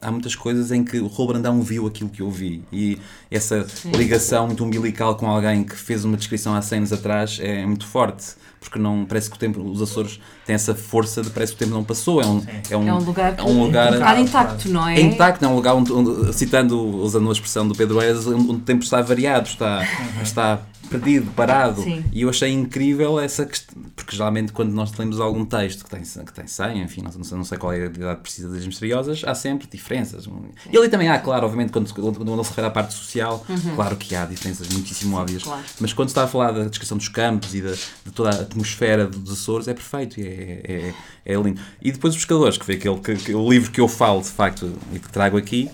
há 0.01 0.11
muitas 0.11 0.35
coisas 0.35 0.71
em 0.71 0.83
que 0.83 0.99
o 0.99 1.07
Raul 1.07 1.27
Brandão 1.29 1.61
viu 1.61 1.87
aquilo 1.87 2.09
que 2.09 2.21
eu 2.21 2.29
vi. 2.29 2.63
E 2.71 2.97
essa 3.31 3.65
ligação 3.95 4.47
muito 4.47 4.63
umbilical 4.63 5.15
com 5.15 5.27
alguém 5.29 5.63
que 5.63 5.75
fez 5.75 6.05
uma 6.05 6.17
descrição 6.17 6.53
há 6.55 6.61
100 6.61 6.77
anos 6.79 6.93
atrás 6.93 7.39
é 7.41 7.65
muito 7.65 7.87
forte, 7.87 8.33
porque 8.59 8.77
não 8.79 9.05
parece 9.05 9.29
que 9.29 9.35
o 9.35 9.39
tempo, 9.39 9.61
os 9.61 9.81
Açores 9.81 10.19
têm 10.45 10.55
essa 10.55 10.73
força 10.75 11.21
de 11.21 11.29
parece 11.29 11.53
que 11.53 11.57
o 11.57 11.65
tempo 11.65 11.71
não 11.75 11.83
passou, 11.83 12.21
é 12.21 12.25
um, 12.25 12.43
é 12.69 12.77
um, 12.77 12.87
É 12.87 12.93
um 12.93 12.99
lugar, 12.99 13.35
é 13.37 13.41
um 13.43 13.63
lugar 13.63 13.91
um 13.91 13.95
lugar 13.95 14.19
intacto, 14.19 14.69
não 14.69 14.87
é? 14.87 14.95
é 14.97 15.01
intacto, 15.01 15.43
é 15.45 15.47
um 15.47 15.55
lugar 15.55 15.75
onde, 15.75 15.91
onde- 15.91 16.33
citando, 16.33 16.79
usando 16.79 17.29
a 17.29 17.31
expressão 17.31 17.67
do 17.67 17.75
Pedro 17.75 18.01
Eras, 18.01 18.25
onde 18.27 18.51
o 18.51 18.59
tempo 18.59 18.83
está 18.83 19.01
variado, 19.01 19.47
está, 19.47 19.87
está 20.21 20.61
perdido, 20.85 21.31
parado. 21.31 21.81
Sim. 21.81 22.03
E 22.11 22.21
eu 22.21 22.29
achei 22.29 22.51
incrível 22.51 23.19
essa 23.19 23.45
questão, 23.45 23.81
porque 23.95 24.15
geralmente 24.15 24.51
quando 24.51 24.71
nós 24.71 24.91
lemos 24.97 25.19
algum 25.19 25.45
texto 25.45 25.83
que 25.83 25.89
tem, 25.89 26.01
que 26.01 26.33
tem 26.33 26.47
100, 26.47 26.81
enfim, 26.81 27.01
não 27.01 27.23
sei, 27.23 27.37
não 27.37 27.43
sei 27.43 27.57
qual 27.57 27.73
é 27.73 27.83
a 27.83 27.85
idade 27.85 28.21
precisa 28.21 28.49
das 28.49 28.65
misteriosas, 28.65 29.23
há 29.25 29.35
sempre 29.35 29.67
diferenças. 29.67 30.27
E 30.71 30.77
ali 30.77 30.89
também 30.89 31.09
há, 31.09 31.19
claro, 31.19 31.45
obviamente, 31.45 31.71
quando, 31.71 31.93
quando, 31.93 32.43
se 32.43 32.49
refere 32.49 32.67
à 32.67 32.71
parte 32.71 32.93
social, 32.93 33.45
claro 33.75 33.95
que 33.95 34.15
há 34.15 34.25
diferenças 34.25 34.67
muitíssimo 34.69 35.15
óbvias. 35.17 35.43
claro. 35.43 35.63
Mas 35.79 35.93
quando 35.93 36.09
se 36.09 36.11
está 36.13 36.23
a 36.23 36.27
falar 36.27 36.51
da 36.51 36.65
descrição 36.65 36.97
dos 36.97 37.09
campos 37.09 37.53
e 37.55 37.61
da, 37.61 37.71
de 37.71 38.11
toda 38.13 38.29
a 38.29 38.41
atmosfera 38.41 39.07
dos 39.07 39.31
Açores, 39.33 39.67
é 39.67 39.73
perfeito 39.73 40.19
e 40.19 40.27
é, 40.27 40.93
é, 41.25 41.33
é 41.33 41.35
lindo. 41.35 41.59
E 41.81 41.91
depois 41.91 42.13
os 42.13 42.19
pescadores, 42.19 42.57
que 42.57 42.65
foi 42.65 42.75
aquele 42.75 42.99
que, 42.99 43.15
que- 43.15 43.33
o 43.35 43.49
livro 43.49 43.71
que 43.71 43.81
eu 43.81 43.87
falo, 43.87 44.21
de 44.21 44.29
facto, 44.29 44.71
e 44.93 44.99
que 44.99 45.09
trago 45.11 45.37
aqui, 45.37 45.69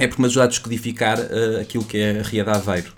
é 0.00 0.06
porque 0.08 0.20
me 0.22 0.26
ajuda 0.26 0.44
a 0.44 0.48
descodificar 0.48 1.18
eh, 1.20 1.60
aquilo 1.60 1.84
que 1.84 1.98
é 1.98 2.20
a 2.20 2.22
Ria 2.22 2.42
de 2.44 2.50
Aveiro. 2.50 2.92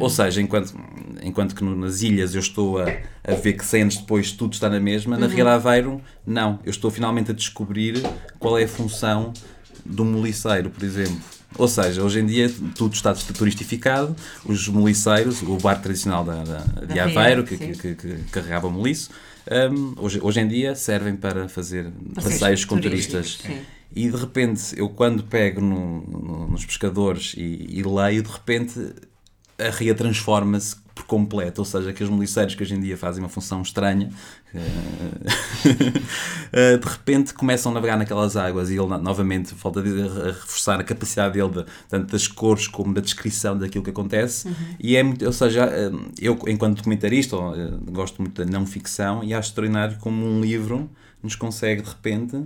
Ou 0.00 0.10
seja, 0.10 0.40
enquanto, 0.42 0.74
enquanto 1.22 1.54
que 1.54 1.62
no- 1.62 1.76
nas 1.76 2.02
ilhas 2.02 2.34
eu 2.34 2.40
estou 2.40 2.78
a, 2.78 2.86
a 3.22 3.34
ver 3.34 3.52
que 3.52 3.64
100 3.64 3.82
anos 3.82 3.96
depois 3.98 4.32
tudo 4.32 4.54
está 4.54 4.68
na 4.68 4.80
mesma, 4.80 5.16
na 5.16 5.26
Ria 5.28 5.44
de 5.44 5.50
Aveiro, 5.50 6.00
não. 6.26 6.58
Eu 6.64 6.70
estou 6.70 6.90
finalmente 6.90 7.30
a 7.30 7.34
descobrir 7.34 8.02
qual 8.38 8.58
é 8.58 8.64
a 8.64 8.68
função 8.68 9.32
do 9.84 10.04
moliceiro, 10.04 10.70
por 10.70 10.82
exemplo. 10.82 11.20
Ou 11.56 11.68
seja, 11.68 12.02
hoje 12.02 12.18
em 12.20 12.26
dia 12.26 12.50
tudo 12.74 12.94
está 12.94 13.14
turistificado, 13.14 14.14
os 14.44 14.66
moliceiros, 14.68 15.40
o 15.42 15.56
barco 15.58 15.82
tradicional 15.84 16.24
da, 16.24 16.42
da- 16.42 16.58
de 16.84 16.94
Da 16.94 17.04
Aveiro, 17.04 17.44
que, 17.44 17.56
sim. 17.56 17.72
que, 17.72 17.94
que 17.94 18.14
carregava 18.32 18.68
moliço, 18.68 19.10
hum, 19.72 19.94
hoje, 19.98 20.18
hoje 20.20 20.40
em 20.40 20.48
dia 20.48 20.74
servem 20.74 21.14
para 21.14 21.48
fazer 21.48 21.84
Passeios 22.14 22.38
passeios 22.38 22.64
com 22.64 22.78
turistas. 22.80 23.38
sim. 23.40 23.58
E 23.94 24.10
de 24.10 24.16
repente, 24.16 24.78
eu 24.78 24.88
quando 24.88 25.24
pego 25.24 25.60
no- 25.60 26.00
no- 26.02 26.48
nos 26.48 26.64
pescadores 26.64 27.34
e, 27.36 27.66
e 27.70 27.82
leio, 27.82 28.22
de 28.22 28.30
repente 28.30 28.94
a 29.58 29.70
ria 29.70 29.94
transforma-se 29.94 30.76
por 30.94 31.04
completo. 31.06 31.60
Ou 31.60 31.64
seja, 31.64 31.90
aqueles 31.90 32.10
moliceiros 32.12 32.54
que 32.54 32.62
hoje 32.62 32.74
em 32.74 32.80
dia 32.80 32.96
fazem 32.96 33.22
uma 33.22 33.28
função 33.28 33.62
estranha, 33.62 34.10
eh, 34.54 34.60
eh, 36.52 36.76
de 36.76 36.86
repente 36.86 37.32
começam 37.34 37.72
a 37.72 37.74
navegar 37.74 37.96
naquelas 37.96 38.36
águas 38.36 38.70
e 38.70 38.74
ele, 38.74 38.86
no- 38.86 38.98
novamente, 38.98 39.54
volta 39.54 39.80
a, 39.80 39.82
dizer, 39.82 40.10
a 40.10 40.26
reforçar 40.26 40.78
a 40.80 40.84
capacidade 40.84 41.34
dele, 41.34 41.50
de, 41.50 41.64
tanto 41.88 42.12
das 42.12 42.26
cores 42.28 42.66
como 42.68 42.92
da 42.94 43.00
descrição 43.00 43.56
daquilo 43.56 43.84
que 43.84 43.90
acontece. 43.90 44.48
E 44.78 44.96
é 44.96 45.02
muito, 45.02 45.24
ou 45.24 45.32
seja, 45.32 45.64
eh, 45.64 45.90
eu, 46.20 46.38
enquanto 46.48 46.76
documentarista, 46.78 47.36
gosto 47.90 48.20
muito 48.20 48.44
da 48.44 48.50
não 48.50 48.66
ficção 48.66 49.22
e 49.24 49.32
acho 49.32 49.48
extraordinário 49.50 49.98
como 49.98 50.24
um 50.24 50.40
livro 50.40 50.90
nos 51.22 51.34
consegue, 51.34 51.82
de 51.82 51.88
repente. 51.88 52.44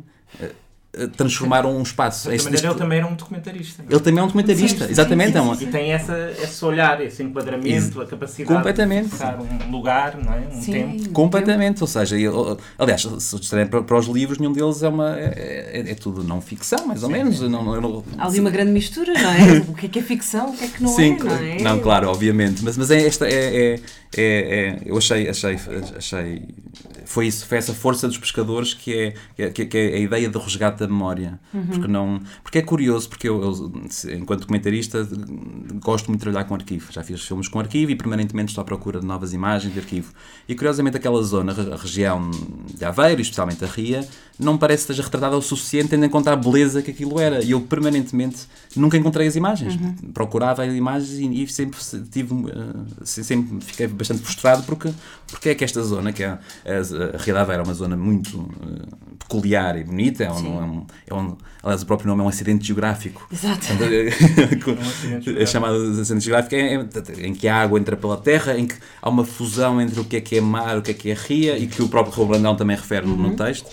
Eh, 0.93 1.05
eh, 1.05 1.07
transformar 1.07 1.65
um 1.67 1.81
espaço. 1.83 2.29
De 2.29 2.35
Este- 2.37 2.45
maneira, 2.45 2.67
este- 2.67 2.75
ele 2.75 2.79
também 2.83 2.99
era 2.99 3.07
um 3.07 3.15
documentarista. 3.15 3.83
é? 3.83 3.93
ele 3.93 4.01
também 4.01 4.21
é 4.21 4.23
um 4.23 4.27
documentarista, 4.27 4.79
Sim, 4.81 4.85
sim, 4.87 4.91
exatamente. 4.93 5.33
sim, 5.33 5.39
é 5.39 5.41
uma- 5.41 5.55
E 5.63 5.67
tem 5.67 5.93
essa, 5.93 6.33
esse 6.43 6.65
olhar, 6.65 7.01
esse 7.01 7.23
enquadramento, 7.23 8.01
a 8.01 8.07
capacidade 8.07 8.55
Completamente. 8.55 9.05
de 9.05 9.11
fixar 9.11 9.39
um 9.41 9.71
lugar, 9.71 10.17
não 10.23 10.33
é? 10.33 10.39
um 10.53 10.61
Sim. 10.63 10.73
tempo. 10.73 11.09
Completamente, 11.11 11.83
ou 11.83 11.87
seja, 11.87 12.19
eu- 12.19 12.59
aliás, 12.79 13.03
se 13.19 13.39
disserem 13.39 13.67
para, 13.67 13.83
para 13.83 13.99
os 13.99 14.07
livros, 14.07 14.39
nenhum 14.39 14.53
deles 14.53 14.83
é 14.83 14.89
uma 14.89 15.19
é, 15.19 15.71
é- 15.87 15.91
é 15.91 15.95
tudo 15.95 16.23
não 16.25 16.41
ficção, 16.41 16.87
mais 16.87 17.03
ou 17.03 17.09
menos. 17.09 17.41
Não, 17.41 17.63
não, 17.65 18.05
Há 18.19 18.27
ali 18.27 18.41
uma 18.41 18.51
grande 18.51 18.71
mistura, 18.73 19.13
não 19.15 19.31
é? 19.31 19.41
O 19.71 19.75
que 19.75 19.87
é 19.87 19.89
que 19.89 19.99
é 19.99 20.03
ficção, 20.03 20.51
o 20.51 20.57
que 20.57 20.65
é 20.65 20.69
que 20.69 20.83
não 20.83 20.91
Sim, 20.91 21.17
é, 21.21 21.25
não 21.25 21.37
é? 21.37 21.63
não, 21.63 21.81
claro, 21.81 22.09
obviamente, 22.09 22.63
mas, 22.63 22.77
mas 22.77 22.91
é 22.91 23.07
esta 23.07 23.27
é, 23.27 23.33
é, 23.33 23.75
é, 23.75 23.81
é- 24.17 24.79
eu 24.85 24.97
achei, 24.99 25.29
achei, 25.29 25.57
achei 25.97 26.43
foi 27.05 27.27
isso, 27.27 27.47
foi 27.47 27.59
essa 27.59 27.73
força 27.75 28.07
dos 28.07 28.19
pescadores 28.19 28.73
que 28.75 28.93
é, 29.37 29.51
que 29.51 29.63
é, 29.63 29.65
que 29.67 29.79
é 29.79 29.95
a 29.95 29.99
ideia 29.99 30.29
do 30.29 30.39
resgate 30.39 30.79
da 30.81 30.89
memória, 30.89 31.39
porque 31.69 31.87
não, 31.87 32.21
porque 32.43 32.59
é 32.59 32.63
curioso, 32.63 33.09
porque 33.09 33.29
eu, 33.29 33.43
eu, 33.43 33.73
enquanto 34.17 34.41
documentarista 34.41 35.07
gosto 35.83 36.09
muito 36.09 36.21
de 36.21 36.25
trabalhar 36.25 36.45
com 36.45 36.55
arquivo, 36.55 36.93
já 36.93 37.03
fiz 37.03 37.23
filmes 37.23 37.49
com 37.49 37.61
arquivo 37.61 37.91
e 37.91 37.97
permanentemente 37.97 38.51
estou 38.51 38.63
à 38.63 38.65
procura 38.65 39.01
de 39.01 39.07
novas 39.07 39.33
imagens 39.33 39.73
de 39.73 39.79
arquivo. 39.79 40.13
E 40.49 40.55
curiosamente 40.55 40.97
aquela 40.97 41.23
zona, 41.23 41.53
a 41.53 41.77
região 41.77 42.31
de 42.75 42.85
Aveiro, 42.85 43.21
especialmente 43.21 43.65
a 43.65 43.69
Ria, 43.69 44.07
não 44.39 44.57
parece 44.57 44.87
que 44.87 44.93
esteja 44.93 45.03
retratada 45.03 45.37
o 45.37 45.43
suficiente 45.43 45.91
tendo 45.91 46.05
em 46.05 46.09
conta 46.09 46.33
a 46.33 46.37
beleza 46.37 46.83
que 46.83 46.91
aquilo 46.91 47.21
era. 47.21 47.45
E 47.45 47.51
eu 47.51 47.61
permanentemente 47.61 48.49
nunca 48.75 48.97
encontrei 48.97 49.29
as 49.29 49.37
imagens, 49.37 49.79
procurava 50.15 50.65
as 50.65 50.73
imagens 50.73 51.19
e, 51.19 51.43
e 51.43 51.49
sempre 51.49 51.79
tive, 52.11 52.35
eh, 52.51 53.05
sempre 53.05 53.61
fiquei 53.61 53.87
bastante 53.87 54.23
frustrado 54.23 54.63
porque, 54.63 54.91
porque 55.27 55.51
é 55.51 55.55
que 55.55 55.63
esta 55.63 55.83
zona, 55.83 56.13
que 56.13 56.23
é 56.23 56.29
a, 56.29 56.39
a 57.15 57.19
Ria 57.19 57.35
de 57.35 57.41
Aveiro 57.41 57.63
é 57.63 57.65
uma 57.65 57.75
zona 57.75 57.97
muito 57.97 58.49
eh, 58.63 59.11
peculiar 59.19 59.77
e 59.79 59.85
bonita, 59.85 60.25
é 60.25 60.33
um, 60.33 60.59
é 60.59 60.65
um, 60.71 60.87
é 61.07 61.15
um- 61.15 61.37
aliás 61.63 61.83
o 61.83 61.87
próprio 61.87 62.09
nome 62.09 62.23
é 62.23 62.25
um 62.25 62.29
acidente 62.29 62.67
geográfico. 62.67 63.27
Exato. 63.33 63.67
Portanto, 63.67 64.71
um 64.81 64.89
acidente 64.89 65.39
é 65.43 65.47
chamado 65.47 65.75
acidente 66.01 66.25
geográfico 66.25 66.55
é, 66.55 66.75
é- 66.75 67.27
em 67.27 67.35
que 67.35 67.49
a 67.49 67.57
água 67.57 67.79
entra 67.79 67.97
pela 67.97 68.17
terra, 68.17 68.57
em 68.59 68.67
que 68.67 68.75
há 69.03 69.09
uma 69.09 69.25
fusão 69.25 69.81
entre 69.81 69.99
o 70.01 70.05
que 70.05 70.17
é 70.17 70.21
que 70.21 70.37
é 70.37 70.41
mar, 70.41 70.79
o 70.79 70.83
que 70.83 70.91
é 70.91 70.95
que 70.95 71.11
é 71.11 71.15
ria 71.15 71.59
e 71.59 71.67
que 71.67 71.83
o 71.83 71.89
próprio 71.89 72.15
Raul 72.15 72.29
Brandão 72.29 72.57
também 72.57 72.77
refere 72.77 73.07
no- 73.07 73.17
no 73.17 73.37
texto. 73.37 73.69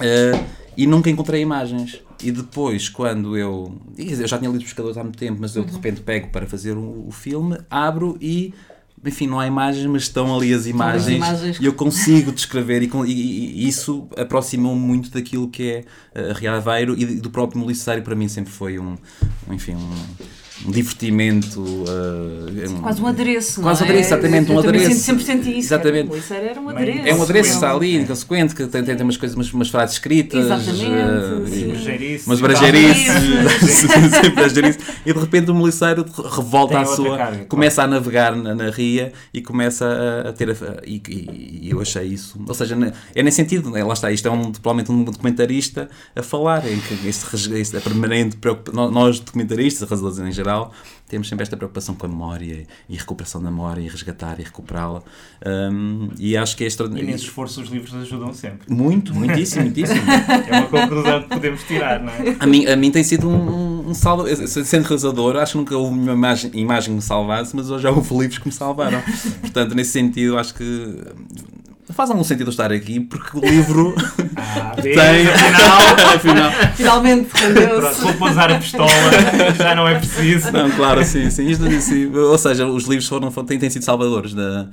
Eh, 0.00 0.32
e 0.76 0.86
nunca 0.86 1.10
encontrei 1.10 1.40
imagens. 1.42 2.00
E 2.22 2.30
depois, 2.32 2.88
quando 2.88 3.36
eu. 3.36 3.80
Eu 3.96 4.26
já 4.26 4.38
tinha 4.38 4.50
lido 4.50 4.64
Pescadores 4.64 4.96
há 4.96 5.02
muito 5.04 5.18
tempo, 5.18 5.38
mas 5.40 5.54
eu 5.54 5.64
de 5.64 5.72
repente 5.72 6.00
pego 6.00 6.28
para 6.30 6.46
fazer 6.46 6.72
o, 6.76 7.06
o 7.06 7.10
filme, 7.12 7.58
abro 7.70 8.16
e. 8.20 8.52
Enfim, 9.04 9.26
não 9.26 9.38
há 9.38 9.46
imagens, 9.46 9.86
mas 9.86 10.02
estão 10.02 10.34
ali 10.36 10.52
as 10.52 10.66
imagens, 10.66 11.08
imagens. 11.16 11.58
e 11.60 11.64
eu 11.64 11.72
consigo 11.72 12.32
descrever 12.32 12.82
e, 12.82 12.90
e- 13.06 13.12
e- 13.12 13.68
isso 13.68 14.08
aproximou-me 14.16 14.80
muito 14.80 15.10
daquilo 15.10 15.48
que 15.48 15.84
é 16.14 16.30
a 16.30 16.32
Ria 16.32 16.52
Aveiro 16.54 16.98
e 16.98 17.04
do 17.20 17.30
próprio 17.30 17.60
Molicário 17.60 18.02
para 18.02 18.14
mim 18.14 18.28
sempre 18.28 18.52
foi 18.52 18.78
um, 18.78 18.96
um, 19.48 19.54
enfim, 19.54 19.74
um, 19.74 19.94
um 20.66 20.70
divertimento. 20.70 21.60
Uh, 21.60 22.80
quase 22.82 23.00
um 23.00 23.06
adereço. 23.06 23.60
Quase 23.60 23.82
um 23.82 23.84
adereço, 23.84 24.08
exatamente, 24.08 24.52
um 24.52 24.58
adereço. 24.58 25.00
Sempre 25.00 25.24
senti 25.24 25.50
isso. 25.50 25.68
Exatamente. 25.68 26.16
Isso 26.16 26.34
era 26.34 26.60
um 26.60 26.68
adereço. 26.68 27.08
É 27.08 27.14
um 27.14 27.22
adereço, 27.22 27.50
está 27.52 27.72
ali, 27.72 27.96
inconsequente, 27.96 28.54
que 28.54 28.66
tem, 28.66 28.82
tem 28.82 28.96
umas 29.00 29.16
coisas, 29.16 29.36
umas, 29.36 29.52
umas 29.52 29.68
frases 29.68 29.94
escritas. 29.96 30.44
Exatamente. 30.44 30.84
Uh, 30.84 32.26
umas 32.26 32.40
brasileirices. 32.40 33.08
e 35.06 35.12
de 35.12 35.18
repente 35.18 35.50
o 35.50 35.54
miliceiro 35.54 36.04
revolta 36.36 36.80
a 36.80 36.84
sua. 36.84 37.16
Carga, 37.16 37.44
começa 37.44 37.76
claro. 37.76 37.90
a 37.90 37.94
navegar 37.94 38.36
na, 38.36 38.54
na, 38.54 38.70
ria 38.70 39.12
e 39.32 39.40
começa 39.40 39.86
a, 39.86 40.28
a 40.30 40.32
ter. 40.32 40.50
A, 40.50 40.54
e, 40.84 41.00
e, 41.08 41.60
e, 41.62 41.70
eu 41.70 41.80
achei 41.80 42.04
isso. 42.04 42.40
Ou 42.46 42.54
seja, 42.54 42.76
é 43.14 43.22
nesse 43.22 43.36
sentido, 43.36 43.70
né? 43.70 43.84
lá 43.84 43.94
está, 43.94 44.10
isto 44.10 44.26
é 44.26 44.30
um, 44.30 44.52
provavelmente 44.52 44.90
um 44.90 45.04
documentarista 45.04 45.88
a 46.14 46.22
falar, 46.22 46.66
em 46.66 46.78
que 46.80 47.08
este, 47.08 47.54
este 47.54 47.76
é 47.76 47.80
permanente 47.80 48.36
preocupação. 48.36 48.90
Nós, 48.90 49.20
documentaristas, 49.20 49.88
realizadores 49.88 50.18
em 50.18 50.32
geral, 50.32 50.47
temos 51.08 51.28
sempre 51.28 51.42
esta 51.42 51.56
preocupação 51.56 51.94
com 51.94 52.04
a 52.04 52.08
memória 52.08 52.66
e 52.88 52.96
recuperação 52.96 53.42
da 53.42 53.50
memória 53.50 53.80
e 53.80 53.88
resgatar 53.88 54.38
e 54.38 54.42
recuperá-la. 54.42 55.02
Um, 55.44 56.10
e 56.18 56.36
acho 56.36 56.56
que 56.56 56.64
é 56.64 56.66
extraordinário. 56.66 57.08
E 57.08 57.12
nesse 57.12 57.24
esforço 57.24 57.62
os 57.62 57.70
livros 57.70 57.94
ajudam 57.94 58.32
sempre. 58.34 58.70
Muito, 58.72 59.14
muitíssimo, 59.14 59.64
muitíssimo. 59.64 60.00
é 60.48 60.58
uma 60.58 60.66
conclusão 60.66 61.22
que 61.22 61.28
podemos 61.28 61.62
tirar, 61.64 62.00
não 62.00 62.12
é? 62.12 62.36
A 62.38 62.46
mim, 62.46 62.66
a 62.66 62.76
mim 62.76 62.90
tem 62.90 63.02
sido 63.02 63.28
um, 63.28 63.88
um 63.88 63.94
salvo. 63.94 64.26
Sendo 64.46 64.84
realizador, 64.84 65.36
acho 65.36 65.52
que 65.52 65.58
nunca 65.58 65.76
houve 65.76 65.98
uma 65.98 66.12
imagem, 66.12 66.50
imagem 66.54 66.90
que 66.90 66.96
me 66.96 67.02
salvasse, 67.02 67.56
mas 67.56 67.70
hoje 67.70 67.84
já 67.84 67.90
houve 67.90 68.14
livros 68.14 68.38
que 68.38 68.46
me 68.46 68.52
salvaram. 68.52 69.02
Portanto, 69.40 69.74
nesse 69.74 69.92
sentido, 69.92 70.36
acho 70.36 70.54
que 70.54 71.02
faz 71.92 72.10
algum 72.10 72.24
sentido 72.24 72.50
estar 72.50 72.72
aqui 72.72 73.00
porque 73.00 73.36
o 73.36 73.40
livro 73.40 73.94
ah, 74.36 74.76
tem. 74.80 75.26
Afinal, 75.26 76.14
afinal. 76.14 76.52
Finalmente 76.74 77.28
vou 78.00 78.14
pousar 78.14 78.50
a 78.52 78.58
pistola, 78.58 78.90
já 79.56 79.74
não 79.74 79.88
é 79.88 79.98
preciso. 79.98 80.52
Não, 80.52 80.70
claro, 80.70 81.04
sim, 81.04 81.30
sim. 81.30 81.46
Isto, 81.46 81.68
sim. 81.80 82.14
Ou 82.14 82.38
seja, 82.38 82.66
os 82.66 82.84
livros 82.84 83.08
foram, 83.08 83.30
têm, 83.30 83.58
têm 83.58 83.70
sido 83.70 83.84
salvadores 83.84 84.34
da, 84.34 84.68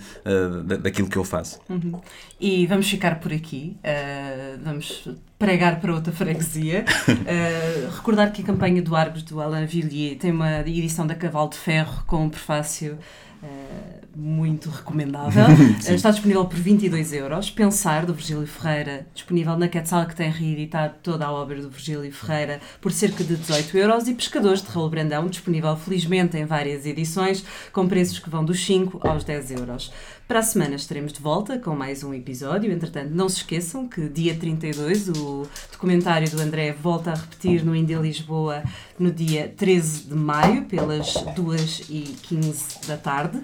da, 0.66 0.76
daquilo 0.78 1.10
que 1.10 1.18
eu 1.18 1.24
faço. 1.24 1.60
Uhum. 1.70 2.00
E 2.40 2.66
vamos 2.68 2.90
ficar 2.90 3.20
por 3.20 3.32
aqui. 3.32 3.78
Uh, 3.80 4.60
vamos 4.64 5.08
pregar 5.40 5.80
para 5.80 5.94
outra 5.94 6.12
freguesia. 6.12 6.86
Uh, 7.08 7.92
recordar 7.96 8.32
que 8.32 8.42
a 8.42 8.46
campanha 8.46 8.82
do 8.82 8.96
Argos 8.96 9.24
do 9.24 9.42
Alain 9.42 9.66
Villiers 9.66 10.18
tem 10.18 10.32
uma 10.32 10.60
edição 10.62 11.08
da 11.08 11.16
Cavalo 11.16 11.50
de 11.50 11.58
Ferro 11.58 12.04
com 12.06 12.26
um 12.26 12.30
prefácio. 12.30 12.98
Uh, 13.42 14.05
muito 14.16 14.70
recomendável. 14.70 15.46
Está 15.84 16.12
disponível 16.12 16.46
por 16.46 16.58
22 16.58 17.14
euros. 17.14 17.50
Pensar, 17.50 18.06
do 18.06 18.14
Virgílio 18.14 18.48
Ferreira, 18.48 19.06
disponível 19.14 19.58
na 19.58 19.68
Quetzal, 19.68 20.06
que 20.06 20.16
tem 20.16 20.32
reeditado 20.32 20.96
toda 21.04 21.26
a 21.26 21.32
obra 21.32 21.62
do 21.62 21.70
Virgílio 21.70 22.12
Ferreira 22.12 22.62
por 22.80 22.92
cerca 22.92 23.24
de 23.24 23.36
18 23.36 23.78
euros. 23.78 24.08
E 24.08 24.14
Pescadores, 24.14 24.62
de 24.62 24.70
Raul 24.70 24.90
Brandão, 24.90 25.28
disponível 25.28 25.76
felizmente 25.76 26.38
em 26.38 26.46
várias 26.46 26.86
edições, 26.86 27.44
com 27.74 27.88
preços 27.88 28.20
que 28.20 28.30
vão 28.30 28.46
dos 28.46 28.64
5 28.66 29.06
aos 29.06 29.24
10 29.24 29.52
euros. 29.52 29.92
Para 30.28 30.40
a 30.40 30.44
semana 30.44 30.76
estaremos 30.76 31.14
de 31.14 31.20
volta 31.20 31.60
com 31.60 31.76
mais 31.76 32.04
um 32.04 32.12
episódio. 32.12 32.72
Entretanto, 32.72 33.12
não 33.14 33.30
se 33.30 33.38
esqueçam 33.38 33.88
que 33.88 34.10
dia 34.10 34.34
32 34.36 35.10
o 35.10 35.48
documentário 35.72 36.28
do 36.32 36.42
André 36.42 36.72
volta 36.72 37.12
a 37.12 37.16
repetir 37.16 37.64
no 37.64 37.76
Indê 37.76 37.94
Lisboa 37.94 38.64
no 38.98 39.12
dia 39.12 39.54
13 39.56 40.08
de 40.08 40.16
maio, 40.16 40.66
pelas 40.66 41.14
2h15 41.14 42.88
da 42.88 42.98
tarde. 42.98 43.40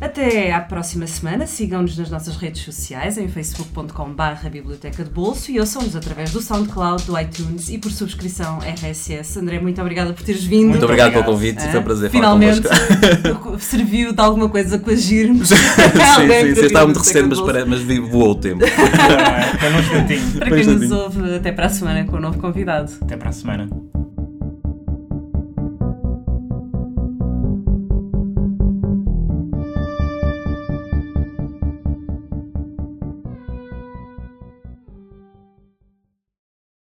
Até 0.00 0.50
à 0.52 0.60
próxima 0.60 1.06
semana. 1.06 1.46
Sigam-nos 1.46 1.96
nas 1.98 2.10
nossas 2.10 2.36
redes 2.36 2.62
sociais 2.62 3.18
em 3.18 3.28
facebook.com.br 3.28 4.48
Biblioteca 4.50 5.04
de 5.04 5.10
Bolso 5.10 5.50
e 5.50 5.60
ouçam-nos 5.60 5.94
através 5.94 6.30
do 6.30 6.40
SoundCloud, 6.40 7.04
do 7.04 7.18
iTunes 7.18 7.68
e 7.68 7.76
por 7.76 7.92
subscrição 7.92 8.60
RSS. 8.60 9.38
André, 9.38 9.60
muito 9.60 9.80
obrigada 9.80 10.12
por 10.14 10.22
teres 10.22 10.42
vindo. 10.42 10.70
Muito 10.70 10.84
obrigado, 10.84 11.12
pelo 11.12 11.24
convite, 11.24 11.60
foi 11.60 11.80
um 11.80 11.82
prazer 11.82 12.10
Finalmente 12.10 12.62
serviu 13.60 14.12
de 14.14 14.20
alguma 14.20 14.48
coisa 14.48 14.78
coagir-nos. 14.78 15.48
sim, 15.52 15.56
sim, 15.56 16.54
sim, 16.54 16.66
estava 16.66 16.86
muito 16.86 16.98
recente, 16.98 17.28
mas, 17.28 17.40
para, 17.40 17.66
mas 17.66 17.82
voou 17.82 18.30
o 18.30 18.34
tempo. 18.34 18.64
é, 18.64 18.68
é 19.66 20.38
Para 20.38 20.50
quem 20.50 20.66
nos 20.66 20.90
ouve, 20.90 21.34
até 21.34 21.52
para 21.52 21.66
a 21.66 21.70
semana 21.70 22.04
com 22.04 22.16
um 22.16 22.20
novo 22.20 22.38
convidado. 22.38 22.90
Até 23.02 23.16
para 23.16 23.28
a 23.28 23.32
semana. 23.32 23.68